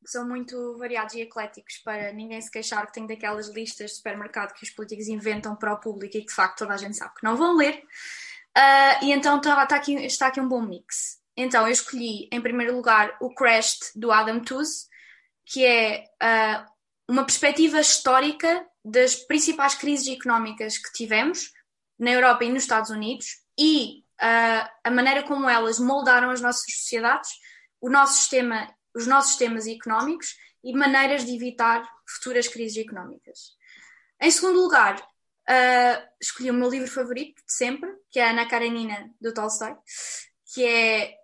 que 0.05 0.11
são 0.11 0.28
muito 0.28 0.76
variados 0.78 1.14
e 1.14 1.22
ecléticos, 1.22 1.78
para 1.78 2.12
ninguém 2.12 2.40
se 2.40 2.51
queixar 2.51 2.86
que 2.86 2.92
tenho 2.92 3.09
daquelas 3.09 3.49
listas 3.49 3.90
de 3.90 3.97
supermercado 3.97 4.53
que 4.53 4.62
os 4.62 4.70
políticos 4.70 5.09
inventam 5.09 5.57
para 5.57 5.72
o 5.72 5.80
público 5.80 6.16
e 6.16 6.20
que 6.20 6.26
de 6.26 6.34
facto 6.34 6.59
toda 6.59 6.74
a 6.74 6.76
gente 6.76 6.97
sabe 6.97 7.14
que 7.14 7.24
não 7.24 7.36
vão 7.36 7.57
ler. 7.57 7.82
Uh, 8.57 9.05
e 9.05 9.12
então 9.12 9.40
tá, 9.40 9.66
tá 9.66 9.76
aqui, 9.76 9.94
está 10.05 10.28
aqui 10.28 10.40
um 10.40 10.48
bom 10.48 10.62
mix. 10.62 11.18
Então, 11.36 11.66
eu 11.66 11.72
escolhi 11.72 12.28
em 12.30 12.40
primeiro 12.40 12.76
lugar 12.76 13.16
o 13.20 13.34
Crashed 13.34 13.80
do 13.96 14.12
Adam 14.12 14.40
Tooze, 14.40 14.86
que 15.44 15.64
é 15.64 16.05
uh, 16.22 16.64
uma 17.09 17.24
perspectiva 17.24 17.80
histórica 17.80 18.64
das 18.84 19.16
principais 19.16 19.74
crises 19.74 20.07
económicas 20.09 20.78
que 20.78 20.92
tivemos 20.92 21.52
na 21.98 22.11
Europa 22.11 22.44
e 22.44 22.50
nos 22.50 22.62
Estados 22.62 22.90
Unidos 22.90 23.26
e 23.59 24.05
uh, 24.20 24.68
a 24.84 24.90
maneira 24.90 25.22
como 25.22 25.48
elas 25.48 25.78
moldaram 25.78 26.30
as 26.30 26.40
nossas 26.40 26.64
sociedades, 26.72 27.30
o 27.80 27.88
nosso 27.88 28.14
sistema, 28.14 28.72
os 28.95 29.07
nossos 29.07 29.30
sistemas 29.30 29.66
económicos 29.66 30.37
e 30.62 30.72
maneiras 30.72 31.24
de 31.24 31.34
evitar 31.34 31.88
futuras 32.07 32.49
crises 32.49 32.79
económicas. 32.79 33.53
Em 34.20 34.30
segundo 34.30 34.61
lugar, 34.61 34.96
uh, 35.49 36.08
escolhi 36.21 36.50
o 36.50 36.54
meu 36.54 36.68
livro 36.68 36.91
favorito 36.91 37.42
de 37.46 37.53
sempre, 37.53 37.91
que 38.11 38.18
é 38.18 38.25
a 38.25 38.30
Ana 38.30 38.49
Karenina, 38.49 39.11
do 39.21 39.33
Tolstói, 39.33 39.76
que 40.53 40.64
é 40.64 41.14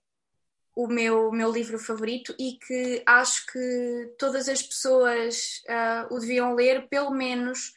o 0.74 0.86
meu, 0.86 1.30
meu 1.32 1.50
livro 1.50 1.78
favorito 1.78 2.34
e 2.38 2.58
que 2.58 3.02
acho 3.04 3.46
que 3.46 4.14
todas 4.18 4.48
as 4.48 4.62
pessoas 4.62 5.62
uh, 5.68 6.14
o 6.14 6.18
deviam 6.18 6.54
ler, 6.54 6.88
pelo 6.88 7.10
menos 7.10 7.74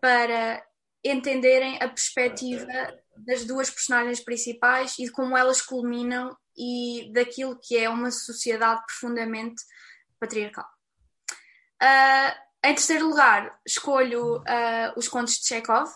para 0.00 0.64
entenderem 1.04 1.76
a 1.80 1.88
perspectiva 1.88 2.66
das 3.16 3.44
duas 3.44 3.70
personagens 3.70 4.20
principais 4.20 4.98
e 4.98 5.04
de 5.04 5.12
como 5.12 5.36
elas 5.36 5.60
culminam 5.60 6.36
e 6.56 7.10
daquilo 7.12 7.58
que 7.58 7.76
é 7.76 7.88
uma 7.88 8.10
sociedade 8.10 8.82
profundamente 8.86 9.62
patriarcal. 10.18 10.66
Uh, 11.82 12.49
em 12.64 12.74
terceiro 12.74 13.08
lugar, 13.08 13.58
escolho 13.66 14.38
uh, 14.38 14.92
Os 14.96 15.08
Contos 15.08 15.38
de 15.38 15.46
Chekhov, 15.46 15.90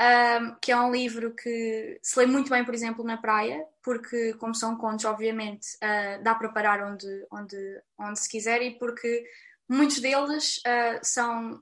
um, 0.00 0.54
que 0.62 0.70
é 0.70 0.76
um 0.76 0.92
livro 0.92 1.34
que 1.34 1.98
se 2.02 2.18
lê 2.18 2.24
muito 2.24 2.50
bem, 2.50 2.64
por 2.64 2.72
exemplo, 2.72 3.04
na 3.04 3.16
praia, 3.16 3.62
porque, 3.82 4.32
como 4.34 4.54
são 4.54 4.76
contos, 4.76 5.04
obviamente, 5.04 5.66
uh, 5.76 6.22
dá 6.22 6.34
para 6.34 6.50
parar 6.50 6.82
onde, 6.82 7.06
onde, 7.30 7.82
onde 7.98 8.18
se 8.18 8.28
quiser 8.28 8.62
e 8.62 8.78
porque 8.78 9.24
muitos 9.68 10.00
deles 10.00 10.58
uh, 10.58 11.00
são, 11.02 11.60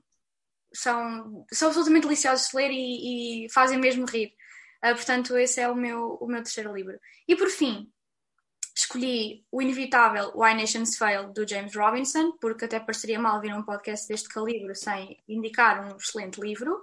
são, 0.73 1.45
são 1.51 1.67
absolutamente 1.67 2.05
deliciosos 2.05 2.49
de 2.49 2.55
ler 2.55 2.71
e, 2.71 3.45
e 3.45 3.51
fazem 3.51 3.79
mesmo 3.79 4.05
rir. 4.05 4.33
Uh, 4.85 4.95
portanto, 4.95 5.35
esse 5.35 5.59
é 5.59 5.67
o 5.67 5.75
meu, 5.75 6.17
o 6.21 6.27
meu 6.27 6.43
terceiro 6.43 6.73
livro. 6.75 6.99
E 7.27 7.35
por 7.35 7.49
fim, 7.49 7.91
escolhi 8.79 9.43
o 9.51 9.61
inevitável 9.61 10.31
Why 10.35 10.53
Nations 10.53 10.97
Fail, 10.97 11.33
do 11.33 11.47
James 11.47 11.75
Robinson, 11.75 12.33
porque 12.39 12.65
até 12.65 12.79
pareceria 12.79 13.19
mal 13.19 13.41
vir 13.41 13.53
um 13.53 13.63
podcast 13.63 14.07
deste 14.07 14.29
calibre 14.29 14.75
sem 14.75 15.17
indicar 15.27 15.83
um 15.83 15.97
excelente 15.97 16.39
livro. 16.39 16.79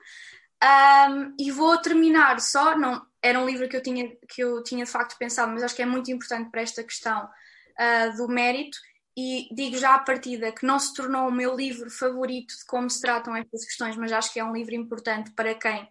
Um, 0.63 1.35
e 1.39 1.51
vou 1.51 1.77
terminar 1.81 2.41
só, 2.41 2.77
não, 2.77 3.05
era 3.23 3.39
um 3.39 3.47
livro 3.47 3.69
que 3.69 3.77
eu, 3.77 3.83
tinha, 3.83 4.17
que 4.29 4.43
eu 4.43 4.63
tinha 4.63 4.85
de 4.85 4.91
facto 4.91 5.17
pensado, 5.19 5.53
mas 5.53 5.63
acho 5.63 5.77
que 5.77 5.83
é 5.83 5.87
muito 5.87 6.11
importante 6.11 6.51
para 6.51 6.63
esta 6.63 6.83
questão 6.83 7.25
uh, 7.25 8.17
do 8.17 8.29
mérito, 8.29 8.79
e 9.17 9.49
digo 9.55 9.79
já 9.79 9.95
à 9.95 9.99
partida 10.01 10.51
que 10.51 10.67
não 10.67 10.79
se 10.79 10.93
tornou 10.95 11.29
o 11.29 11.33
meu 11.33 11.55
livro 11.55 11.89
favorito 11.89 12.57
de 12.57 12.65
como 12.67 12.91
se 12.91 13.01
tratam 13.01 13.37
estas 13.37 13.65
questões, 13.65 13.97
mas 13.97 14.11
acho 14.11 14.33
que 14.33 14.41
é 14.41 14.45
um 14.45 14.53
livro 14.53 14.75
importante 14.75 15.31
para 15.33 15.55
quem 15.55 15.89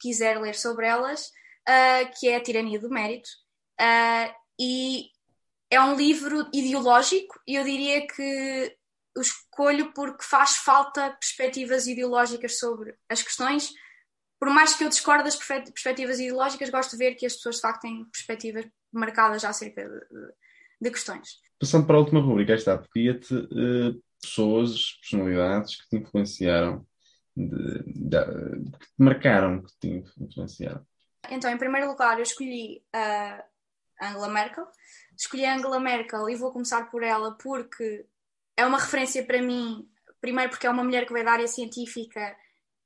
quiser 0.00 0.40
ler 0.40 0.54
sobre 0.54 0.86
elas, 0.86 1.26
uh, 1.68 2.10
que 2.18 2.28
é 2.28 2.36
A 2.36 2.42
Tirania 2.42 2.80
do 2.80 2.90
Mérito. 2.90 3.28
Uh, 3.80 4.34
e 4.58 5.13
é 5.70 5.80
um 5.80 5.96
livro 5.96 6.48
ideológico 6.52 7.40
e 7.46 7.56
eu 7.56 7.64
diria 7.64 8.06
que 8.06 8.76
o 9.16 9.20
escolho 9.20 9.92
porque 9.92 10.24
faz 10.24 10.56
falta 10.56 11.10
perspectivas 11.10 11.86
ideológicas 11.86 12.58
sobre 12.58 12.94
as 13.08 13.22
questões. 13.22 13.70
Por 14.38 14.50
mais 14.50 14.74
que 14.74 14.84
eu 14.84 14.88
discorde 14.88 15.24
das 15.24 15.36
perspectivas 15.36 16.18
ideológicas, 16.18 16.70
gosto 16.70 16.92
de 16.92 16.98
ver 16.98 17.14
que 17.14 17.24
as 17.24 17.34
pessoas 17.34 17.56
de 17.56 17.62
facto 17.62 17.82
têm 17.82 18.04
perspectivas 18.06 18.66
marcadas 18.92 19.44
acerca 19.44 19.88
de, 19.88 20.00
de, 20.80 20.90
questões. 20.90 21.38
Passando 21.58 21.86
para 21.86 21.96
a 21.96 22.00
última 22.00 22.20
rubrica, 22.20 22.54
está, 22.54 22.76
pedia-te 22.76 23.34
uh, 23.34 24.02
pessoas, 24.20 24.98
personalidades 25.00 25.80
que 25.80 25.88
te 25.88 25.96
influenciaram, 25.96 26.86
de, 27.36 27.82
de, 27.86 28.70
que 28.78 28.86
te 28.86 28.94
marcaram, 28.98 29.62
que 29.62 29.72
te 29.80 30.04
influenciaram. 30.20 30.84
Então, 31.30 31.50
em 31.50 31.56
primeiro 31.56 31.88
lugar, 31.88 32.18
eu 32.18 32.22
escolhi 32.22 32.82
a 32.92 33.42
Angela 34.00 34.28
Merkel. 34.28 34.66
Escolhi 35.16 35.44
a 35.44 35.54
Angela 35.54 35.80
Merkel 35.80 36.28
e 36.28 36.36
vou 36.36 36.52
começar 36.52 36.90
por 36.90 37.02
ela 37.02 37.36
porque 37.38 38.06
é 38.56 38.64
uma 38.64 38.78
referência 38.78 39.24
para 39.24 39.40
mim, 39.42 39.88
primeiro 40.20 40.50
porque 40.50 40.66
é 40.66 40.70
uma 40.70 40.84
mulher 40.84 41.06
que 41.06 41.12
veio 41.12 41.24
da 41.24 41.32
área 41.32 41.48
científica, 41.48 42.36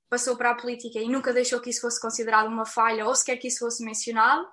passou 0.08 0.36
para 0.36 0.50
a 0.50 0.54
política 0.54 0.98
e 0.98 1.08
nunca 1.08 1.32
deixou 1.32 1.60
que 1.60 1.70
isso 1.70 1.80
fosse 1.80 2.00
considerado 2.00 2.46
uma 2.46 2.64
falha 2.64 3.06
ou 3.06 3.14
sequer 3.14 3.36
que 3.36 3.48
isso 3.48 3.60
fosse 3.60 3.84
mencionado. 3.84 4.46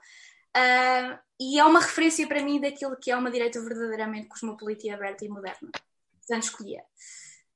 Uh, 0.56 1.18
e 1.40 1.60
é 1.60 1.66
uma 1.66 1.82
referência 1.82 2.26
para 2.28 2.42
mim 2.42 2.62
daquilo 2.62 2.96
que 2.96 3.12
é 3.12 3.16
uma 3.16 3.30
direita 3.32 3.62
verdadeiramente 3.62 4.28
cosmopolita 4.28 4.94
aberta 4.94 5.26
e 5.26 5.30
moderna. 5.30 5.70
Portanto, 6.20 6.44
escolhi. 6.44 6.78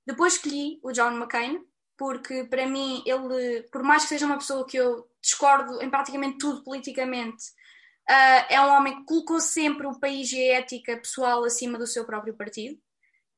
Depois 0.06 0.34
escolhi 0.34 0.80
o 0.84 0.92
John 0.92 1.12
McCain, 1.12 1.64
porque 1.98 2.46
para 2.46 2.66
mim 2.68 3.04
ele, 3.06 3.64
por 3.72 3.84
mais 3.84 4.04
que 4.04 4.10
seja 4.10 4.26
uma 4.26 4.38
pessoa 4.38 4.66
que 4.66 4.78
eu 4.78 5.10
discordo 5.22 5.82
em 5.82 5.90
praticamente 5.90 6.38
tudo 6.38 6.64
politicamente, 6.64 7.44
uh, 8.10 8.46
é 8.50 8.60
um 8.60 8.70
homem 8.70 8.98
que 8.98 9.06
colocou 9.06 9.40
sempre 9.40 9.86
o 9.86 10.00
país 10.00 10.32
e 10.32 10.38
a 10.38 10.60
ética 10.60 10.98
pessoal 10.98 11.44
acima 11.44 11.78
do 11.78 11.86
seu 11.86 12.06
próprio 12.06 12.34
partido. 12.34 12.80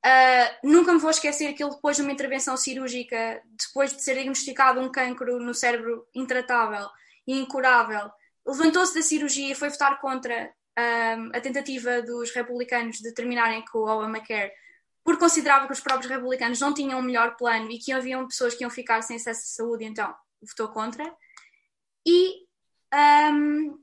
Uh, 0.04 0.68
nunca 0.68 0.94
me 0.94 1.00
vou 1.00 1.12
esquecer 1.12 1.54
que 1.54 1.64
ele, 1.64 1.74
depois 1.74 1.96
de 1.96 2.02
uma 2.02 2.12
intervenção 2.12 2.58
cirúrgica, 2.58 3.42
depois 3.68 3.96
de 3.96 4.02
ser 4.02 4.16
diagnosticado 4.16 4.80
um 4.80 4.92
cancro 4.92 5.40
no 5.40 5.54
cérebro 5.54 6.08
intratável 6.16 6.88
e 7.28 7.38
incurável, 7.38 8.10
levantou-se 8.48 8.96
da 8.96 9.02
cirurgia 9.02 9.52
e 9.52 9.56
foi 9.56 9.70
votar 9.70 10.00
contra 10.02 10.52
um, 10.80 11.30
a 11.36 11.42
tentativa 11.42 12.02
dos 12.02 12.32
republicanos 12.32 12.98
de 12.98 13.14
terminarem 13.14 13.64
com 13.66 13.80
o 13.80 13.88
Obamacare, 13.88 14.52
porque 15.04 15.20
considerava 15.20 15.68
que 15.68 15.74
os 15.74 15.80
próprios 15.80 16.12
republicanos 16.12 16.60
não 16.60 16.74
tinham 16.74 17.00
um 17.00 17.04
melhor 17.04 17.36
plano 17.36 17.70
e 17.70 17.78
que 17.78 17.92
haviam 17.92 18.28
pessoas 18.28 18.56
que 18.56 18.64
iam 18.64 18.72
ficar 18.72 19.04
sem 19.04 19.18
acesso 19.18 19.42
à 19.42 19.64
saúde, 19.64 19.86
então 19.86 20.16
votou 20.42 20.70
contra. 20.70 21.14
E 22.06 22.48
um, 23.32 23.78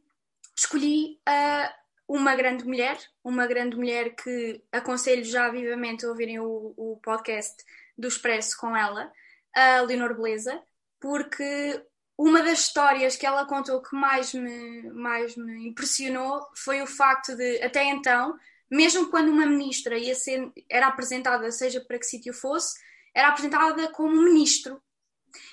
escolhi 0.59 1.21
uh, 1.29 1.73
uma 2.09 2.35
grande 2.35 2.65
mulher, 2.65 2.99
uma 3.23 3.47
grande 3.47 3.77
mulher 3.77 4.15
que 4.17 4.61
aconselho 4.73 5.25
já 5.25 5.49
vivamente 5.51 6.05
a 6.05 6.09
ouvirem 6.09 6.41
o, 6.41 6.75
o 6.77 6.99
podcast 7.03 7.63
do 7.97 8.09
Expresso 8.09 8.57
com 8.59 8.77
ela, 8.77 9.13
a 9.55 9.83
Leonor 9.83 10.17
Beleza, 10.17 10.61
porque 11.01 11.81
uma 12.17 12.43
das 12.43 12.61
histórias 12.61 13.15
que 13.15 13.25
ela 13.25 13.47
contou 13.47 13.81
que 13.81 13.95
mais 13.95 14.35
me, 14.35 14.83
mais 14.91 15.37
me 15.37 15.69
impressionou 15.69 16.45
foi 16.57 16.83
o 16.83 16.87
facto 16.87 17.37
de, 17.37 17.63
até 17.63 17.85
então, 17.85 18.37
mesmo 18.69 19.11
quando 19.11 19.31
uma 19.31 19.47
ministra 19.47 19.97
ia 19.97 20.15
ser, 20.15 20.51
era 20.69 20.89
apresentada, 20.89 21.53
seja 21.53 21.81
para 21.81 21.99
que 21.99 22.07
sítio 22.07 22.35
fosse, 22.35 22.77
era 23.15 23.29
apresentada 23.29 23.93
como 23.93 24.23
ministro. 24.23 24.83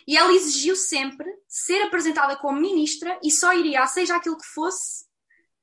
E 0.08 0.18
ela 0.18 0.32
exigiu 0.34 0.76
sempre 0.76 1.26
ser 1.48 1.82
apresentada 1.84 2.36
como 2.36 2.60
ministra 2.60 3.20
e 3.24 3.32
só 3.32 3.54
iria, 3.54 3.86
seja 3.88 4.16
aquilo 4.16 4.38
que 4.38 4.48
fosse, 4.48 5.06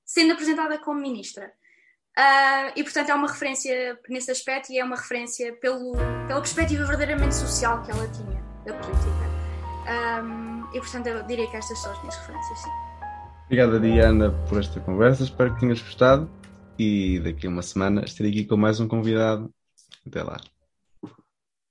sendo 0.05 0.33
apresentada 0.33 0.79
como 0.79 1.01
ministra. 1.01 1.53
Uh, 2.19 2.73
e 2.77 2.83
portanto 2.83 3.09
é 3.09 3.15
uma 3.15 3.29
referência 3.29 3.99
nesse 4.09 4.31
aspecto 4.31 4.71
e 4.71 4.79
é 4.79 4.85
uma 4.85 4.97
referência 4.97 5.55
pelo, 5.57 5.93
pela 6.27 6.41
perspectiva 6.41 6.85
verdadeiramente 6.85 7.35
social 7.35 7.83
que 7.83 7.91
ela 7.91 8.07
tinha 8.09 8.43
da 8.67 8.75
política. 8.75 9.33
Um, 10.23 10.69
e 10.75 10.79
portanto 10.79 11.07
eu 11.07 11.23
diria 11.23 11.51
que 11.51 11.57
estas 11.57 11.79
são 11.79 11.91
as 11.91 11.99
minhas 12.01 12.17
referências, 12.17 12.59
sim. 12.59 12.71
Obrigada, 13.47 13.79
Diana, 13.81 14.31
por 14.49 14.61
esta 14.61 14.81
conversa. 14.81 15.25
Espero 15.25 15.55
que 15.55 15.61
tenhas 15.61 15.83
gostado. 15.83 16.31
E 16.79 17.21
daqui 17.21 17.47
a 17.47 17.51
uma 17.51 17.61
semana 17.61 18.03
estarei 18.03 18.33
aqui 18.33 18.45
com 18.47 18.57
mais 18.57 18.81
um 18.81 18.89
convidado. 18.89 19.53
Até 20.07 20.23
lá. 20.23 20.41